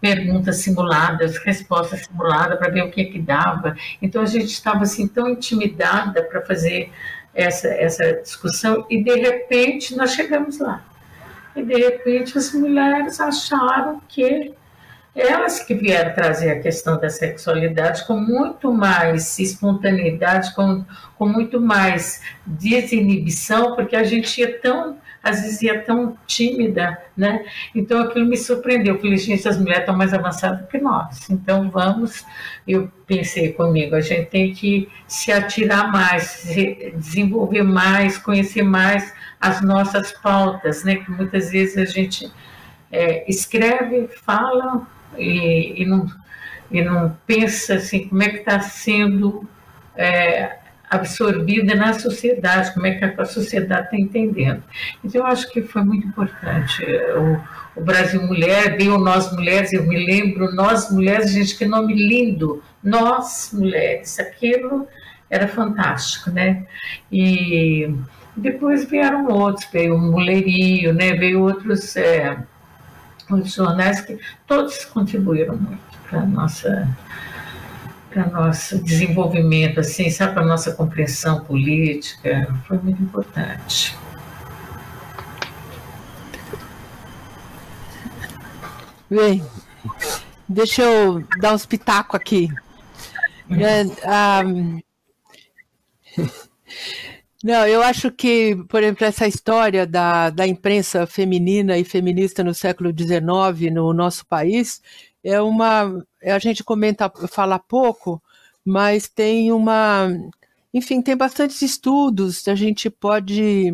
perguntas 0.00 0.56
simuladas, 0.58 1.38
respostas 1.38 2.06
simuladas 2.06 2.58
para 2.58 2.70
ver 2.70 2.82
o 2.82 2.90
que 2.90 3.04
que 3.04 3.18
dava. 3.18 3.76
Então 4.02 4.22
a 4.22 4.26
gente 4.26 4.46
estava 4.46 4.82
assim 4.82 5.06
tão 5.06 5.28
intimidada 5.28 6.22
para 6.24 6.40
fazer 6.42 6.90
essa, 7.34 7.68
essa 7.68 8.14
discussão 8.14 8.84
e 8.90 9.02
de 9.02 9.14
repente 9.14 9.96
nós 9.96 10.12
chegamos 10.12 10.58
lá. 10.58 10.82
E 11.54 11.62
de 11.62 11.74
repente 11.74 12.36
as 12.36 12.52
mulheres 12.52 13.20
acharam 13.20 14.00
que 14.08 14.52
elas 15.20 15.60
que 15.60 15.74
vieram 15.74 16.14
trazer 16.14 16.50
a 16.50 16.60
questão 16.60 16.98
da 16.98 17.10
sexualidade 17.10 18.06
com 18.06 18.16
muito 18.16 18.72
mais 18.72 19.38
espontaneidade, 19.38 20.54
com, 20.54 20.84
com 21.16 21.26
muito 21.26 21.60
mais 21.60 22.22
desinibição, 22.46 23.74
porque 23.74 23.96
a 23.96 24.04
gente 24.04 24.40
ia 24.40 24.60
tão, 24.60 24.96
às 25.20 25.40
vezes 25.40 25.62
ia 25.62 25.82
tão 25.82 26.16
tímida, 26.24 26.96
né? 27.16 27.44
Então 27.74 28.00
aquilo 28.00 28.26
me 28.26 28.36
surpreendeu. 28.36 28.94
Eu 28.94 29.00
falei, 29.00 29.16
gente, 29.16 29.48
as 29.48 29.58
mulheres 29.58 29.80
estão 29.80 29.96
mais 29.96 30.14
avançadas 30.14 30.68
que 30.70 30.78
nós, 30.78 31.28
então 31.28 31.68
vamos. 31.68 32.24
Eu 32.66 32.88
pensei 33.04 33.52
comigo, 33.52 33.96
a 33.96 34.00
gente 34.00 34.26
tem 34.26 34.54
que 34.54 34.88
se 35.08 35.32
atirar 35.32 35.90
mais, 35.90 36.22
se 36.22 36.92
desenvolver 36.94 37.64
mais, 37.64 38.18
conhecer 38.18 38.62
mais 38.62 39.12
as 39.40 39.60
nossas 39.62 40.12
pautas, 40.12 40.84
né? 40.84 40.96
Que 40.96 41.10
muitas 41.10 41.50
vezes 41.50 41.76
a 41.76 41.84
gente 41.84 42.30
é, 42.92 43.28
escreve, 43.28 44.08
fala, 44.08 44.86
e, 45.16 45.82
e, 45.82 45.86
não, 45.86 46.06
e 46.70 46.82
não 46.82 47.16
pensa 47.26 47.74
assim, 47.74 48.08
como 48.08 48.22
é 48.22 48.28
que 48.28 48.38
está 48.38 48.60
sendo 48.60 49.48
é, 49.96 50.58
absorvida 50.90 51.74
na 51.74 51.92
sociedade, 51.92 52.72
como 52.72 52.86
é 52.86 52.94
que 52.94 53.04
a 53.04 53.24
sociedade 53.24 53.84
está 53.84 53.96
entendendo. 53.96 54.62
Então, 55.04 55.20
eu 55.20 55.26
acho 55.26 55.50
que 55.50 55.62
foi 55.62 55.82
muito 55.82 56.06
importante. 56.06 56.84
O, 57.74 57.80
o 57.80 57.84
Brasil 57.84 58.22
Mulher, 58.22 58.76
veio 58.76 58.98
Nós 58.98 59.32
Mulheres, 59.32 59.72
eu 59.72 59.86
me 59.86 60.04
lembro, 60.04 60.54
Nós 60.54 60.90
Mulheres, 60.90 61.30
gente, 61.30 61.56
que 61.56 61.66
nome 61.66 61.94
lindo, 61.94 62.62
Nós 62.82 63.50
Mulheres, 63.52 64.18
aquilo 64.18 64.86
era 65.30 65.46
fantástico, 65.46 66.30
né? 66.30 66.64
E 67.12 67.94
depois 68.34 68.84
vieram 68.84 69.26
outros, 69.28 69.68
veio 69.70 69.94
o 69.94 69.98
Mulherio, 69.98 70.94
né? 70.94 71.12
Veio 71.12 71.42
outros... 71.42 71.96
É, 71.96 72.38
jornais 73.54 74.00
que 74.00 74.18
todos 74.46 74.84
contribuíram 74.86 75.56
muito 75.56 75.98
para 76.08 76.24
nossa 76.26 76.88
para 78.10 78.26
nosso 78.26 78.78
desenvolvimento, 78.82 79.80
assim, 79.80 80.10
sabe, 80.10 80.32
para 80.32 80.44
nossa 80.44 80.72
compreensão 80.72 81.44
política, 81.44 82.48
foi 82.66 82.78
muito 82.78 83.02
importante. 83.02 83.94
Bem, 89.10 89.44
deixa 90.48 90.82
eu 90.82 91.22
dar 91.38 91.54
uns 91.54 91.66
pitacos 91.66 92.14
aqui. 92.14 92.48
É, 93.50 94.44
um, 94.44 94.80
Não, 97.42 97.66
eu 97.68 97.82
acho 97.82 98.10
que, 98.10 98.56
por 98.68 98.82
exemplo, 98.82 99.04
essa 99.06 99.26
história 99.26 99.86
da, 99.86 100.28
da 100.30 100.46
imprensa 100.46 101.06
feminina 101.06 101.78
e 101.78 101.84
feminista 101.84 102.42
no 102.42 102.52
século 102.52 102.90
XIX 102.90 103.72
no 103.72 103.92
nosso 103.92 104.26
país 104.26 104.82
é 105.22 105.40
uma. 105.40 106.04
A 106.22 106.38
gente 106.40 106.64
comenta, 106.64 107.10
fala 107.28 107.58
pouco, 107.58 108.20
mas 108.64 109.08
tem 109.08 109.52
uma. 109.52 110.08
Enfim, 110.74 111.00
tem 111.00 111.16
bastantes 111.16 111.62
estudos, 111.62 112.46
a 112.48 112.54
gente 112.56 112.90
pode. 112.90 113.72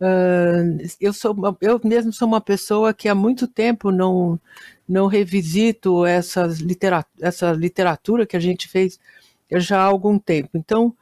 Uh, 0.00 0.78
eu, 1.00 1.12
sou, 1.12 1.36
eu 1.60 1.80
mesmo 1.84 2.12
sou 2.12 2.26
uma 2.26 2.40
pessoa 2.40 2.94
que 2.94 3.08
há 3.08 3.14
muito 3.14 3.46
tempo 3.46 3.92
não, 3.92 4.40
não 4.88 5.06
revisito 5.06 6.04
essas 6.06 6.58
litera, 6.58 7.04
essa 7.20 7.52
literatura 7.52 8.26
que 8.26 8.36
a 8.36 8.40
gente 8.40 8.68
fez 8.68 8.98
já 9.52 9.80
há 9.80 9.84
algum 9.84 10.18
tempo. 10.18 10.50
Então, 10.54 10.94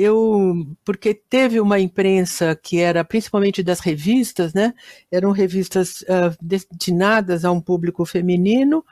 eu 0.00 0.66
porque 0.84 1.12
teve 1.12 1.60
uma 1.60 1.80
imprensa 1.80 2.54
que 2.54 2.78
era 2.78 3.04
principalmente 3.04 3.62
das 3.64 3.80
revistas, 3.80 4.54
né? 4.54 4.72
Eram 5.10 5.32
revistas 5.32 6.02
uh, 6.02 6.36
destinadas 6.40 7.44
a 7.44 7.50
um 7.50 7.60
público 7.60 8.04
feminino 8.04 8.84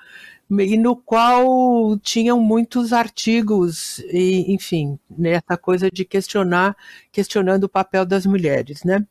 e 0.50 0.76
no 0.76 0.96
qual 0.96 1.96
tinham 2.00 2.40
muitos 2.40 2.92
artigos 2.92 4.00
e, 4.10 4.52
enfim, 4.52 4.98
nessa 5.08 5.56
coisa 5.56 5.88
de 5.90 6.04
questionar, 6.04 6.76
questionando 7.12 7.64
o 7.64 7.68
papel 7.68 8.04
das 8.04 8.26
mulheres, 8.26 8.82
né? 8.82 9.06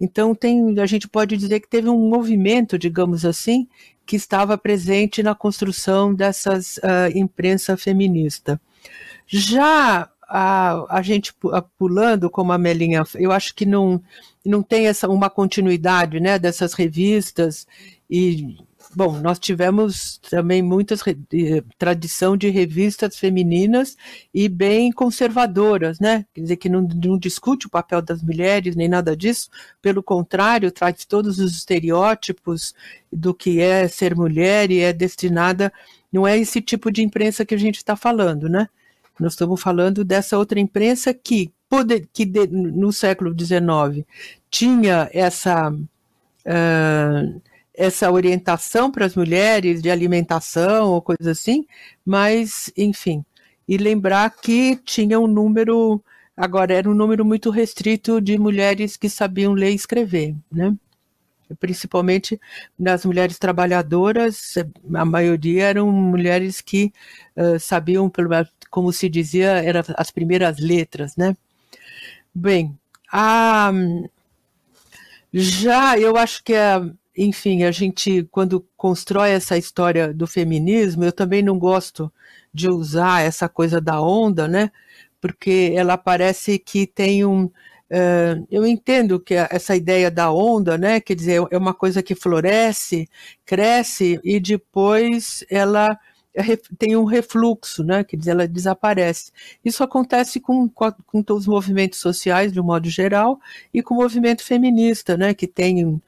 Então 0.00 0.34
tem, 0.34 0.78
a 0.80 0.86
gente 0.86 1.08
pode 1.08 1.36
dizer 1.36 1.60
que 1.60 1.68
teve 1.68 1.88
um 1.88 2.08
movimento, 2.08 2.76
digamos 2.78 3.24
assim, 3.24 3.68
que 4.04 4.16
estava 4.16 4.58
presente 4.58 5.22
na 5.22 5.34
construção 5.34 6.12
dessas 6.12 6.78
uh, 6.78 7.16
imprensa 7.16 7.76
feminista. 7.76 8.60
Já 9.26 10.10
a, 10.28 10.98
a 10.98 11.02
gente 11.02 11.32
pulando, 11.78 12.28
como 12.28 12.52
a 12.52 12.58
Melinha, 12.58 13.02
eu 13.14 13.32
acho 13.32 13.54
que 13.54 13.64
não, 13.64 14.02
não 14.44 14.62
tem 14.62 14.86
essa, 14.86 15.08
uma 15.08 15.30
continuidade 15.30 16.20
né, 16.20 16.38
dessas 16.38 16.74
revistas. 16.74 17.66
E, 18.10 18.58
bom, 18.94 19.18
nós 19.20 19.38
tivemos 19.38 20.18
também 20.30 20.60
muitas 20.60 21.00
tradição 21.78 22.36
de 22.36 22.50
revistas 22.50 23.18
femininas 23.18 23.96
e 24.34 24.50
bem 24.50 24.92
conservadoras, 24.92 25.98
né? 25.98 26.26
Quer 26.34 26.42
dizer, 26.42 26.56
que 26.56 26.68
não, 26.68 26.82
não 26.82 27.18
discute 27.18 27.66
o 27.66 27.70
papel 27.70 28.02
das 28.02 28.22
mulheres 28.22 28.76
nem 28.76 28.88
nada 28.88 29.16
disso, 29.16 29.48
pelo 29.80 30.02
contrário, 30.02 30.70
traz 30.70 31.06
todos 31.06 31.38
os 31.38 31.52
estereótipos 31.52 32.74
do 33.10 33.32
que 33.32 33.60
é 33.60 33.88
ser 33.88 34.14
mulher 34.14 34.70
e 34.70 34.80
é 34.80 34.92
destinada. 34.92 35.72
Não 36.12 36.26
é 36.26 36.38
esse 36.38 36.60
tipo 36.60 36.90
de 36.90 37.02
imprensa 37.02 37.46
que 37.46 37.54
a 37.54 37.58
gente 37.58 37.76
está 37.76 37.96
falando, 37.96 38.46
né? 38.46 38.68
Nós 39.18 39.32
estamos 39.32 39.60
falando 39.60 40.04
dessa 40.04 40.38
outra 40.38 40.60
imprensa 40.60 41.12
que, 41.12 41.52
poder, 41.68 42.08
que 42.12 42.24
de, 42.24 42.46
no 42.46 42.92
século 42.92 43.34
XIX 43.38 44.06
tinha 44.50 45.10
essa, 45.12 45.70
uh, 45.70 47.42
essa 47.74 48.10
orientação 48.10 48.90
para 48.90 49.06
as 49.06 49.14
mulheres 49.14 49.82
de 49.82 49.90
alimentação 49.90 50.90
ou 50.90 51.02
coisa 51.02 51.32
assim, 51.32 51.66
mas, 52.04 52.72
enfim, 52.76 53.24
e 53.66 53.76
lembrar 53.76 54.30
que 54.30 54.76
tinha 54.76 55.18
um 55.20 55.26
número, 55.26 56.02
agora 56.36 56.72
era 56.72 56.88
um 56.88 56.94
número 56.94 57.24
muito 57.24 57.50
restrito 57.50 58.20
de 58.20 58.38
mulheres 58.38 58.96
que 58.96 59.08
sabiam 59.10 59.52
ler 59.52 59.72
e 59.72 59.74
escrever, 59.74 60.34
né? 60.50 60.74
Principalmente 61.58 62.40
nas 62.78 63.04
mulheres 63.04 63.38
trabalhadoras, 63.38 64.54
a 64.94 65.04
maioria 65.04 65.64
eram 65.64 65.90
mulheres 65.90 66.60
que 66.60 66.92
uh, 67.36 67.58
sabiam, 67.58 68.10
como 68.70 68.92
se 68.92 69.08
dizia, 69.08 69.62
eram 69.62 69.82
as 69.96 70.10
primeiras 70.10 70.58
letras, 70.58 71.16
né? 71.16 71.36
Bem, 72.34 72.78
a, 73.12 73.72
já 75.32 75.98
eu 75.98 76.16
acho 76.16 76.42
que, 76.42 76.54
a, 76.54 76.88
enfim, 77.16 77.64
a 77.64 77.70
gente, 77.70 78.24
quando 78.30 78.66
constrói 78.76 79.30
essa 79.30 79.56
história 79.56 80.12
do 80.14 80.26
feminismo, 80.26 81.04
eu 81.04 81.12
também 81.12 81.42
não 81.42 81.58
gosto 81.58 82.12
de 82.52 82.68
usar 82.68 83.22
essa 83.22 83.48
coisa 83.48 83.80
da 83.80 84.00
onda, 84.00 84.48
né? 84.48 84.70
Porque 85.20 85.72
ela 85.76 85.98
parece 85.98 86.58
que 86.58 86.86
tem 86.86 87.24
um, 87.24 87.50
Uh, 87.90 88.46
eu 88.50 88.66
entendo 88.66 89.18
que 89.18 89.34
essa 89.34 89.74
ideia 89.74 90.10
da 90.10 90.30
onda, 90.30 90.76
né, 90.76 91.00
quer 91.00 91.14
dizer, 91.14 91.42
é 91.50 91.56
uma 91.56 91.72
coisa 91.72 92.02
que 92.02 92.14
floresce, 92.14 93.08
cresce 93.46 94.20
e 94.22 94.38
depois 94.38 95.42
ela 95.50 95.98
tem 96.78 96.96
um 96.96 97.04
refluxo, 97.04 97.82
né, 97.82 98.04
quer 98.04 98.16
dizer, 98.16 98.32
ela 98.32 98.46
desaparece. 98.46 99.32
Isso 99.64 99.82
acontece 99.82 100.38
com, 100.38 100.68
com, 100.68 101.22
todos 101.22 101.44
os 101.44 101.48
movimentos 101.48 101.98
sociais, 101.98 102.52
de 102.52 102.60
um 102.60 102.64
modo 102.64 102.88
geral, 102.88 103.40
e 103.72 103.82
com 103.82 103.94
o 103.94 103.98
movimento 103.98 104.44
feminista, 104.44 105.16
né, 105.16 105.34
que 105.34 105.46
tem, 105.46 105.84
uh, 105.84 106.00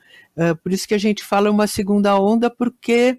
por 0.63 0.73
isso 0.73 0.87
que 0.87 0.95
a 0.95 0.99
gente 0.99 1.25
fala 1.25 1.51
uma 1.51 1.67
segunda 1.67 2.19
onda, 2.21 2.51
porque 2.51 3.19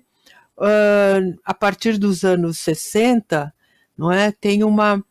uh, 0.57 1.39
a 1.43 1.53
partir 1.53 1.97
dos 1.97 2.23
anos 2.23 2.59
60, 2.59 3.53
não 3.97 4.11
é, 4.11 4.31
tem 4.31 4.63
uma 4.63 5.03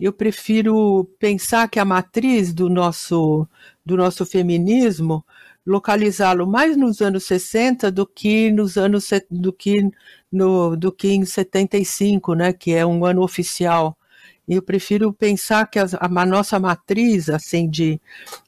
eu 0.00 0.12
prefiro 0.12 1.04
pensar 1.18 1.68
que 1.68 1.78
a 1.78 1.84
matriz 1.84 2.52
do 2.52 2.68
nosso, 2.68 3.46
do 3.84 3.96
nosso 3.96 4.26
feminismo 4.26 5.24
localizá-lo 5.66 6.46
mais 6.46 6.76
nos 6.76 7.02
anos 7.02 7.24
60 7.24 7.90
do 7.92 8.06
que 8.06 8.50
nos 8.50 8.78
anos 8.78 9.10
do 9.30 9.52
que 9.52 9.90
no 10.32 10.74
do 10.76 10.90
que 10.90 11.08
em 11.08 11.24
75, 11.24 12.34
né, 12.34 12.52
que 12.52 12.72
é 12.72 12.86
um 12.86 13.04
ano 13.04 13.22
oficial. 13.22 13.96
Eu 14.48 14.62
prefiro 14.62 15.12
pensar 15.12 15.66
que 15.70 15.78
a, 15.78 15.86
a 16.00 16.26
nossa 16.26 16.58
matriz 16.58 17.28
assim 17.28 17.68
de, 17.68 18.00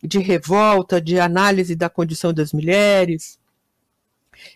de 0.02 0.18
revolta, 0.18 1.00
de 1.00 1.20
análise 1.20 1.76
da 1.76 1.90
condição 1.90 2.32
das 2.32 2.52
mulheres, 2.54 3.38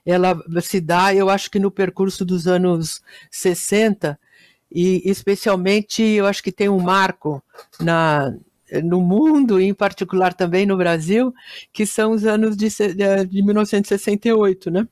ela 0.05 0.37
se 0.62 0.80
dá, 0.80 1.14
eu 1.14 1.28
acho 1.28 1.51
que 1.51 1.59
no 1.59 1.70
percurso 1.70 2.24
dos 2.24 2.47
anos 2.47 3.03
60, 3.30 4.18
e 4.75 5.01
especialmente 5.09 6.03
eu 6.03 6.27
acho 6.27 6.43
que 6.43 6.51
tem 6.51 6.68
um 6.68 6.81
marco 6.81 7.41
na, 7.81 8.35
no 8.83 9.01
mundo, 9.01 9.61
e 9.61 9.64
em 9.66 9.75
particular 9.75 10.35
também 10.35 10.66
no 10.66 10.77
Brasil, 10.77 11.33
que 11.72 11.87
são 11.87 12.11
os 12.11 12.25
anos 12.25 12.57
de, 12.57 12.68
de 13.29 13.43
1968, 13.43 14.70
né? 14.72 14.89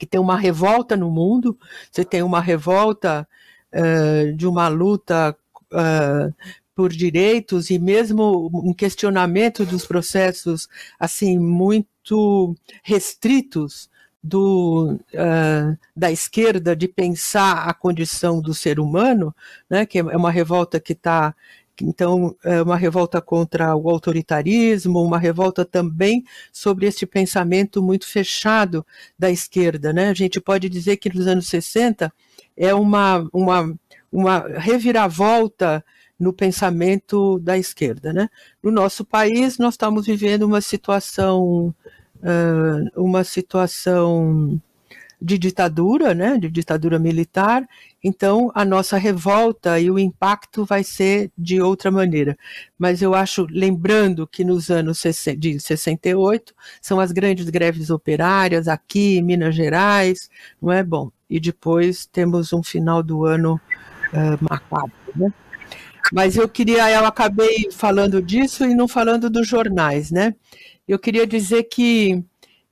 Que 0.00 0.06
tem 0.06 0.20
uma 0.20 0.36
revolta 0.36 0.96
no 0.96 1.10
mundo, 1.10 1.56
você 1.92 2.04
tem 2.04 2.22
uma 2.22 2.40
revolta 2.40 3.26
uh, 3.72 4.36
de 4.36 4.46
uma 4.46 4.66
luta 4.66 5.36
uh, 5.72 6.34
por 6.74 6.90
direitos 6.90 7.70
e 7.70 7.78
mesmo 7.78 8.50
um 8.52 8.74
questionamento 8.74 9.64
dos 9.64 9.86
processos 9.86 10.68
assim 10.98 11.38
muito 11.38 12.54
restritos 12.82 13.88
do, 14.22 14.98
uh, 15.14 15.78
da 15.96 16.10
esquerda 16.10 16.74
de 16.74 16.88
pensar 16.88 17.68
a 17.68 17.74
condição 17.74 18.40
do 18.40 18.52
ser 18.52 18.80
humano, 18.80 19.34
né, 19.70 19.86
que 19.86 19.98
é 19.98 20.02
uma 20.02 20.30
revolta 20.30 20.80
que 20.80 20.92
está 20.92 21.34
então, 21.80 22.34
é 22.42 22.60
uma 22.60 22.76
revolta 22.76 23.20
contra 23.20 23.74
o 23.76 23.88
autoritarismo, 23.88 25.00
uma 25.00 25.18
revolta 25.18 25.64
também 25.64 26.24
sobre 26.52 26.86
este 26.86 27.06
pensamento 27.06 27.82
muito 27.82 28.06
fechado 28.06 28.84
da 29.18 29.30
esquerda. 29.30 29.92
Né? 29.92 30.08
A 30.08 30.14
gente 30.14 30.40
pode 30.40 30.68
dizer 30.68 30.96
que 30.96 31.14
nos 31.14 31.26
anos 31.26 31.46
60 31.46 32.12
é 32.56 32.74
uma, 32.74 33.28
uma, 33.32 33.72
uma 34.10 34.40
reviravolta 34.58 35.84
no 36.18 36.32
pensamento 36.32 37.38
da 37.38 37.56
esquerda. 37.56 38.12
Né? 38.12 38.28
No 38.60 38.72
nosso 38.72 39.04
país, 39.04 39.56
nós 39.56 39.74
estamos 39.74 40.06
vivendo 40.06 40.42
uma 40.42 40.60
situação 40.60 41.72
uh, 42.22 43.02
uma 43.02 43.24
situação 43.24 44.60
de 45.20 45.36
ditadura, 45.36 46.14
né, 46.14 46.38
de 46.38 46.48
ditadura 46.48 46.98
militar, 46.98 47.68
então 48.02 48.52
a 48.54 48.64
nossa 48.64 48.96
revolta 48.96 49.80
e 49.80 49.90
o 49.90 49.98
impacto 49.98 50.64
vai 50.64 50.84
ser 50.84 51.32
de 51.36 51.60
outra 51.60 51.90
maneira. 51.90 52.38
Mas 52.78 53.02
eu 53.02 53.14
acho, 53.14 53.46
lembrando 53.50 54.26
que 54.26 54.44
nos 54.44 54.70
anos 54.70 55.02
de 55.36 55.58
68 55.58 56.54
são 56.80 57.00
as 57.00 57.10
grandes 57.10 57.50
greves 57.50 57.90
operárias 57.90 58.68
aqui 58.68 59.18
em 59.18 59.22
Minas 59.22 59.56
Gerais, 59.56 60.30
não 60.62 60.72
é 60.72 60.84
bom? 60.84 61.10
E 61.28 61.40
depois 61.40 62.06
temos 62.06 62.52
um 62.52 62.62
final 62.62 63.02
do 63.02 63.24
ano 63.24 63.60
uh, 64.12 64.38
macabro, 64.48 64.92
né? 65.16 65.32
Mas 66.12 66.36
eu 66.36 66.48
queria, 66.48 66.90
eu 66.90 67.04
acabei 67.04 67.70
falando 67.70 68.22
disso 68.22 68.64
e 68.64 68.74
não 68.74 68.88
falando 68.88 69.28
dos 69.28 69.46
jornais, 69.46 70.10
né? 70.10 70.34
Eu 70.88 70.98
queria 70.98 71.26
dizer 71.26 71.64
que 71.64 72.24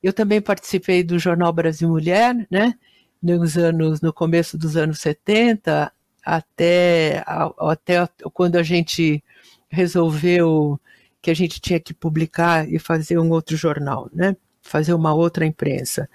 eu 0.03 0.13
também 0.13 0.41
participei 0.41 1.03
do 1.03 1.19
Jornal 1.19 1.53
Brasil 1.53 1.89
Mulher, 1.89 2.47
né? 2.51 2.75
Nos 3.23 3.59
anos, 3.59 4.01
no 4.01 4.13
começo 4.13 4.57
dos 4.57 4.77
anos 4.77 5.01
70, 5.01 5.93
até, 6.25 7.23
até 7.59 8.09
quando 8.33 8.57
a 8.57 8.63
gente 8.63 9.23
resolveu 9.69 10.81
que 11.21 11.31
a 11.31 11.35
gente 11.35 11.61
tinha 11.61 11.79
que 11.81 11.93
publicar 11.93 12.69
e 12.73 12.79
fazer 12.79 13.19
um 13.19 13.31
outro 13.31 13.57
jornal, 13.57 14.09
né? 14.13 14.37
Fazer 14.63 14.95
uma 14.95 15.13
outra 15.13 15.45
imprensa. 15.45 16.09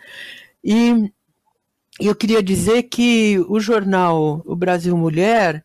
E 0.63 1.11
eu 1.99 2.15
queria 2.15 2.41
dizer 2.41 2.83
que 2.83 3.37
o 3.47 3.59
jornal 3.59 4.41
O 4.45 4.55
Brasil 4.55 4.95
Mulher, 4.97 5.63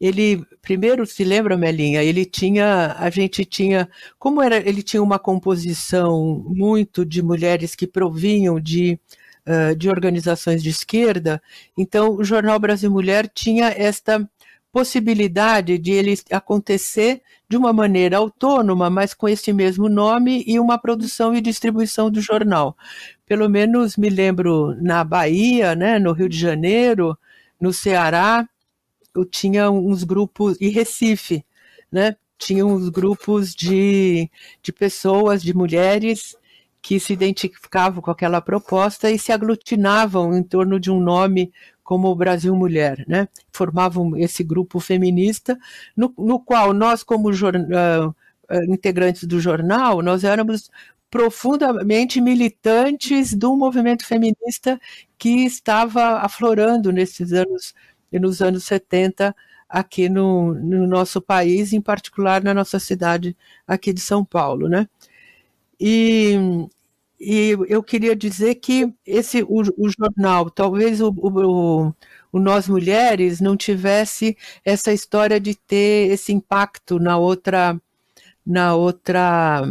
ele 0.00 0.44
primeiro 0.62 1.06
se 1.06 1.24
lembra 1.24 1.56
Melinha 1.56 2.02
ele 2.02 2.24
tinha 2.24 2.94
a 2.98 3.10
gente 3.10 3.44
tinha 3.44 3.88
como 4.18 4.42
era 4.42 4.56
ele 4.56 4.82
tinha 4.82 5.02
uma 5.02 5.18
composição 5.18 6.44
muito 6.46 7.04
de 7.04 7.22
mulheres 7.22 7.74
que 7.74 7.86
provinham 7.86 8.60
de 8.60 8.98
de 9.78 9.88
organizações 9.88 10.62
de 10.62 10.68
esquerda 10.68 11.42
então 11.76 12.16
o 12.16 12.22
jornal 12.22 12.58
Brasil 12.58 12.90
Mulher 12.90 13.26
tinha 13.34 13.68
esta 13.68 14.28
possibilidade 14.70 15.78
de 15.78 15.92
ele 15.92 16.14
acontecer 16.30 17.22
de 17.48 17.56
uma 17.56 17.72
maneira 17.72 18.18
autônoma, 18.18 18.90
mas 18.90 19.14
com 19.14 19.28
esse 19.28 19.52
mesmo 19.52 19.88
nome 19.88 20.44
e 20.46 20.60
uma 20.60 20.78
produção 20.78 21.34
e 21.34 21.40
distribuição 21.40 22.10
do 22.10 22.20
jornal. 22.20 22.76
Pelo 23.26 23.48
menos 23.48 23.96
me 23.96 24.10
lembro 24.10 24.76
na 24.80 25.02
Bahia, 25.02 25.74
né, 25.74 25.98
no 25.98 26.12
Rio 26.12 26.28
de 26.28 26.38
Janeiro, 26.38 27.16
no 27.60 27.72
Ceará, 27.72 28.46
eu 29.14 29.24
tinha 29.24 29.70
uns 29.70 30.04
grupos, 30.04 30.56
e 30.60 30.68
Recife, 30.68 31.44
né? 31.90 32.16
Tinha 32.38 32.64
uns 32.64 32.88
grupos 32.88 33.54
de, 33.54 34.30
de 34.62 34.72
pessoas, 34.72 35.42
de 35.42 35.54
mulheres, 35.54 36.36
que 36.80 37.00
se 37.00 37.12
identificavam 37.12 38.00
com 38.00 38.10
aquela 38.10 38.40
proposta 38.40 39.10
e 39.10 39.18
se 39.18 39.32
aglutinavam 39.32 40.36
em 40.36 40.42
torno 40.42 40.78
de 40.78 40.90
um 40.90 41.00
nome 41.00 41.52
como 41.82 42.08
o 42.08 42.14
Brasil 42.14 42.54
Mulher, 42.54 43.04
né? 43.08 43.28
Formavam 43.52 44.16
esse 44.16 44.44
grupo 44.44 44.78
feminista, 44.78 45.58
no, 45.96 46.12
no 46.18 46.38
qual 46.38 46.72
nós, 46.72 47.02
como 47.02 47.30
uh, 47.30 48.14
integrantes 48.68 49.24
do 49.24 49.40
jornal, 49.40 50.02
nós 50.02 50.22
éramos 50.22 50.70
profundamente 51.10 52.20
militantes 52.20 53.34
do 53.34 53.56
movimento 53.56 54.04
feminista 54.04 54.78
que 55.18 55.44
estava 55.46 56.18
aflorando 56.18 56.92
nesses 56.92 57.32
anos 57.32 57.74
e 58.12 58.18
nos 58.18 58.40
anos 58.42 58.64
70 58.64 59.34
aqui 59.68 60.08
no, 60.08 60.54
no, 60.54 60.86
nosso 60.86 61.20
país, 61.20 61.72
em 61.72 61.80
particular 61.80 62.42
na 62.42 62.54
nossa 62.54 62.78
cidade 62.78 63.36
aqui 63.66 63.92
de 63.92 64.00
São 64.00 64.24
Paulo, 64.24 64.68
né? 64.68 64.88
E, 65.80 66.66
e 67.20 67.56
eu 67.68 67.82
queria 67.82 68.16
dizer 68.16 68.56
que 68.56 68.92
esse 69.06 69.42
o, 69.42 69.62
o 69.76 69.88
jornal, 69.90 70.50
talvez 70.50 71.00
o, 71.00 71.10
o, 71.10 71.94
o, 72.32 72.38
Nós 72.38 72.68
Mulheres 72.68 73.40
não 73.40 73.56
tivesse 73.56 74.36
essa 74.64 74.92
história 74.92 75.38
de 75.40 75.54
ter 75.54 76.10
esse 76.10 76.32
impacto 76.32 76.98
na 76.98 77.18
outra 77.18 77.80
na 78.46 78.74
outra 78.74 79.62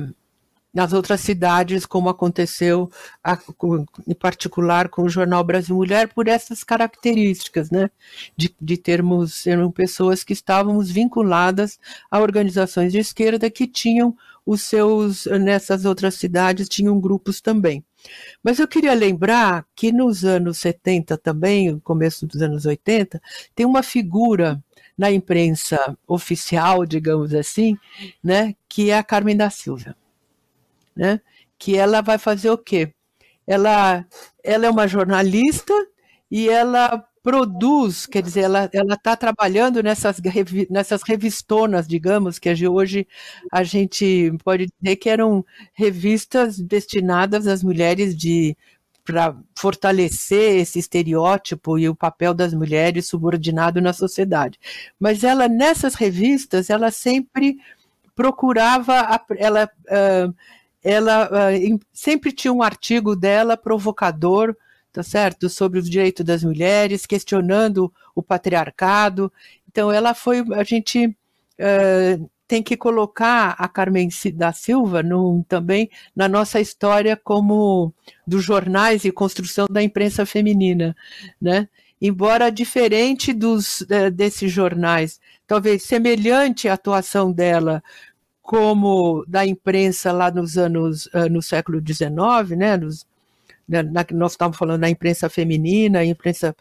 nas 0.77 0.93
outras 0.93 1.21
cidades, 1.21 1.87
como 1.87 2.07
aconteceu 2.07 2.87
a, 3.23 3.35
com, 3.35 3.83
em 4.07 4.13
particular 4.13 4.89
com 4.89 5.01
o 5.01 5.09
jornal 5.09 5.43
Brasil 5.43 5.75
Mulher, 5.75 6.07
por 6.13 6.27
essas 6.27 6.63
características, 6.63 7.71
né? 7.71 7.89
De, 8.37 8.55
de 8.61 8.77
termos 8.77 9.47
eram 9.47 9.71
pessoas 9.71 10.23
que 10.23 10.33
estávamos 10.33 10.91
vinculadas 10.91 11.79
a 12.11 12.19
organizações 12.19 12.91
de 12.91 12.99
esquerda 12.99 13.49
que 13.49 13.65
tinham 13.65 14.15
os 14.45 14.61
seus, 14.61 15.25
nessas 15.25 15.83
outras 15.83 16.13
cidades, 16.13 16.69
tinham 16.69 16.99
grupos 16.99 17.41
também. 17.41 17.83
Mas 18.43 18.59
eu 18.59 18.67
queria 18.67 18.93
lembrar 18.93 19.65
que 19.75 19.91
nos 19.91 20.23
anos 20.23 20.59
70 20.59 21.17
também, 21.17 21.79
começo 21.79 22.27
dos 22.27 22.39
anos 22.39 22.67
80, 22.67 23.19
tem 23.55 23.65
uma 23.65 23.81
figura 23.81 24.63
na 24.95 25.11
imprensa 25.11 25.97
oficial, 26.07 26.85
digamos 26.85 27.33
assim, 27.33 27.75
né, 28.23 28.53
que 28.69 28.91
é 28.91 28.97
a 28.99 29.03
Carmen 29.03 29.35
da 29.35 29.49
Silva 29.49 29.95
né? 30.97 31.21
Que 31.57 31.77
ela 31.77 32.01
vai 32.01 32.17
fazer 32.17 32.49
o 32.49 32.57
quê? 32.57 32.93
Ela, 33.45 34.05
ela 34.43 34.65
é 34.65 34.69
uma 34.69 34.87
jornalista 34.87 35.73
e 36.29 36.49
ela 36.49 37.03
produz, 37.23 38.05
quer 38.05 38.23
dizer, 38.23 38.41
ela 38.43 38.69
está 38.93 39.15
trabalhando 39.15 39.83
nessas, 39.83 40.17
nessas 40.69 41.01
revistonas, 41.03 41.85
digamos, 41.85 42.39
que 42.39 42.49
hoje 42.67 43.05
a 43.51 43.63
gente 43.63 44.33
pode 44.45 44.67
dizer 44.79 44.95
que 44.95 45.09
eram 45.09 45.45
revistas 45.73 46.57
destinadas 46.57 47.45
às 47.45 47.61
mulheres 47.61 48.15
de 48.15 48.55
para 49.03 49.37
fortalecer 49.57 50.59
esse 50.59 50.79
estereótipo 50.79 51.79
e 51.79 51.87
o 51.87 51.95
papel 51.95 52.33
das 52.33 52.53
mulheres 52.53 53.07
subordinado 53.07 53.81
na 53.81 53.93
sociedade. 53.93 54.59
Mas 54.99 55.23
ela 55.23 55.47
nessas 55.47 55.95
revistas, 55.95 56.69
ela 56.69 56.91
sempre 56.91 57.57
procurava, 58.13 59.21
ela 59.37 59.69
uh, 59.85 60.35
ela 60.83 61.27
uh, 61.27 61.79
sempre 61.91 62.31
tinha 62.31 62.53
um 62.53 62.61
artigo 62.61 63.15
dela 63.15 63.57
provocador, 63.57 64.55
tá 64.91 65.03
certo, 65.03 65.49
sobre 65.49 65.79
os 65.79 65.89
direitos 65.89 66.25
das 66.25 66.43
mulheres, 66.43 67.05
questionando 67.05 67.91
o 68.15 68.23
patriarcado. 68.23 69.31
Então, 69.67 69.91
ela 69.91 70.13
foi, 70.13 70.43
a 70.55 70.63
gente 70.63 71.05
uh, 71.07 72.29
tem 72.47 72.63
que 72.63 72.77
colocar 72.77 73.55
a 73.59 73.67
Carmen 73.67 74.09
da 74.33 74.53
Silva 74.53 75.03
no, 75.03 75.43
também 75.47 75.89
na 76.15 76.27
nossa 76.27 76.59
história 76.61 77.19
como 77.21 77.93
dos 78.25 78.43
jornais 78.43 79.03
e 79.03 79.11
construção 79.11 79.67
da 79.69 79.83
imprensa 79.83 80.25
feminina, 80.25 80.95
né? 81.39 81.67
Embora 81.99 82.51
diferente 82.51 83.33
dos 83.33 83.81
uh, 83.81 84.09
desses 84.11 84.51
jornais, 84.51 85.19
talvez 85.45 85.83
semelhante 85.83 86.69
à 86.69 86.73
atuação 86.73 87.31
dela 87.31 87.83
como 88.47 89.25
da 89.27 89.45
imprensa 89.45 90.13
lá 90.13 90.31
nos 90.31 90.57
anos, 90.57 91.07
uh, 91.07 91.29
no 91.29 91.41
século 91.41 91.81
XIX, 91.85 92.57
né, 92.57 92.77
nos, 92.77 93.05
na, 93.67 93.83
na, 93.83 94.05
nós 94.13 94.31
estávamos 94.31 94.57
falando 94.57 94.79
da 94.79 94.89
imprensa 94.89 95.29
feminina, 95.29 96.05
imprensa 96.05 96.55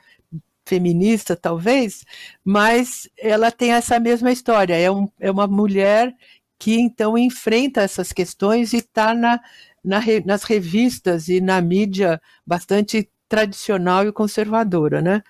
feminista, 0.64 1.36
talvez, 1.36 2.04
mas 2.44 3.08
ela 3.16 3.52
tem 3.52 3.70
essa 3.72 4.00
mesma 4.00 4.32
história. 4.32 4.74
É, 4.74 4.90
um, 4.90 5.08
é 5.20 5.30
uma 5.30 5.46
mulher 5.46 6.12
que 6.58 6.76
então 6.76 7.16
enfrenta 7.16 7.82
essas 7.82 8.12
questões 8.12 8.72
e 8.72 8.78
está 8.78 9.14
na, 9.14 9.40
na, 9.84 10.00
nas 10.24 10.42
revistas 10.42 11.28
e 11.28 11.40
na 11.40 11.60
mídia 11.60 12.20
bastante 12.44 13.08
tradicional 13.28 14.08
e 14.08 14.12
conservadora, 14.12 15.00
né? 15.00 15.22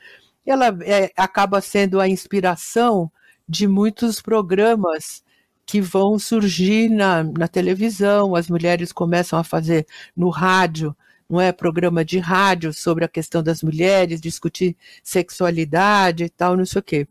Ela 0.46 0.68
é, 0.86 1.12
acaba 1.14 1.61
sendo 1.61 2.00
a 2.00 2.09
inspiração 2.09 3.12
de 3.46 3.68
muitos 3.68 4.22
programas 4.22 5.22
que 5.66 5.80
vão 5.80 6.18
surgir 6.18 6.88
na, 6.88 7.24
na 7.24 7.48
televisão, 7.48 8.36
as 8.36 8.48
mulheres 8.48 8.92
começam 8.92 9.38
a 9.38 9.44
fazer 9.44 9.84
no 10.16 10.30
rádio, 10.30 10.96
não 11.28 11.40
é 11.40 11.50
programa 11.52 12.04
de 12.04 12.18
rádio 12.18 12.72
sobre 12.72 13.04
a 13.04 13.08
questão 13.08 13.42
das 13.42 13.62
mulheres, 13.62 14.20
discutir 14.20 14.76
sexualidade 15.02 16.24
e 16.24 16.28
tal, 16.28 16.56
não 16.56 16.64
sei 16.64 16.78
o 16.78 16.82
quê. 16.82 17.08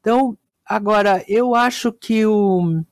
Então, 0.00 0.38
agora, 0.64 1.24
eu 1.26 1.56
acho 1.56 1.92
que 1.92 2.24
o, 2.24 2.84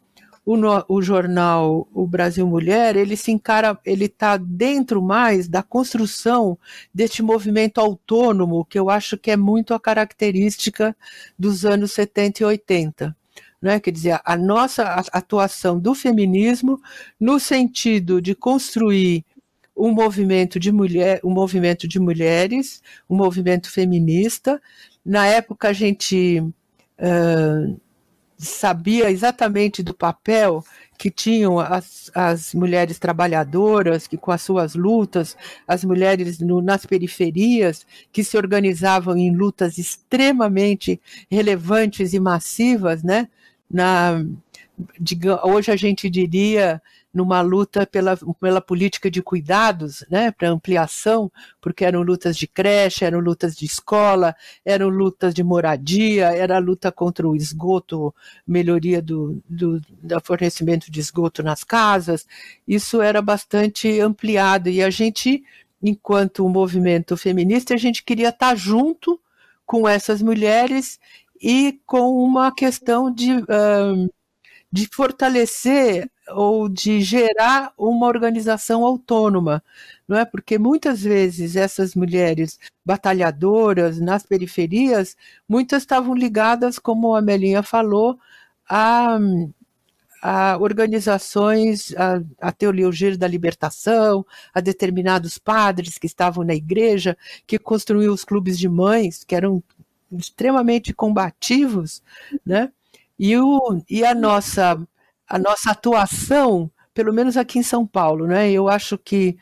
o, 0.44 0.56
o 0.88 1.02
jornal 1.02 1.88
O 1.94 2.06
Brasil 2.06 2.46
Mulher, 2.46 2.96
ele 2.96 3.16
se 3.16 3.30
encara, 3.30 3.78
ele 3.84 4.06
está 4.06 4.36
dentro 4.36 5.00
mais 5.00 5.46
da 5.48 5.62
construção 5.62 6.58
deste 6.92 7.22
movimento 7.22 7.78
autônomo, 7.80 8.64
que 8.64 8.78
eu 8.78 8.90
acho 8.90 9.16
que 9.16 9.30
é 9.30 9.36
muito 9.36 9.72
a 9.72 9.78
característica 9.80 10.96
dos 11.38 11.64
anos 11.64 11.92
70 11.92 12.42
e 12.42 12.46
80 12.46 13.16
né? 13.66 13.80
quer 13.80 13.90
dizer, 13.90 14.20
a 14.24 14.36
nossa 14.36 14.84
atuação 15.12 15.78
do 15.78 15.94
feminismo 15.94 16.80
no 17.18 17.40
sentido 17.40 18.22
de 18.22 18.34
construir 18.34 19.24
um 19.76 19.92
movimento 19.92 20.58
de 20.58 20.72
mulher, 20.72 21.20
um 21.22 21.30
movimento 21.30 21.86
de 21.86 21.98
mulheres, 21.98 22.80
um 23.10 23.16
movimento 23.16 23.70
feminista. 23.70 24.62
Na 25.04 25.26
época 25.26 25.68
a 25.68 25.72
gente 25.72 26.40
uh, 26.40 27.80
sabia 28.38 29.10
exatamente 29.10 29.82
do 29.82 29.92
papel 29.92 30.64
que 30.96 31.10
tinham 31.10 31.58
as, 31.58 32.10
as 32.14 32.54
mulheres 32.54 32.98
trabalhadoras, 32.98 34.06
que 34.06 34.16
com 34.16 34.30
as 34.30 34.42
suas 34.42 34.74
lutas, 34.74 35.36
as 35.66 35.84
mulheres 35.84 36.38
no, 36.38 36.62
nas 36.62 36.86
periferias, 36.86 37.86
que 38.12 38.24
se 38.24 38.36
organizavam 38.36 39.16
em 39.16 39.34
lutas 39.34 39.76
extremamente 39.76 41.00
relevantes 41.30 42.14
e 42.14 42.20
massivas, 42.20 43.02
né? 43.02 43.28
Na 43.70 44.24
hoje 45.42 45.70
a 45.70 45.76
gente 45.76 46.08
diria 46.10 46.82
numa 47.16 47.40
luta 47.40 47.86
pela, 47.86 48.14
pela 48.38 48.60
política 48.60 49.10
de 49.10 49.22
cuidados, 49.22 50.04
né, 50.10 50.30
para 50.30 50.50
ampliação, 50.50 51.32
porque 51.62 51.82
eram 51.82 52.02
lutas 52.02 52.36
de 52.36 52.46
creche, 52.46 53.06
eram 53.06 53.20
lutas 53.20 53.56
de 53.56 53.64
escola, 53.64 54.36
eram 54.62 54.90
lutas 54.90 55.32
de 55.32 55.42
moradia, 55.42 56.26
era 56.36 56.56
a 56.56 56.60
luta 56.60 56.92
contra 56.92 57.26
o 57.26 57.34
esgoto, 57.34 58.14
melhoria 58.46 59.00
do, 59.00 59.42
do, 59.48 59.80
do 59.80 60.20
fornecimento 60.22 60.90
de 60.90 61.00
esgoto 61.00 61.42
nas 61.42 61.64
casas. 61.64 62.26
Isso 62.68 63.00
era 63.00 63.22
bastante 63.22 63.98
ampliado 63.98 64.68
e 64.68 64.82
a 64.82 64.90
gente, 64.90 65.42
enquanto 65.82 66.46
movimento 66.46 67.16
feminista, 67.16 67.72
a 67.72 67.78
gente 67.78 68.04
queria 68.04 68.28
estar 68.28 68.54
junto 68.54 69.18
com 69.64 69.88
essas 69.88 70.20
mulheres 70.20 71.00
e 71.40 71.80
com 71.86 72.12
uma 72.22 72.54
questão 72.54 73.12
de, 73.12 73.32
uh, 73.32 74.12
de 74.70 74.88
fortalecer 74.92 76.10
ou 76.28 76.68
de 76.68 77.00
gerar 77.00 77.72
uma 77.78 78.06
organização 78.06 78.84
autônoma, 78.84 79.62
não 80.08 80.16
é? 80.16 80.24
Porque 80.24 80.58
muitas 80.58 81.02
vezes 81.02 81.56
essas 81.56 81.94
mulheres 81.94 82.58
batalhadoras 82.84 84.00
nas 84.00 84.24
periferias, 84.24 85.16
muitas 85.48 85.82
estavam 85.82 86.14
ligadas, 86.14 86.78
como 86.78 87.14
a 87.14 87.22
Melinha 87.22 87.62
falou, 87.62 88.18
a, 88.68 89.18
a 90.22 90.58
organizações, 90.58 91.94
a, 91.96 92.20
a 92.40 92.52
teologia 92.52 93.16
da 93.16 93.28
libertação, 93.28 94.26
a 94.52 94.60
determinados 94.60 95.38
padres 95.38 95.98
que 95.98 96.06
estavam 96.06 96.44
na 96.44 96.54
igreja, 96.54 97.16
que 97.46 97.58
construíam 97.58 98.12
os 98.12 98.24
clubes 98.24 98.58
de 98.58 98.68
mães, 98.68 99.22
que 99.22 99.34
eram 99.34 99.62
extremamente 100.12 100.92
combativos, 100.94 102.02
né? 102.44 102.70
E, 103.18 103.36
o, 103.36 103.82
e 103.88 104.04
a 104.04 104.14
nossa 104.14 104.78
a 105.28 105.38
nossa 105.38 105.70
atuação, 105.72 106.70
pelo 106.94 107.12
menos 107.12 107.36
aqui 107.36 107.58
em 107.58 107.62
São 107.62 107.86
Paulo, 107.86 108.26
né? 108.26 108.50
Eu 108.50 108.68
acho 108.68 108.96
que 108.96 109.36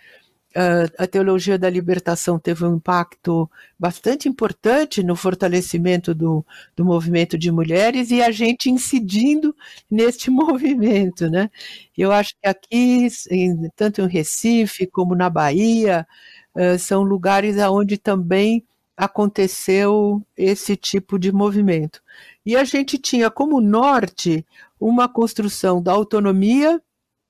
uh, 0.57 0.91
a 0.99 1.07
teologia 1.07 1.59
da 1.59 1.69
libertação 1.69 2.39
teve 2.39 2.65
um 2.65 2.77
impacto 2.77 3.51
bastante 3.79 4.29
importante 4.29 5.03
no 5.03 5.15
fortalecimento 5.15 6.15
do, 6.15 6.45
do 6.75 6.85
movimento 6.85 7.37
de 7.37 7.51
mulheres 7.53 8.11
e 8.11 8.23
a 8.23 8.31
gente 8.31 8.71
incidindo 8.71 9.55
neste 9.91 10.31
movimento, 10.33 11.29
né? 11.29 11.51
Eu 11.97 12.11
acho 12.13 12.35
que 12.41 12.49
aqui, 12.49 13.09
em, 13.31 13.69
tanto 13.77 14.01
em 14.01 14.09
Recife 14.09 14.87
como 14.87 15.15
na 15.15 15.29
Bahia, 15.29 16.07
uh, 16.55 16.79
são 16.79 17.03
lugares 17.03 17.57
onde 17.59 17.99
também 17.99 18.65
aconteceu 18.97 20.23
esse 20.37 20.77
tipo 20.77 21.19
de 21.19 21.33
movimento. 21.33 22.01
E 22.45 22.57
a 22.57 22.65
gente 22.65 22.99
tinha 22.99 23.31
como 23.31 23.61
norte 23.61 24.47
uma 24.79 25.09
construção 25.09 25.83
da 25.83 25.93
autonomia 25.93 26.81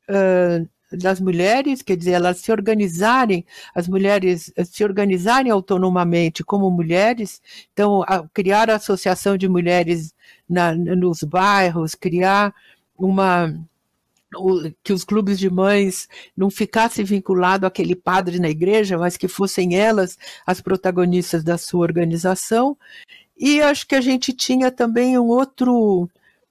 uh, 0.09 0.69
das 0.97 1.21
mulheres, 1.21 1.83
quer 1.83 1.97
dizer, 1.97 2.13
elas 2.13 2.39
se 2.39 2.53
organizarem, 2.53 3.45
as 3.75 3.89
mulheres 3.89 4.53
se 4.65 4.85
organizarem 4.85 5.51
autonomamente 5.51 6.45
como 6.45 6.71
mulheres, 6.71 7.43
então 7.73 8.03
a, 8.03 8.27
criar 8.29 8.71
a 8.71 8.77
associação 8.77 9.37
de 9.37 9.49
mulheres 9.49 10.15
na, 10.49 10.75
nos 10.75 11.23
bairros, 11.23 11.95
criar 11.95 12.55
uma 12.97 13.55
que 14.83 14.93
os 14.93 15.05
clubes 15.05 15.39
de 15.39 15.49
mães 15.51 16.09
não 16.37 16.51
ficassem 16.51 17.05
vinculados 17.05 17.67
àquele 17.67 17.95
padre 17.95 18.39
na 18.39 18.49
igreja, 18.49 18.99
mas 18.99 19.17
que 19.17 19.29
fossem 19.29 19.77
elas 19.77 20.19
as 20.47 20.61
protagonistas 20.61 21.43
da 21.45 21.57
sua 21.57 21.81
organização. 21.81 22.77
E 23.37 23.61
acho 23.61 23.87
que 23.87 23.95
a 23.95 24.01
gente 24.01 24.33
tinha 24.33 24.71
também 24.71 25.19
um 25.19 25.27
outro, 25.27 26.09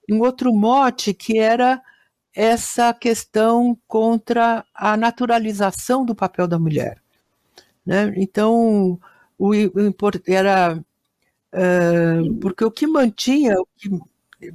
um 0.09 0.19
outro 0.19 0.53
mote 0.53 1.13
que 1.13 1.38
era 1.38 1.81
essa 2.36 2.93
questão 2.93 3.77
contra 3.88 4.65
a 4.73 4.97
naturalização 4.97 6.05
do 6.05 6.15
papel 6.15 6.47
da 6.47 6.57
mulher. 6.57 6.97
Né? 7.86 8.13
Então, 8.17 8.99
o, 9.38 9.49
o 9.49 9.93
era 10.27 10.77
uh, 11.53 12.36
porque 12.36 12.65
o 12.65 12.71
que 12.71 12.88
mantinha, 12.88 13.55
o 13.59 13.67
que 13.77 13.89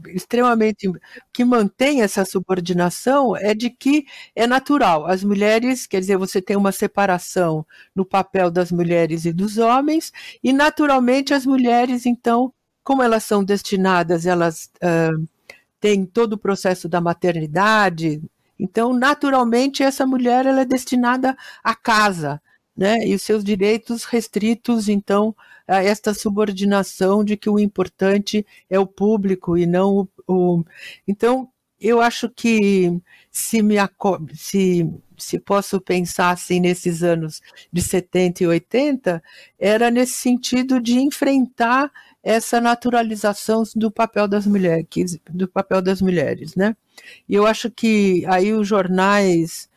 extremamente 0.09 0.91
que 1.32 1.45
mantém 1.45 2.03
essa 2.03 2.24
subordinação 2.24 3.36
é 3.36 3.55
de 3.55 3.70
que 3.70 4.07
é 4.34 4.47
natural. 4.47 5.07
As 5.07 5.22
mulheres, 5.22 5.86
quer 5.86 6.01
dizer, 6.01 6.16
você 6.16 6.41
tem 6.43 6.57
uma 6.57 6.72
separação 6.72 7.64
no 7.95 8.05
papel 8.05 8.51
das 8.51 8.72
mulheres 8.72 9.24
e 9.24 9.32
dos 9.32 9.59
homens, 9.59 10.12
e 10.43 10.53
naturalmente 10.53 11.34
as 11.34 11.47
mulheres, 11.47 12.07
então, 12.07 12.53
como 12.82 13.03
elas 13.03 13.24
são 13.24 13.45
destinadas, 13.45 14.26
elas 14.26 14.70
uh, 14.76 15.28
têm 15.80 16.05
todo 16.07 16.34
o 16.34 16.39
processo 16.39 16.89
da 16.89 17.01
maternidade, 17.01 18.22
então, 18.59 18.93
naturalmente, 18.93 19.82
essa 19.82 20.05
mulher 20.05 20.45
ela 20.45 20.62
é 20.62 20.64
destinada 20.64 21.36
à 21.62 21.74
casa, 21.74 22.43
né? 22.79 23.05
E 23.05 23.12
os 23.12 23.22
seus 23.22 23.43
direitos 23.43 24.05
restritos, 24.05 24.89
então, 24.89 25.35
a 25.66 25.83
esta 25.83 26.14
subordinação 26.14 27.24
de 27.24 27.37
que 27.37 27.51
o 27.51 27.59
importante 27.59 28.47
é 28.70 28.79
o 28.79 28.87
público 28.87 29.59
e 29.59 29.66
não 29.66 30.09
o. 30.26 30.33
o... 30.61 30.64
Então, 31.07 31.51
eu 31.81 32.01
acho 32.01 32.29
que 32.31 33.01
se 33.31 33.62
me 33.62 33.76
se, 34.35 34.89
se 35.16 35.39
posso 35.41 35.81
pensar 35.81 36.31
assim 36.31 36.61
nesses 36.61 37.03
anos 37.03 37.41
de 37.72 37.83
70 37.83 38.45
e 38.45 38.47
80, 38.47 39.22
era 39.59 39.91
nesse 39.91 40.14
sentido 40.14 40.81
de 40.81 40.99
enfrentar 41.01 41.91
essa 42.22 42.61
naturalização 42.61 43.64
do 43.74 43.91
papel 43.91 44.29
das 44.29 44.47
mulheres, 44.47 45.18
do 45.29 45.49
papel 45.49 45.83
das 45.83 46.01
mulheres, 46.01 46.55
né? 46.55 46.76
E 47.29 47.35
eu 47.35 47.47
acho 47.47 47.70
que 47.70 48.24
aí 48.26 48.53
os 48.53 48.68
jornais, 48.68 49.68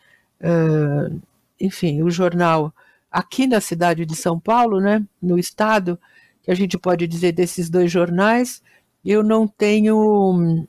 uh, 0.42 1.20
enfim, 1.60 2.04
o 2.04 2.10
jornal 2.10 2.74
aqui 3.12 3.46
na 3.46 3.60
cidade 3.60 4.06
de 4.06 4.16
São 4.16 4.40
Paulo, 4.40 4.80
né, 4.80 5.04
no 5.22 5.38
estado, 5.38 6.00
que 6.44 6.50
a 6.50 6.56
gente 6.56 6.78
pode 6.78 7.06
dizer 7.08 7.34
desses 7.34 7.70
dois 7.70 7.92
jornais, 7.92 8.62
eu 9.04 9.24
não 9.24 9.48
tenho 9.48 10.66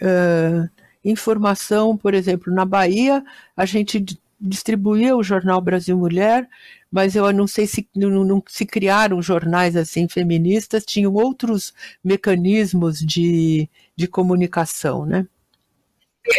uh, 0.00 0.70
informação, 1.04 1.96
por 1.96 2.14
exemplo, 2.14 2.52
na 2.52 2.64
Bahia, 2.64 3.24
a 3.56 3.64
gente 3.64 4.04
distribuía 4.40 5.16
o 5.16 5.22
jornal 5.22 5.60
Brasil 5.60 5.96
Mulher, 5.96 6.48
mas 6.90 7.14
eu 7.14 7.30
não 7.32 7.46
sei 7.46 7.66
se 7.66 7.86
não, 7.94 8.24
não, 8.24 8.42
se 8.48 8.64
criaram 8.64 9.20
jornais 9.20 9.76
assim 9.76 10.08
feministas, 10.08 10.84
tinham 10.84 11.12
outros 11.12 11.74
mecanismos 12.02 13.00
de, 13.00 13.68
de 13.94 14.06
comunicação, 14.06 15.04
né? 15.04 15.26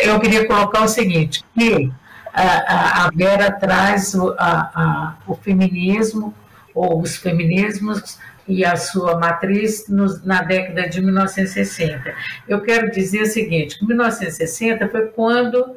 eu 0.03 0.19
queria 0.19 0.47
colocar 0.47 0.83
o 0.83 0.87
seguinte, 0.87 1.43
que 1.57 1.91
a, 2.33 3.05
a 3.05 3.11
Vera 3.13 3.51
traz 3.51 4.13
o, 4.13 4.35
a, 4.37 4.71
a, 4.73 5.15
o 5.27 5.35
feminismo, 5.35 6.33
ou 6.73 7.01
os 7.01 7.15
feminismos, 7.17 8.17
e 8.47 8.65
a 8.65 8.75
sua 8.75 9.17
matriz 9.17 9.85
na 10.23 10.41
década 10.41 10.89
de 10.89 11.01
1960. 11.01 12.13
Eu 12.47 12.61
quero 12.61 12.91
dizer 12.91 13.21
o 13.21 13.25
seguinte: 13.25 13.77
1960 13.85 14.87
foi 14.89 15.07
quando 15.07 15.75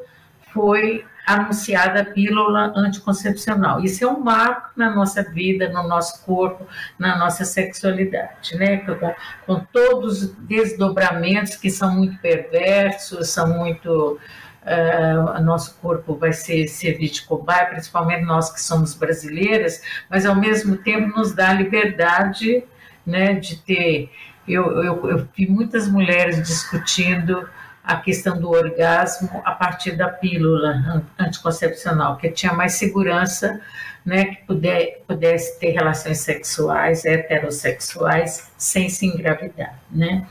foi 0.53 1.05
anunciada 1.27 2.03
a 2.03 2.05
pílula 2.05 2.73
anticoncepcional. 2.77 3.83
Isso 3.83 4.05
é 4.05 4.07
um 4.07 4.21
marco 4.21 4.71
na 4.77 4.91
nossa 4.91 5.23
vida, 5.23 5.71
no 5.71 5.89
nosso 5.89 6.23
corpo, 6.25 6.67
na 6.99 7.17
nossa 7.17 7.45
sexualidade, 7.45 8.57
né? 8.57 8.79
Com, 8.79 9.15
com 9.47 9.65
todos 9.73 10.23
os 10.23 10.35
desdobramentos 10.37 11.57
que 11.57 11.71
são 11.71 11.95
muito 11.95 12.19
perversos, 12.19 13.31
são 13.31 13.49
muito 13.49 14.19
uh, 14.65 15.43
nosso 15.43 15.77
corpo 15.81 16.17
vai 16.17 16.33
ser 16.33 16.67
servir 16.69 17.11
de 17.11 17.23
cobaia, 17.23 17.67
principalmente 17.67 18.25
nós 18.25 18.51
que 18.51 18.61
somos 18.61 18.95
brasileiras, 18.95 19.83
mas 20.11 20.27
ao 20.27 20.35
mesmo 20.35 20.77
tempo 20.77 21.17
nos 21.17 21.35
dá 21.35 21.51
a 21.51 21.55
liberdade 21.55 22.65
né, 23.07 23.35
de 23.35 23.57
ter. 23.57 24.11
Eu, 24.47 24.83
eu, 24.83 25.11
eu 25.11 25.29
vi 25.35 25.49
muitas 25.49 25.89
mulheres 25.89 26.37
discutindo 26.47 27.49
a 27.83 27.97
questão 27.97 28.39
do 28.41 28.51
orgasmo 28.51 29.43
a 29.45 29.53
partir 29.53 29.93
da 29.93 30.09
pílula 30.09 31.05
anticoncepcional, 31.19 32.17
que 32.17 32.31
tinha 32.31 32.53
mais 32.53 32.75
segurança, 32.75 33.61
né, 34.05 34.25
que 34.27 34.47
puder, 34.47 35.03
pudesse 35.07 35.59
ter 35.59 35.71
relações 35.71 36.19
sexuais, 36.19 37.05
heterossexuais, 37.05 38.51
sem 38.57 38.89
se 38.89 39.07
engravidar, 39.07 39.79
né. 39.91 40.27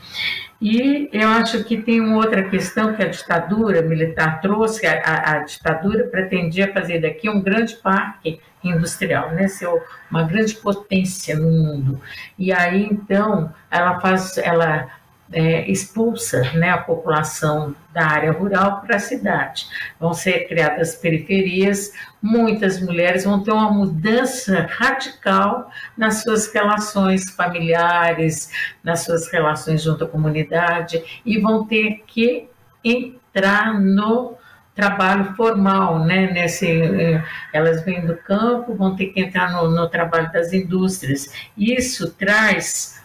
E 0.64 1.10
eu 1.12 1.28
acho 1.28 1.62
que 1.64 1.82
tem 1.82 2.00
uma 2.00 2.16
outra 2.16 2.48
questão 2.48 2.94
que 2.94 3.02
a 3.02 3.08
ditadura 3.08 3.82
militar 3.82 4.40
trouxe, 4.40 4.86
a, 4.86 5.32
a, 5.32 5.38
ditadura 5.40 6.04
pretendia 6.04 6.72
fazer 6.72 7.02
daqui 7.02 7.28
um 7.28 7.42
grande 7.42 7.76
parque 7.76 8.40
industrial, 8.62 9.32
né, 9.32 9.46
ser 9.46 9.68
uma 10.10 10.22
grande 10.22 10.54
potência 10.54 11.38
no 11.38 11.50
mundo. 11.50 12.00
E 12.38 12.50
aí, 12.50 12.82
então, 12.90 13.52
ela 13.70 14.00
faz, 14.00 14.38
ela 14.38 14.88
é, 15.32 15.68
expulsa 15.70 16.42
né, 16.54 16.70
a 16.70 16.78
população 16.78 17.74
da 17.92 18.06
área 18.06 18.32
rural 18.32 18.80
para 18.80 18.96
a 18.96 19.00
cidade. 19.00 19.66
Vão 19.98 20.12
ser 20.12 20.46
criadas 20.48 20.96
periferias, 20.96 21.92
muitas 22.20 22.80
mulheres 22.80 23.24
vão 23.24 23.42
ter 23.42 23.52
uma 23.52 23.70
mudança 23.70 24.66
radical 24.70 25.70
nas 25.96 26.22
suas 26.22 26.52
relações 26.52 27.30
familiares, 27.30 28.50
nas 28.82 29.00
suas 29.00 29.30
relações 29.30 29.82
junto 29.82 30.04
à 30.04 30.08
comunidade, 30.08 31.02
e 31.24 31.38
vão 31.38 31.64
ter 31.64 32.02
que 32.06 32.48
entrar 32.82 33.80
no 33.80 34.36
trabalho 34.74 35.34
formal, 35.36 36.04
né? 36.04 36.32
Nesse, 36.32 36.66
é, 36.68 37.24
elas 37.52 37.84
vêm 37.84 38.04
do 38.04 38.16
campo, 38.16 38.74
vão 38.74 38.96
ter 38.96 39.06
que 39.06 39.20
entrar 39.20 39.52
no, 39.52 39.70
no 39.70 39.88
trabalho 39.88 40.30
das 40.32 40.52
indústrias. 40.52 41.32
Isso 41.56 42.12
traz 42.12 43.03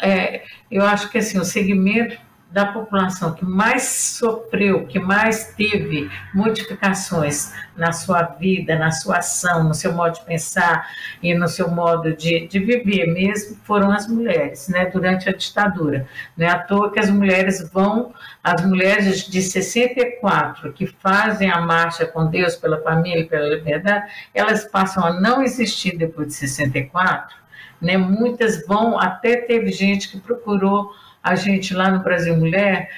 é, 0.00 0.42
eu 0.70 0.84
acho 0.84 1.10
que 1.10 1.18
assim, 1.18 1.38
o 1.38 1.44
segmento 1.44 2.18
da 2.50 2.64
população 2.64 3.34
que 3.34 3.44
mais 3.44 3.82
sofreu, 3.82 4.86
que 4.86 4.98
mais 4.98 5.52
teve 5.54 6.10
modificações 6.34 7.52
na 7.76 7.92
sua 7.92 8.22
vida, 8.22 8.74
na 8.76 8.90
sua 8.90 9.18
ação, 9.18 9.64
no 9.64 9.74
seu 9.74 9.92
modo 9.92 10.14
de 10.14 10.24
pensar 10.24 10.88
e 11.22 11.34
no 11.34 11.46
seu 11.46 11.70
modo 11.70 12.14
de, 12.16 12.46
de 12.46 12.58
viver 12.58 13.06
mesmo, 13.06 13.56
foram 13.64 13.90
as 13.90 14.08
mulheres, 14.08 14.68
né, 14.68 14.86
durante 14.86 15.28
a 15.28 15.32
ditadura. 15.32 16.06
Não 16.36 16.46
é 16.46 16.50
à 16.50 16.58
toa 16.58 16.90
que 16.90 16.98
as 16.98 17.10
mulheres 17.10 17.68
vão, 17.70 18.14
as 18.42 18.64
mulheres 18.64 19.28
de 19.28 19.42
64 19.42 20.72
que 20.72 20.86
fazem 20.86 21.50
a 21.50 21.60
marcha 21.60 22.06
com 22.06 22.26
Deus 22.26 22.56
pela 22.56 22.80
família 22.82 23.26
pela 23.26 23.46
liberdade, 23.46 24.10
elas 24.32 24.64
passam 24.64 25.04
a 25.04 25.20
não 25.20 25.42
existir 25.42 25.98
depois 25.98 26.28
de 26.28 26.34
64 26.34 27.37
né? 27.80 27.96
Muitas 27.96 28.66
vão, 28.66 28.98
até 28.98 29.36
teve 29.36 29.70
gente 29.70 30.10
que 30.10 30.20
procurou 30.20 30.90
a 31.22 31.34
gente 31.34 31.74
lá 31.74 31.90
no 31.90 32.02
Brasil 32.02 32.36
Mulher, 32.36 32.90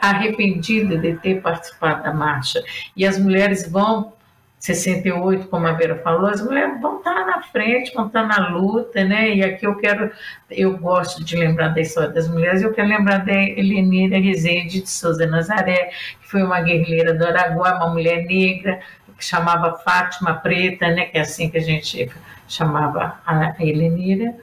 arrependida 0.00 0.96
de 0.96 1.14
ter 1.16 1.40
participado 1.42 2.02
da 2.02 2.12
marcha. 2.12 2.62
E 2.96 3.06
as 3.06 3.18
mulheres 3.18 3.68
vão 3.70 4.14
68, 4.64 5.48
como 5.48 5.66
a 5.66 5.72
Vera 5.72 5.96
falou, 5.96 6.30
as 6.30 6.42
mulheres 6.42 6.80
vão 6.80 6.96
estar 6.96 7.26
na 7.26 7.42
frente, 7.42 7.92
vão 7.92 8.06
estar 8.06 8.26
na 8.26 8.48
luta, 8.48 9.04
né? 9.04 9.34
E 9.34 9.44
aqui 9.44 9.66
eu 9.66 9.76
quero, 9.76 10.10
eu 10.50 10.78
gosto 10.78 11.22
de 11.22 11.36
lembrar 11.36 11.68
da 11.68 11.82
história 11.82 12.08
das 12.08 12.26
mulheres, 12.26 12.62
eu 12.62 12.72
quero 12.72 12.88
lembrar 12.88 13.18
da 13.18 13.34
Helenira 13.34 14.18
Rezende 14.18 14.80
de 14.80 14.88
Souza 14.88 15.26
Nazaré, 15.26 15.90
que 16.22 16.30
foi 16.30 16.42
uma 16.42 16.62
guerreira 16.62 17.12
do 17.12 17.26
Araguá, 17.26 17.76
uma 17.76 17.90
mulher 17.92 18.24
negra, 18.24 18.80
que 19.16 19.24
chamava 19.24 19.78
Fátima 19.78 20.34
Preta, 20.34 20.88
né? 20.88 21.06
Que 21.06 21.18
é 21.18 21.20
assim 21.22 21.48
que 21.48 21.58
a 21.58 21.62
gente 21.62 22.10
chamava 22.46 23.20
a 23.26 23.54
Helenira, 23.58 24.34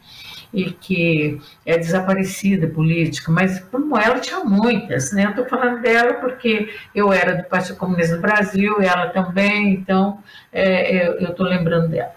e 0.53 0.71
que 0.71 1.39
é 1.65 1.77
desaparecida 1.77 2.67
política, 2.67 3.31
mas 3.31 3.59
como 3.59 3.97
ela 3.97 4.19
tinha 4.19 4.43
muitas, 4.43 5.11
né? 5.13 5.25
Eu 5.25 5.29
estou 5.29 5.45
falando 5.45 5.81
dela 5.81 6.15
porque 6.15 6.73
eu 6.93 7.13
era 7.13 7.35
do 7.35 7.43
Partido 7.45 7.77
Comunista 7.77 8.15
do 8.15 8.21
Brasil, 8.21 8.81
ela 8.81 9.07
também, 9.09 9.73
então 9.73 10.21
é, 10.51 11.07
eu 11.23 11.29
estou 11.29 11.45
lembrando 11.45 11.87
dela. 11.87 12.11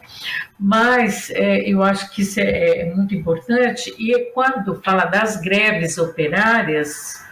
Mas 0.59 1.31
é, 1.31 1.61
eu 1.61 1.83
acho 1.83 2.11
que 2.11 2.23
isso 2.23 2.41
é, 2.41 2.81
é 2.81 2.95
muito 2.95 3.15
importante, 3.15 3.95
e 3.99 4.33
quando 4.33 4.81
fala 4.83 5.05
das 5.05 5.41
greves 5.41 5.97
operárias, 5.99 7.24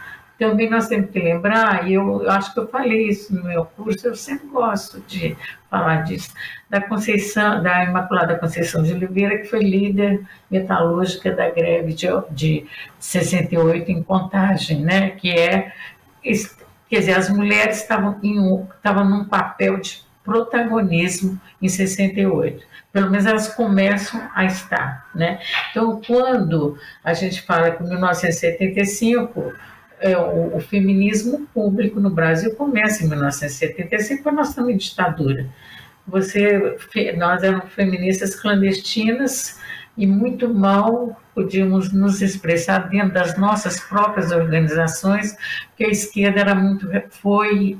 também 0.42 0.68
nós 0.68 0.88
temos 0.88 1.10
que 1.10 1.20
lembrar, 1.20 1.88
e 1.88 1.94
eu, 1.94 2.24
eu, 2.24 2.30
acho 2.32 2.52
que 2.52 2.58
eu 2.58 2.66
falei 2.66 3.06
isso 3.08 3.32
no 3.32 3.44
meu 3.44 3.64
curso, 3.64 4.08
eu 4.08 4.16
sempre 4.16 4.48
gosto 4.48 5.00
de 5.02 5.36
falar 5.70 6.02
disso, 6.02 6.34
da 6.68 6.80
Conceição, 6.80 7.62
da 7.62 7.84
Imaculada 7.84 8.36
Conceição 8.36 8.82
de 8.82 8.92
Oliveira, 8.92 9.38
que 9.38 9.44
foi 9.44 9.60
líder 9.60 10.20
metalúrgica 10.50 11.30
da 11.30 11.48
greve 11.48 11.92
de, 11.94 12.08
de 12.32 12.66
68 12.98 13.92
em 13.92 14.02
Contagem, 14.02 14.80
né? 14.80 15.10
que 15.10 15.30
é, 15.30 15.72
quer 16.90 16.98
dizer, 16.98 17.16
as 17.16 17.28
mulheres 17.28 17.82
estavam, 17.82 18.18
em, 18.20 18.64
estavam 18.74 19.08
num 19.08 19.24
papel 19.24 19.78
de 19.78 20.02
protagonismo 20.24 21.40
em 21.60 21.68
68 21.68 22.72
pelo 22.92 23.10
menos 23.10 23.24
elas 23.24 23.48
começam 23.54 24.20
a 24.34 24.44
estar, 24.44 25.08
né? 25.14 25.40
Então, 25.70 25.98
quando 26.06 26.76
a 27.02 27.14
gente 27.14 27.40
fala 27.40 27.70
que 27.70 27.82
em 27.82 27.88
1975 27.88 29.54
é, 30.02 30.16
o, 30.18 30.56
o, 30.56 30.60
feminismo 30.60 31.46
público 31.54 32.00
no 32.00 32.10
Brasil 32.10 32.54
começa 32.54 33.04
em 33.04 33.08
1975, 33.08 34.22
quando 34.22 34.36
nós 34.36 34.48
estamos 34.50 34.70
em 34.70 34.76
ditadura. 34.76 35.46
Você, 36.06 36.76
nós 37.16 37.42
éramos 37.42 37.72
feministas 37.72 38.34
clandestinas 38.34 39.60
e 39.96 40.06
muito 40.06 40.52
mal 40.52 41.20
podíamos 41.34 41.92
nos 41.92 42.20
expressar 42.20 42.88
dentro 42.88 43.14
das 43.14 43.38
nossas 43.38 43.80
próprias 43.80 44.32
organizações, 44.32 45.36
porque 45.68 45.84
a 45.84 45.90
esquerda 45.90 46.40
era 46.40 46.54
muito, 46.54 46.88
foi 47.10 47.78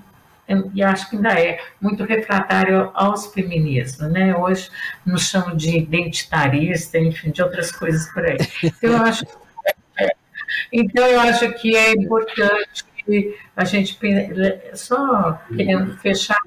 e 0.74 0.82
acho 0.82 1.08
que 1.08 1.16
ainda 1.16 1.30
é 1.30 1.58
muito 1.80 2.04
refratário 2.04 2.90
aos 2.94 3.26
feminismos, 3.32 4.10
né? 4.10 4.36
Hoje 4.36 4.70
nos 5.06 5.22
chamam 5.28 5.56
de 5.56 5.78
identitarista, 5.78 6.98
enfim, 6.98 7.30
de 7.30 7.42
outras 7.42 7.70
coisas 7.72 8.12
por 8.12 8.24
aí. 8.24 8.36
Então, 8.62 8.90
eu 8.90 9.02
acho 9.02 9.24
então, 10.72 11.06
eu 11.06 11.20
acho 11.20 11.52
que 11.54 11.76
é 11.76 11.92
importante 11.92 12.84
a 13.56 13.64
gente, 13.64 13.98
só 14.74 15.40
querendo 15.54 15.96
fechar, 15.98 16.38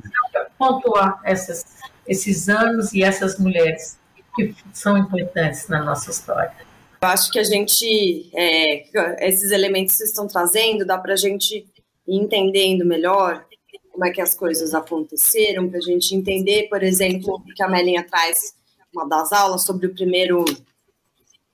pontuar 0.58 1.20
essas, 1.24 1.80
esses 2.08 2.48
anos 2.48 2.94
e 2.94 3.04
essas 3.04 3.38
mulheres 3.38 4.00
que 4.36 4.56
são 4.74 4.98
importantes 4.98 5.68
na 5.68 5.84
nossa 5.84 6.12
história. 6.12 6.54
Eu 7.02 7.10
acho 7.10 7.32
que 7.32 7.40
a 7.40 7.44
gente, 7.44 8.30
é, 8.34 9.28
esses 9.28 9.52
elementos 9.52 9.94
que 9.94 9.98
vocês 10.00 10.10
estão 10.10 10.28
trazendo, 10.28 10.86
dá 10.86 10.98
para 10.98 11.14
a 11.14 11.18
gente 11.18 11.66
ir 12.08 12.16
entendendo 12.16 12.86
melhor 12.86 13.46
como 13.92 14.06
é 14.06 14.12
que 14.12 14.22
as 14.22 14.34
coisas 14.34 14.74
aconteceram, 14.74 15.70
para 15.70 15.78
a 15.78 15.82
gente 15.82 16.14
entender, 16.16 16.68
por 16.68 16.84
exemplo, 16.84 17.42
que 17.56 17.64
a 17.64 17.70
Melinha 17.70 18.04
traz 18.04 18.56
uma 18.94 19.08
das 19.08 19.32
aulas 19.32 19.64
sobre 19.64 19.88
o 19.88 19.94
primeiro 19.94 20.44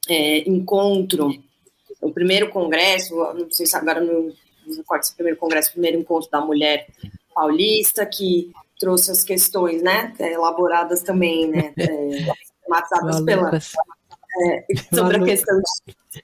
é, 0.07 0.39
encontro 0.49 1.31
o 2.01 2.11
primeiro 2.11 2.49
congresso, 2.49 3.15
não 3.15 3.49
sei 3.51 3.65
se 3.65 3.75
agora 3.75 4.01
não 4.01 4.31
recordo 4.75 5.03
se 5.03 5.11
o 5.13 5.15
primeiro 5.15 5.39
congresso, 5.39 5.69
o 5.69 5.73
primeiro 5.73 5.99
encontro 5.99 6.29
da 6.29 6.41
mulher 6.41 6.87
paulista, 7.33 8.05
que 8.05 8.51
trouxe 8.79 9.11
as 9.11 9.23
questões, 9.23 9.81
né, 9.81 10.13
elaboradas 10.19 11.03
também, 11.03 11.47
né, 11.47 11.73
é, 11.77 12.67
matadas 12.67 13.21
pela... 13.25 13.51
É, 13.57 14.65
sobre 14.95 15.17
a 15.17 15.23
questão 15.23 15.59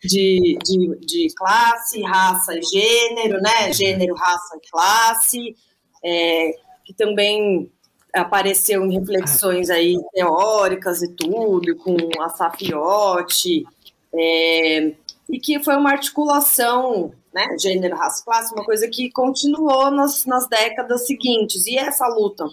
de, 0.02 0.58
de, 0.64 0.98
de, 1.06 1.28
classe, 1.36 2.02
raça 2.02 2.58
e 2.58 2.62
gênero, 2.62 3.42
né, 3.42 3.72
gênero, 3.74 4.16
raça 4.16 4.56
e 4.56 4.70
classe, 4.70 5.56
é, 6.04 6.52
que 6.86 6.94
também 6.94 7.70
apareceu 8.14 8.86
em 8.86 8.98
reflexões 8.98 9.70
aí 9.70 9.98
teóricas 10.14 11.02
e 11.02 11.10
tudo, 11.10 11.76
com 11.76 11.98
a 12.22 12.30
Safiotti, 12.30 13.66
é, 14.14 14.94
e 15.30 15.40
que 15.40 15.64
foi 15.64 15.76
uma 15.76 15.92
articulação 15.92 17.12
né, 17.34 17.56
gênero, 17.60 17.96
raça, 17.96 18.24
classe, 18.24 18.54
uma 18.54 18.64
coisa 18.64 18.88
que 18.88 19.12
continuou 19.12 19.92
nas, 19.92 20.26
nas 20.26 20.48
décadas 20.48 21.06
seguintes. 21.06 21.66
E 21.68 21.78
essa 21.78 22.08
luta 22.08 22.46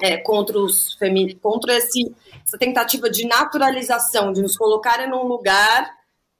é, 0.00 0.18
contra 0.18 0.58
os 0.58 0.96
contra 1.40 1.76
esse, 1.76 2.14
essa 2.46 2.58
tentativa 2.58 3.10
de 3.10 3.26
naturalização, 3.26 4.32
de 4.32 4.40
nos 4.40 4.56
colocarem 4.56 5.08
num 5.08 5.24
lugar 5.24 5.98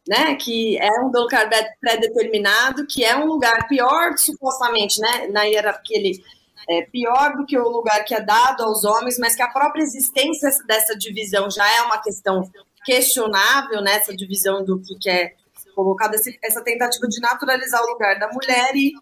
né, 0.09 0.35
que 0.37 0.79
é 0.79 0.91
um 1.03 1.11
lugar 1.11 1.51
pré-determinado, 1.81 2.87
que 2.87 3.05
é 3.05 3.15
um 3.15 3.27
lugar 3.27 3.69
pior, 3.69 4.17
supostamente, 4.17 4.99
né, 5.01 5.27
na 5.27 5.43
hierarquia 5.43 5.99
ele 5.99 6.25
é 6.67 6.83
pior 6.83 7.37
do 7.37 7.45
que 7.45 7.59
o 7.59 7.69
lugar 7.69 8.05
que 8.05 8.15
é 8.15 8.21
dado 8.21 8.63
aos 8.63 8.85
homens, 8.85 9.19
mas 9.19 9.37
que 9.37 9.43
a 9.43 9.49
própria 9.49 9.83
existência 9.83 10.51
dessa 10.67 10.97
divisão 10.97 11.51
já 11.51 11.67
é 11.77 11.83
uma 11.83 11.99
questão 11.99 12.43
questionável, 12.85 13.81
né, 13.81 13.97
essa 13.97 14.15
divisão 14.15 14.65
do 14.65 14.81
que 14.81 15.09
é 15.09 15.35
colocada, 15.75 16.17
essa 16.43 16.63
tentativa 16.63 17.07
de 17.07 17.21
naturalizar 17.21 17.83
o 17.83 17.93
lugar 17.93 18.19
da 18.19 18.29
mulher 18.33 18.75
e 18.75 18.93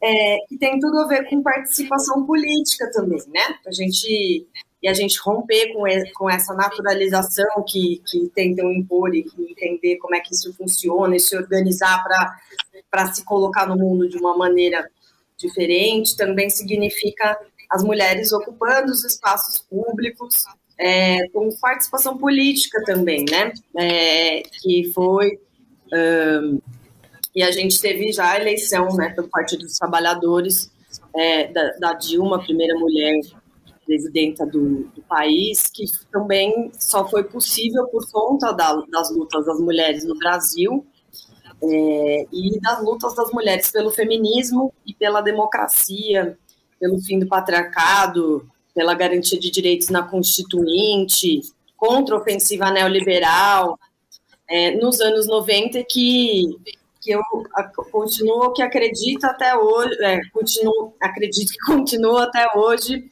é, 0.00 0.38
que 0.48 0.58
tem 0.58 0.78
tudo 0.78 0.98
a 0.98 1.06
ver 1.06 1.28
com 1.28 1.42
participação 1.42 2.24
política 2.26 2.90
também, 2.92 3.22
né, 3.28 3.56
a 3.66 3.72
gente 3.72 4.46
e 4.82 4.88
a 4.88 4.94
gente 4.94 5.16
romper 5.20 5.72
com, 5.72 5.84
com 6.16 6.28
essa 6.28 6.52
naturalização 6.54 7.64
que, 7.66 8.02
que 8.04 8.28
tentam 8.34 8.70
impor 8.72 9.14
e 9.14 9.24
entender 9.38 9.96
como 9.98 10.16
é 10.16 10.20
que 10.20 10.34
isso 10.34 10.52
funciona 10.54 11.14
e 11.14 11.20
se 11.20 11.36
organizar 11.36 12.02
para 12.90 13.12
se 13.12 13.24
colocar 13.24 13.64
no 13.66 13.76
mundo 13.76 14.08
de 14.08 14.18
uma 14.18 14.36
maneira 14.36 14.90
diferente, 15.36 16.16
também 16.16 16.50
significa 16.50 17.38
as 17.70 17.84
mulheres 17.84 18.32
ocupando 18.32 18.90
os 18.90 19.04
espaços 19.04 19.60
públicos, 19.60 20.44
é, 20.82 21.28
com 21.28 21.48
participação 21.60 22.18
política 22.18 22.82
também, 22.84 23.24
né? 23.30 23.52
É, 23.78 24.42
que 24.42 24.90
foi. 24.92 25.38
Um, 25.92 26.60
e 27.34 27.42
a 27.42 27.52
gente 27.52 27.80
teve 27.80 28.12
já 28.12 28.32
a 28.32 28.40
eleição 28.40 28.88
né, 28.96 29.10
pelo 29.10 29.28
Partido 29.28 29.60
dos 29.60 29.78
Trabalhadores 29.78 30.70
é, 31.14 31.46
da, 31.52 31.72
da 31.78 31.92
Dilma, 31.94 32.42
primeira 32.42 32.76
mulher 32.78 33.20
presidenta 33.86 34.44
do, 34.44 34.84
do, 34.94 35.02
país, 35.02 35.68
que 35.72 35.84
também 36.10 36.70
só 36.78 37.08
foi 37.08 37.24
possível 37.24 37.86
por 37.86 38.10
conta 38.10 38.52
da, 38.52 38.74
das 38.90 39.10
lutas 39.10 39.44
das 39.46 39.60
mulheres 39.60 40.04
no 40.04 40.16
Brasil 40.16 40.86
é, 41.62 42.26
e 42.32 42.60
das 42.60 42.82
lutas 42.82 43.14
das 43.14 43.30
mulheres 43.32 43.70
pelo 43.70 43.90
feminismo 43.90 44.72
e 44.86 44.94
pela 44.94 45.20
democracia, 45.20 46.38
pelo 46.78 47.00
fim 47.00 47.18
do 47.18 47.26
patriarcado, 47.26 48.48
pela 48.74 48.94
garantia 48.94 49.38
de 49.38 49.50
direitos 49.50 49.88
na 49.88 50.02
Constituinte, 50.02 51.42
contra 51.76 52.14
a 52.14 52.18
ofensiva 52.18 52.70
neoliberal, 52.70 53.78
é, 54.48 54.72
nos 54.76 55.00
anos 55.00 55.26
90, 55.26 55.82
que, 55.84 56.56
que 57.00 57.10
eu 57.10 57.20
continuo 57.90 58.52
que 58.52 58.62
acredito 58.62 59.24
até 59.24 59.56
hoje, 59.56 59.94
é, 60.04 60.20
continuo, 60.32 60.94
acredito 61.00 61.52
que 61.52 61.58
continuo 61.66 62.18
até 62.18 62.46
hoje 62.56 63.10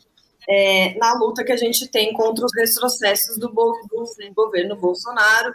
é, 0.49 0.99
na 0.99 1.15
luta 1.15 1.45
que 1.45 1.53
a 1.53 1.57
gente 1.57 1.89
tem 1.89 2.13
contra 2.13 2.45
os 2.45 2.53
retrocessos 2.55 3.39
do, 3.39 3.49
do 3.49 4.35
governo 4.35 4.77
Bolsonaro, 4.77 5.53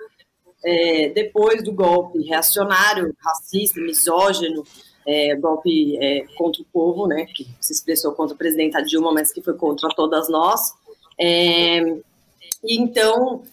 é, 0.63 1.09
depois 1.09 1.63
do 1.63 1.73
golpe 1.73 2.23
reacionário, 2.23 3.15
racista, 3.19 3.79
misógino, 3.81 4.63
é, 5.05 5.35
golpe 5.35 5.97
é, 5.97 6.25
contra 6.37 6.61
o 6.61 6.65
povo, 6.65 7.07
né, 7.07 7.25
que 7.25 7.47
se 7.59 7.73
expressou 7.73 8.13
contra 8.13 8.35
a 8.35 8.37
presidenta 8.37 8.81
Dilma, 8.81 9.13
mas 9.13 9.31
que 9.31 9.41
foi 9.41 9.53
contra 9.53 9.89
todas 9.89 10.29
nós. 10.29 10.73
É, 11.19 11.79
e 12.63 12.77
então, 12.77 13.43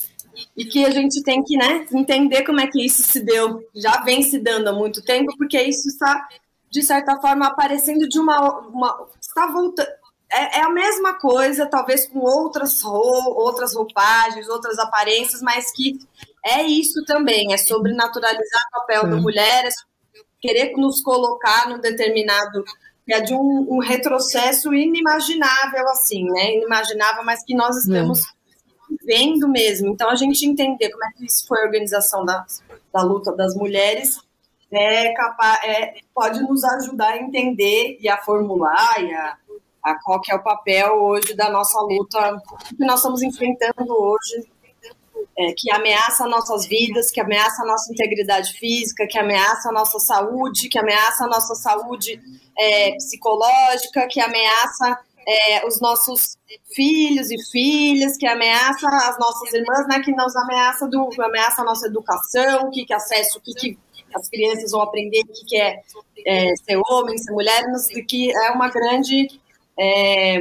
e 0.56 0.64
que 0.64 0.84
a 0.84 0.90
gente 0.90 1.22
tem 1.22 1.42
que 1.42 1.56
né, 1.56 1.86
entender 1.92 2.42
como 2.44 2.60
é 2.60 2.66
que 2.66 2.84
isso 2.84 3.02
se 3.02 3.20
deu, 3.20 3.62
já 3.74 4.02
vem 4.02 4.22
se 4.22 4.38
dando 4.38 4.68
há 4.68 4.72
muito 4.72 5.02
tempo, 5.02 5.36
porque 5.36 5.60
isso 5.60 5.88
está, 5.88 6.28
de 6.70 6.82
certa 6.82 7.20
forma, 7.20 7.46
aparecendo 7.46 8.08
de 8.08 8.18
uma. 8.18 8.60
uma 8.68 9.06
está 9.20 9.46
voltando 9.46 9.88
é, 10.32 10.60
é, 10.60 10.62
a 10.62 10.70
mesma 10.70 11.12
coisa, 11.18 11.66
talvez 11.66 12.08
com 12.08 12.20
outras, 12.20 12.82
outras 12.82 13.74
roupagens, 13.74 14.48
outras 14.48 14.78
aparências, 14.78 15.42
mas 15.42 15.70
que 15.70 15.98
é 16.42 16.62
isso 16.62 17.04
também, 17.04 17.52
é 17.52 17.58
sobre 17.58 17.92
naturalizar 17.92 18.62
o 18.68 18.80
papel 18.80 19.10
da 19.10 19.16
mulher, 19.16 19.66
é 19.66 19.70
querer 20.42 20.72
nos 20.76 21.00
colocar 21.00 21.68
num 21.68 21.80
determinado 21.80 22.62
é 23.08 23.20
de 23.20 23.34
um, 23.34 23.66
um, 23.68 23.78
retrocesso 23.78 24.72
inimaginável, 24.72 25.86
assim, 25.88 26.24
né? 26.30 26.54
Inimaginável, 26.54 27.22
mas 27.24 27.44
que 27.44 27.54
nós 27.54 27.76
estamos 27.76 28.20
é. 28.20 28.24
vendo 29.04 29.48
mesmo. 29.48 29.88
Então, 29.88 30.08
a 30.08 30.14
gente 30.14 30.46
entender 30.46 30.88
como 30.90 31.04
é 31.04 31.10
que 31.12 31.26
isso 31.26 31.46
foi 31.46 31.60
a 31.60 31.64
organização 31.64 32.24
da, 32.24 32.46
da 32.92 33.02
luta 33.02 33.32
das 33.32 33.54
mulheres 33.54 34.18
é 34.70 35.12
capaz, 35.12 35.62
é, 35.64 35.96
pode 36.14 36.40
nos 36.44 36.64
ajudar 36.64 37.08
a 37.08 37.18
entender 37.18 37.98
e 38.00 38.08
a 38.08 38.16
formular 38.16 39.04
e 39.04 39.12
a 39.12 39.36
a 39.82 39.96
qual 40.00 40.20
que 40.20 40.30
é 40.30 40.34
o 40.36 40.42
papel 40.42 40.94
hoje 40.94 41.34
da 41.34 41.50
nossa 41.50 41.80
luta, 41.80 42.40
que 42.68 42.84
nós 42.84 43.00
estamos 43.00 43.20
enfrentando 43.22 43.92
hoje, 43.92 44.48
é, 45.38 45.52
que 45.56 45.70
ameaça 45.72 46.26
nossas 46.26 46.66
vidas, 46.66 47.10
que 47.10 47.20
ameaça 47.20 47.64
nossa 47.64 47.92
integridade 47.92 48.52
física, 48.58 49.06
que 49.06 49.18
ameaça 49.18 49.72
nossa 49.72 49.98
saúde, 49.98 50.68
que 50.68 50.78
ameaça 50.78 51.26
nossa 51.26 51.54
saúde 51.54 52.20
é, 52.58 52.92
psicológica, 52.92 54.06
que 54.08 54.20
ameaça 54.20 54.98
é, 55.26 55.66
os 55.66 55.80
nossos 55.80 56.36
filhos 56.74 57.30
e 57.30 57.36
filhas, 57.50 58.16
que 58.16 58.26
ameaça 58.26 58.86
as 58.88 59.18
nossas 59.18 59.52
irmãs, 59.54 59.86
né, 59.88 60.00
que 60.00 60.12
nos 60.12 60.34
ameaça, 60.36 60.86
do, 60.86 61.08
ameaça 61.22 61.62
a 61.62 61.64
nossa 61.64 61.86
educação, 61.86 62.70
que, 62.70 62.84
que 62.84 62.92
acesso, 62.92 63.40
que, 63.40 63.54
que 63.54 63.78
as 64.14 64.28
crianças 64.28 64.72
vão 64.72 64.82
aprender 64.82 65.20
o 65.20 65.32
que, 65.32 65.44
que 65.46 65.56
é, 65.56 65.80
é, 66.26 66.56
ser 66.56 66.80
homem, 66.88 67.16
ser 67.16 67.32
mulher, 67.32 67.64
que 68.06 68.30
é 68.30 68.50
uma 68.50 68.68
grande 68.68 69.28
é, 69.78 70.40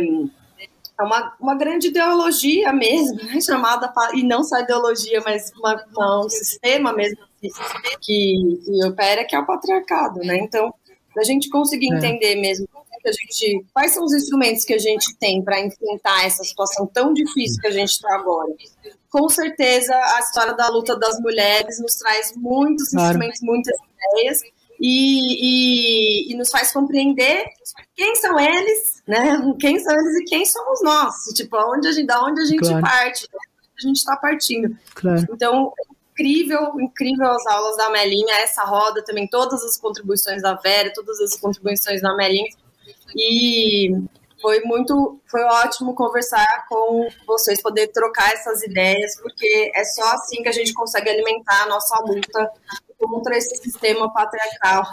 é 1.01 1.05
uma, 1.05 1.35
uma 1.39 1.55
grande 1.55 1.87
ideologia 1.87 2.71
mesmo, 2.71 3.17
né, 3.23 3.41
chamada, 3.41 3.91
e 4.13 4.23
não 4.23 4.43
só 4.43 4.59
ideologia, 4.59 5.21
mas 5.25 5.51
uma, 5.57 5.83
uma, 5.95 6.25
um 6.25 6.29
sistema 6.29 6.93
mesmo 6.93 7.17
que, 7.39 7.49
que, 7.99 8.85
opera, 8.85 9.25
que 9.25 9.35
é 9.35 9.39
o 9.39 9.45
patriarcado, 9.45 10.19
né? 10.19 10.37
Então, 10.37 10.73
a 11.17 11.23
gente 11.23 11.49
conseguir 11.49 11.91
é. 11.91 11.97
entender 11.97 12.35
mesmo 12.35 12.67
que 13.01 13.09
a 13.09 13.11
gente, 13.11 13.65
quais 13.73 13.91
são 13.91 14.03
os 14.03 14.13
instrumentos 14.13 14.63
que 14.63 14.73
a 14.73 14.77
gente 14.77 15.15
tem 15.17 15.41
para 15.41 15.59
enfrentar 15.59 16.25
essa 16.25 16.43
situação 16.43 16.85
tão 16.85 17.13
difícil 17.13 17.59
que 17.59 17.67
a 17.67 17.71
gente 17.71 17.89
está 17.89 18.13
agora. 18.13 18.53
Com 19.09 19.27
certeza, 19.27 19.93
a 19.93 20.19
história 20.19 20.53
da 20.53 20.69
luta 20.69 20.95
das 20.97 21.19
mulheres 21.19 21.79
nos 21.81 21.95
traz 21.95 22.33
muitos 22.35 22.89
claro. 22.89 23.07
instrumentos, 23.07 23.41
muitas 23.41 23.75
ideias, 23.75 24.41
e, 24.83 26.29
e, 26.29 26.33
e, 26.33 26.35
nos 26.35 26.49
faz 26.49 26.71
compreender 26.73 27.45
quem 27.95 28.15
são 28.15 28.39
eles, 28.39 29.03
né? 29.07 29.39
Quem 29.59 29.79
são 29.79 29.93
eles 29.93 30.21
e 30.21 30.25
quem 30.25 30.43
somos 30.43 30.81
nós. 30.81 31.13
Tipo, 31.35 31.57
onde 31.71 31.87
a 31.87 31.91
gente, 31.91 32.07
da 32.07 32.23
onde 32.23 32.41
a 32.41 32.45
gente 32.45 32.67
claro. 32.67 32.81
parte, 32.81 33.27
a 33.77 33.87
gente 33.87 33.97
está 33.97 34.17
partindo. 34.17 34.75
Claro. 34.95 35.27
Então, 35.31 35.71
incrível, 36.13 36.79
incrível 36.79 37.27
as 37.27 37.45
aulas 37.45 37.77
da 37.77 37.91
Melinha, 37.91 38.33
essa 38.39 38.63
roda 38.63 39.03
também, 39.03 39.27
todas 39.27 39.63
as 39.63 39.77
contribuições 39.77 40.41
da 40.41 40.55
Vera, 40.55 40.91
todas 40.95 41.19
as 41.19 41.35
contribuições 41.39 42.01
da 42.01 42.15
Melinha. 42.15 42.49
E 43.15 43.95
foi 44.41 44.61
muito, 44.61 45.19
foi 45.27 45.41
ótimo 45.43 45.93
conversar 45.93 46.65
com 46.67 47.07
vocês, 47.27 47.61
poder 47.61 47.87
trocar 47.87 48.33
essas 48.33 48.63
ideias, 48.63 49.19
porque 49.21 49.71
é 49.75 49.83
só 49.83 50.13
assim 50.13 50.41
que 50.41 50.49
a 50.49 50.53
gente 50.53 50.73
consegue 50.73 51.09
alimentar 51.09 51.63
a 51.63 51.69
nossa 51.69 51.99
luta 52.01 52.51
contra 52.97 53.37
esse 53.37 53.55
sistema 53.57 54.11
patriarcal, 54.13 54.83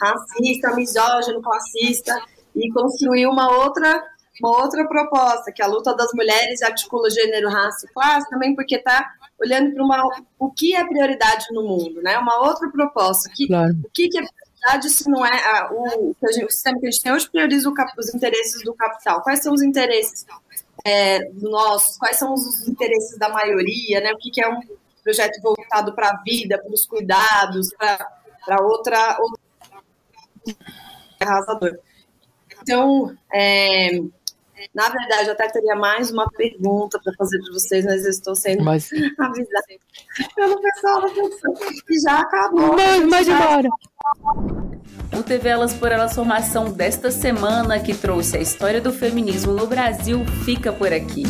racista, 0.00 0.74
misógino, 0.74 1.42
classista, 1.42 2.20
e 2.54 2.70
construir 2.72 3.26
uma 3.26 3.50
outra 3.58 4.02
uma 4.40 4.62
outra 4.62 4.86
proposta, 4.86 5.50
que 5.50 5.60
a 5.60 5.66
luta 5.66 5.96
das 5.96 6.12
mulheres 6.14 6.62
articula 6.62 7.10
gênero, 7.10 7.48
raça 7.48 7.86
e 7.86 7.92
classe, 7.92 8.30
também 8.30 8.54
porque 8.54 8.76
está 8.76 9.04
olhando 9.40 9.74
para 9.74 9.84
uma 9.84 10.02
o 10.38 10.50
que 10.52 10.76
é 10.76 10.86
prioridade 10.86 11.46
no 11.50 11.64
mundo, 11.64 12.00
né? 12.02 12.16
Uma 12.18 12.46
outra 12.46 12.70
proposta, 12.70 13.28
que, 13.34 13.48
claro. 13.48 13.72
o 13.84 13.90
que, 13.92 14.08
que 14.08 14.18
é 14.18 14.22
prioridade 14.58 14.90
se 14.90 15.08
não 15.08 15.24
é 15.24 15.30
a, 15.30 15.70
o, 15.72 16.14
o 16.20 16.50
sistema 16.50 16.78
que 16.78 16.86
a 16.86 16.90
gente 16.90 17.02
tem 17.02 17.12
hoje 17.12 17.30
prioriza 17.30 17.70
os 17.70 18.14
interesses 18.14 18.62
do 18.62 18.74
capital. 18.74 19.22
Quais 19.22 19.42
são 19.42 19.52
os 19.52 19.62
interesses 19.62 20.26
é, 20.84 21.30
nossos? 21.34 21.96
Quais 21.96 22.16
são 22.16 22.34
os 22.34 22.66
interesses 22.68 23.18
da 23.18 23.28
maioria, 23.28 24.00
né? 24.00 24.12
O 24.12 24.18
que, 24.18 24.30
que 24.30 24.42
é 24.42 24.48
um 24.48 24.60
projeto 25.02 25.40
voltado 25.40 25.94
para 25.94 26.10
a 26.10 26.22
vida, 26.22 26.58
para 26.58 26.72
os 26.72 26.86
cuidados, 26.86 27.70
para 27.78 28.62
outra, 28.62 29.16
outra 29.20 29.38
arrasador. 31.20 31.78
Então, 32.60 33.16
é, 33.32 34.00
na 34.74 34.88
verdade, 34.88 35.28
eu 35.28 35.32
até 35.32 35.48
teria 35.48 35.76
mais 35.76 36.10
uma 36.10 36.28
pergunta 36.30 37.00
para 37.02 37.12
fazer 37.14 37.40
para 37.40 37.52
vocês, 37.52 37.84
mas 37.84 38.04
eu 38.04 38.10
estou 38.10 38.34
sendo 38.34 38.64
mas... 38.64 38.90
avisada 39.18 39.66
pelo 40.34 40.60
pessoal 40.60 41.02
da 41.02 41.08
pessoa 41.08 41.72
que 41.86 42.00
já 42.00 42.20
acabou. 42.20 42.74
Mas, 42.74 43.04
mas 43.06 43.28
embora. 43.28 43.68
O 45.12 45.22
TV 45.22 45.48
Elas 45.48 45.74
por 45.74 45.92
Elas 45.92 46.14
Formação 46.14 46.70
desta 46.70 47.10
semana, 47.10 47.78
que 47.78 47.94
trouxe 47.94 48.36
a 48.36 48.40
história 48.40 48.80
do 48.80 48.92
feminismo 48.92 49.52
no 49.52 49.66
Brasil, 49.66 50.24
fica 50.44 50.72
por 50.72 50.92
aqui. 50.92 51.24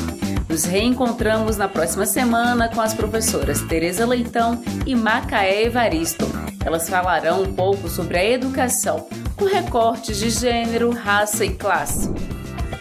Nos 0.49 0.65
reencontramos 0.65 1.57
na 1.57 1.69
próxima 1.69 2.07
semana 2.07 2.69
com 2.69 2.81
as 2.81 2.95
professoras 2.95 3.63
Tereza 3.63 4.07
Leitão 4.07 4.63
e 4.87 4.95
Macaé 4.95 5.65
Evaristo. 5.65 6.27
Elas 6.65 6.89
falarão 6.89 7.43
um 7.43 7.53
pouco 7.53 7.89
sobre 7.89 8.19
a 8.19 8.25
educação, 8.25 9.09
com 9.37 9.45
recortes 9.45 10.19
de 10.19 10.31
gênero, 10.31 10.91
raça 10.91 11.45
e 11.45 11.55
classe. 11.55 12.11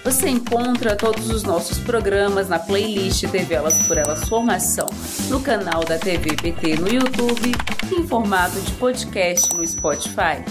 Você 0.03 0.29
encontra 0.29 0.95
todos 0.95 1.29
os 1.29 1.43
nossos 1.43 1.79
programas 1.79 2.47
na 2.47 2.57
playlist 2.57 3.25
TV 3.29 3.55
Elas 3.55 3.85
por 3.87 3.97
Elas 3.97 4.27
Formação, 4.27 4.87
no 5.29 5.41
canal 5.41 5.83
da 5.83 5.97
TV 5.97 6.35
PT 6.35 6.77
no 6.77 6.87
YouTube 6.87 7.51
e 7.91 7.95
em 7.95 8.07
formato 8.07 8.59
de 8.61 8.71
podcast 8.73 9.53
no 9.55 9.67
Spotify. 9.67 10.43